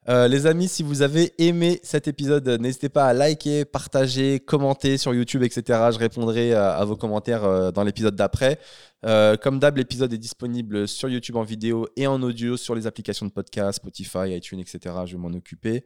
[0.09, 4.99] Euh, les amis, si vous avez aimé cet épisode, n'hésitez pas à liker, partager, commenter
[4.99, 5.63] sur YouTube, etc.
[5.93, 8.59] Je répondrai euh, à, vos commentaires dans l'épisode d'après.
[9.03, 13.27] Comme d'hab, l'épisode est disponible sur YouTube en vidéo et en audio sur les applications
[13.27, 14.95] de podcast, Spotify, iTunes, etc.
[15.07, 15.85] Je vais m'en occuper.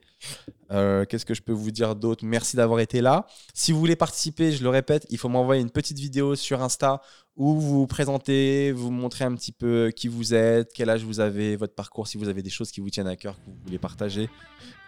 [0.71, 2.25] Qu'est-ce que je peux vous dire d'autre?
[2.25, 3.27] Merci d'avoir été là.
[3.55, 7.01] Si vous voulez participer, je le répète, il faut m'envoyer une petite vidéo sur Insta
[7.37, 11.21] où vous vous présentez, vous montrez un petit peu qui vous êtes, quel âge vous
[11.21, 13.57] avez, votre parcours, si vous avez des choses qui vous tiennent à cœur, que vous
[13.65, 14.31] voulez partager.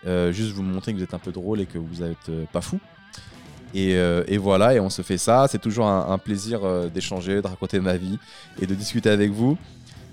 [0.07, 2.47] Euh, juste vous montrer que vous êtes un peu drôle et que vous n'êtes euh,
[2.53, 2.81] pas fou.
[3.77, 5.47] Euh, et, voilà, et on se fait ça.
[5.49, 8.19] C'est toujours un, plaisir d'échanger, de raconter ma vie
[8.61, 9.57] et de discuter avec vous.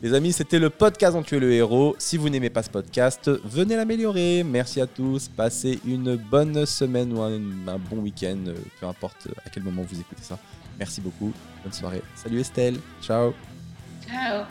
[0.03, 1.95] Les amis, c'était le podcast dont tu es le héros.
[1.98, 4.44] Si vous n'aimez pas ce podcast, venez l'améliorer.
[4.44, 5.30] Merci à tous.
[5.30, 8.38] Passez une bonne semaine ou un, un bon week-end,
[8.80, 10.38] peu importe à quel moment vous écoutez ça.
[10.77, 11.32] Merci beaucoup.
[11.64, 12.02] Bonne soirée.
[12.15, 12.77] Salut Estelle.
[13.02, 13.34] Ciao.
[14.07, 14.45] Ciao.